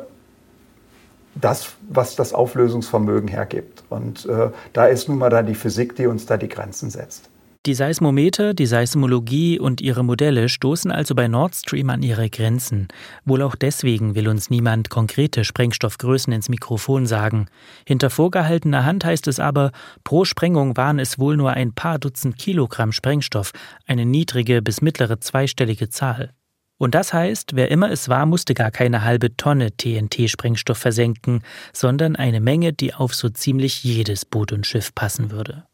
das, 1.37 1.73
was 1.89 2.17
das 2.17 2.35
Auflösungsvermögen 2.35 3.31
hergibt. 3.31 3.83
Und 3.89 4.27
äh, 4.27 4.51
da 4.75 4.85
ist 4.85 5.09
nun 5.09 5.17
mal 5.17 5.31
dann 5.31 5.47
die 5.47 5.55
Physik, 5.55 5.97
die 5.97 6.07
uns 6.07 6.27
da 6.27 6.37
die 6.37 6.49
Grenzen 6.49 6.91
setzt. 6.91 7.31
Die 7.67 7.73
Seismometer, 7.73 8.53
die 8.53 8.67
Seismologie 8.67 9.59
und 9.59 9.81
ihre 9.81 10.05
Modelle 10.05 10.51
stoßen 10.51 10.91
also 10.91 11.15
bei 11.15 11.29
Nord 11.29 11.55
Stream 11.55 11.89
an 11.89 12.03
ihre 12.03 12.29
Grenzen. 12.29 12.89
Wohl 13.25 13.41
auch 13.41 13.55
deswegen 13.55 14.15
will 14.15 14.29
uns 14.29 14.51
niemand 14.51 14.91
konkrete 14.91 15.45
Sprengstoffgrößen 15.45 16.31
ins 16.31 16.51
Mikrofon 16.51 17.07
sagen. 17.07 17.47
Hinter 17.87 18.11
vorgehaltener 18.11 18.85
Hand 18.85 19.07
heißt 19.07 19.29
es 19.29 19.41
aber, 19.41 19.73
pro 20.05 20.27
Sprengung 20.27 20.77
waren 20.77 20.99
es 20.99 21.19
wohl 21.19 21.39
nur 21.39 21.53
ein 21.53 21.73
paar 21.73 21.99
Dutzend 21.99 22.37
Kilogramm 22.37 22.93
Sprengstoff, 22.93 23.53
eine 23.87 24.05
niedrige 24.05 24.61
bis 24.61 24.83
mittlere 24.83 25.21
zweistellige 25.21 25.89
Zahl. 25.89 26.35
Und 26.77 26.95
das 26.95 27.15
heißt, 27.15 27.57
wer 27.57 27.71
immer 27.71 27.91
es 27.91 28.11
war, 28.11 28.27
musste 28.27 28.53
gar 28.53 28.73
keine 28.73 29.05
halbe 29.05 29.39
Tonne 29.39 29.75
TNT-Sprengstoff 29.75 30.77
versenken, 30.77 31.43
sondern 31.73 32.15
eine 32.15 32.41
Menge, 32.41 32.75
die 32.75 32.93
auf 32.93 33.15
so 33.15 33.31
ziemlich 33.31 33.83
jedes 33.85 34.27
Boot 34.27 34.53
und 34.53 34.67
Schiff 34.67 34.95
passen 34.95 35.31
würde. 35.31 35.65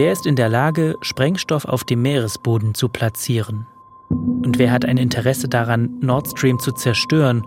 Wer 0.00 0.12
ist 0.12 0.26
in 0.26 0.36
der 0.36 0.48
Lage, 0.48 0.94
Sprengstoff 1.00 1.64
auf 1.64 1.82
dem 1.82 2.02
Meeresboden 2.02 2.72
zu 2.72 2.88
platzieren? 2.88 3.66
Und 4.08 4.56
wer 4.56 4.70
hat 4.70 4.84
ein 4.84 4.96
Interesse 4.96 5.48
daran, 5.48 5.98
Nord 6.00 6.28
Stream 6.28 6.60
zu 6.60 6.70
zerstören 6.70 7.44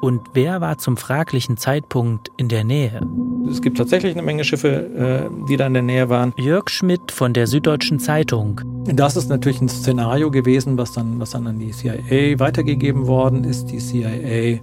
Und 0.00 0.20
wer 0.34 0.60
war 0.60 0.78
zum 0.78 0.96
fraglichen 0.96 1.56
Zeitpunkt 1.58 2.32
in 2.36 2.48
der 2.48 2.64
Nähe? 2.64 3.06
Es 3.48 3.62
gibt 3.62 3.78
tatsächlich 3.78 4.14
eine 4.14 4.22
Menge 4.22 4.42
Schiffe, 4.42 5.30
äh, 5.30 5.46
die 5.48 5.56
da 5.56 5.68
in 5.68 5.74
der 5.74 5.82
Nähe 5.82 6.08
waren. 6.08 6.34
Jörg 6.36 6.70
Schmidt 6.70 7.12
von 7.12 7.34
der 7.34 7.46
Süddeutschen 7.46 8.00
Zeitung. 8.00 8.60
Das 8.84 9.14
ist 9.14 9.28
natürlich 9.28 9.60
ein 9.60 9.68
Szenario 9.68 10.32
gewesen, 10.32 10.76
was 10.78 10.90
dann, 10.90 11.20
was 11.20 11.30
dann 11.30 11.46
an 11.46 11.60
die 11.60 11.70
CIA 11.70 12.40
weitergegeben 12.40 13.06
worden 13.06 13.44
ist. 13.44 13.66
Die 13.66 13.78
CIA 13.78 14.58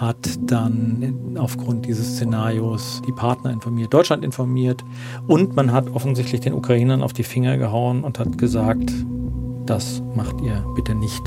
hat 0.00 0.50
dann 0.50 1.36
aufgrund 1.38 1.84
dieses 1.84 2.14
Szenarios 2.14 3.02
die 3.06 3.12
Partner 3.12 3.50
informiert, 3.50 3.92
Deutschland 3.92 4.24
informiert 4.24 4.82
und 5.26 5.54
man 5.54 5.72
hat 5.72 5.90
offensichtlich 5.90 6.40
den 6.40 6.54
Ukrainern 6.54 7.02
auf 7.02 7.12
die 7.12 7.22
Finger 7.22 7.58
gehauen 7.58 8.02
und 8.02 8.18
hat 8.18 8.38
gesagt, 8.38 8.92
das 9.66 10.02
macht 10.16 10.40
ihr 10.40 10.64
bitte 10.74 10.94
nicht. 10.94 11.22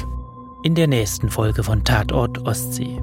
In 0.64 0.74
der 0.76 0.88
nächsten 0.88 1.30
Folge 1.30 1.64
von 1.64 1.84
Tatort 1.84 2.48
Ostsee. 2.48 3.00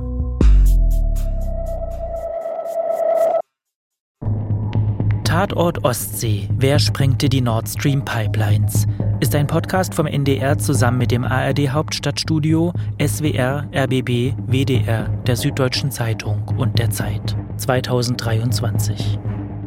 Tatort 5.30 5.84
Ostsee. 5.84 6.48
Wer 6.58 6.80
sprengte 6.80 7.28
die 7.28 7.40
Nord 7.40 7.68
Stream 7.68 8.04
Pipelines? 8.04 8.88
Ist 9.20 9.32
ein 9.36 9.46
Podcast 9.46 9.94
vom 9.94 10.08
NDR 10.08 10.58
zusammen 10.58 10.98
mit 10.98 11.12
dem 11.12 11.22
ARD 11.22 11.68
Hauptstadtstudio, 11.68 12.72
SWR, 13.00 13.64
RBB, 13.72 14.34
WDR, 14.48 15.08
der 15.28 15.36
Süddeutschen 15.36 15.92
Zeitung 15.92 16.42
und 16.58 16.80
der 16.80 16.90
Zeit 16.90 17.36
2023. 17.58 19.20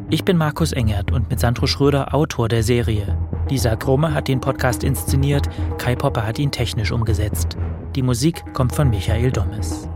Ich 0.09 0.25
bin 0.25 0.35
Markus 0.35 0.73
Engert 0.73 1.13
und 1.13 1.29
mit 1.29 1.39
Sandro 1.39 1.65
Schröder 1.65 2.13
Autor 2.13 2.49
der 2.49 2.63
Serie. 2.63 3.17
Lisa 3.49 3.77
Krumme 3.77 4.13
hat 4.13 4.27
den 4.27 4.41
Podcast 4.41 4.83
inszeniert, 4.83 5.47
Kai 5.77 5.95
Popper 5.95 6.27
hat 6.27 6.39
ihn 6.39 6.51
technisch 6.51 6.91
umgesetzt. 6.91 7.55
Die 7.95 8.01
Musik 8.01 8.43
kommt 8.53 8.75
von 8.75 8.89
Michael 8.89 9.31
Dommes. 9.31 9.87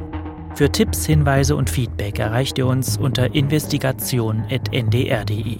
Für 0.57 0.71
Tipps, 0.71 1.05
Hinweise 1.05 1.55
und 1.55 1.69
Feedback 1.69 2.17
erreicht 2.17 2.57
ihr 2.57 2.65
uns 2.65 2.97
unter 2.97 3.35
investigation.ndr.de. 3.35 5.57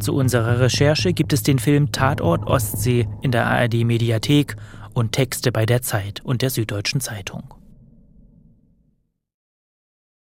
Zu 0.00 0.16
unserer 0.16 0.58
Recherche 0.58 1.12
gibt 1.12 1.32
es 1.32 1.44
den 1.44 1.60
Film 1.60 1.92
Tatort 1.92 2.44
Ostsee 2.44 3.06
in 3.22 3.30
der 3.30 3.46
ARD 3.46 3.84
Mediathek 3.84 4.56
und 4.92 5.12
Texte 5.12 5.52
bei 5.52 5.66
der 5.66 5.82
Zeit 5.82 6.20
und 6.24 6.42
der 6.42 6.50
Süddeutschen 6.50 7.00
Zeitung. 7.00 7.44